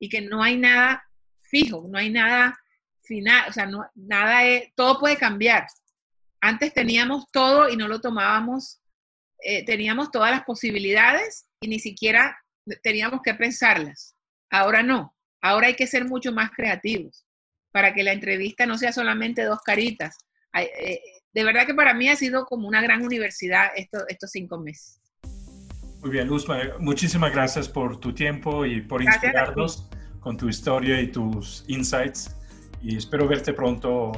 y 0.00 0.08
que 0.08 0.22
no 0.22 0.42
hay 0.42 0.56
nada 0.56 1.04
fijo, 1.42 1.86
no 1.88 1.98
hay 1.98 2.10
nada 2.10 2.58
final, 3.02 3.50
o 3.50 3.52
sea, 3.52 3.66
no, 3.66 3.86
nada 3.94 4.44
es, 4.44 4.74
todo 4.74 4.98
puede 4.98 5.16
cambiar. 5.16 5.66
Antes 6.40 6.74
teníamos 6.74 7.30
todo 7.30 7.68
y 7.68 7.76
no 7.76 7.86
lo 7.86 8.00
tomábamos 8.00 8.80
eh, 9.44 9.64
teníamos 9.64 10.10
todas 10.10 10.30
las 10.30 10.44
posibilidades 10.44 11.46
y 11.60 11.68
ni 11.68 11.78
siquiera 11.78 12.38
teníamos 12.82 13.20
que 13.22 13.34
pensarlas. 13.34 14.16
Ahora 14.50 14.82
no, 14.82 15.14
ahora 15.42 15.66
hay 15.66 15.74
que 15.74 15.86
ser 15.86 16.06
mucho 16.06 16.32
más 16.32 16.50
creativos 16.50 17.26
para 17.72 17.92
que 17.92 18.02
la 18.02 18.12
entrevista 18.12 18.66
no 18.66 18.78
sea 18.78 18.92
solamente 18.92 19.42
dos 19.42 19.60
caritas. 19.60 20.16
Eh, 20.54 21.00
de 21.32 21.44
verdad 21.44 21.66
que 21.66 21.74
para 21.74 21.92
mí 21.92 22.08
ha 22.08 22.16
sido 22.16 22.46
como 22.46 22.68
una 22.68 22.80
gran 22.80 23.04
universidad 23.04 23.68
estos 23.74 24.30
cinco 24.30 24.58
meses. 24.58 25.00
Muy 26.00 26.10
bien, 26.10 26.28
Luz, 26.28 26.46
muchísimas 26.78 27.32
gracias 27.32 27.68
por 27.68 27.98
tu 27.98 28.14
tiempo 28.14 28.64
y 28.64 28.80
por 28.82 29.02
inspirarnos 29.02 29.88
con 30.20 30.36
tu 30.36 30.48
historia 30.48 31.00
y 31.00 31.08
tus 31.08 31.64
insights. 31.66 32.34
Y 32.82 32.96
espero 32.96 33.26
verte 33.26 33.52
pronto 33.52 34.12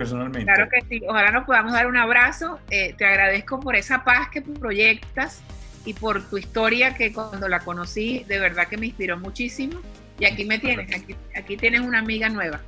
personalmente. 0.00 0.50
Claro 0.50 0.70
que 0.70 0.80
sí, 0.88 1.02
ojalá 1.06 1.30
nos 1.30 1.44
podamos 1.44 1.74
dar 1.74 1.86
un 1.86 1.98
abrazo. 1.98 2.58
Eh, 2.70 2.94
te 2.96 3.04
agradezco 3.04 3.60
por 3.60 3.76
esa 3.76 4.02
paz 4.02 4.30
que 4.30 4.40
proyectas 4.40 5.42
y 5.84 5.92
por 5.92 6.22
tu 6.22 6.38
historia 6.38 6.94
que 6.94 7.12
cuando 7.12 7.48
la 7.48 7.60
conocí 7.60 8.24
de 8.26 8.38
verdad 8.38 8.66
que 8.66 8.78
me 8.78 8.86
inspiró 8.86 9.18
muchísimo. 9.18 9.78
Y 10.18 10.24
aquí 10.24 10.46
me 10.46 10.58
tienes, 10.58 10.94
aquí, 10.94 11.14
aquí 11.36 11.56
tienes 11.58 11.82
una 11.82 11.98
amiga 11.98 12.30
nueva. 12.30 12.60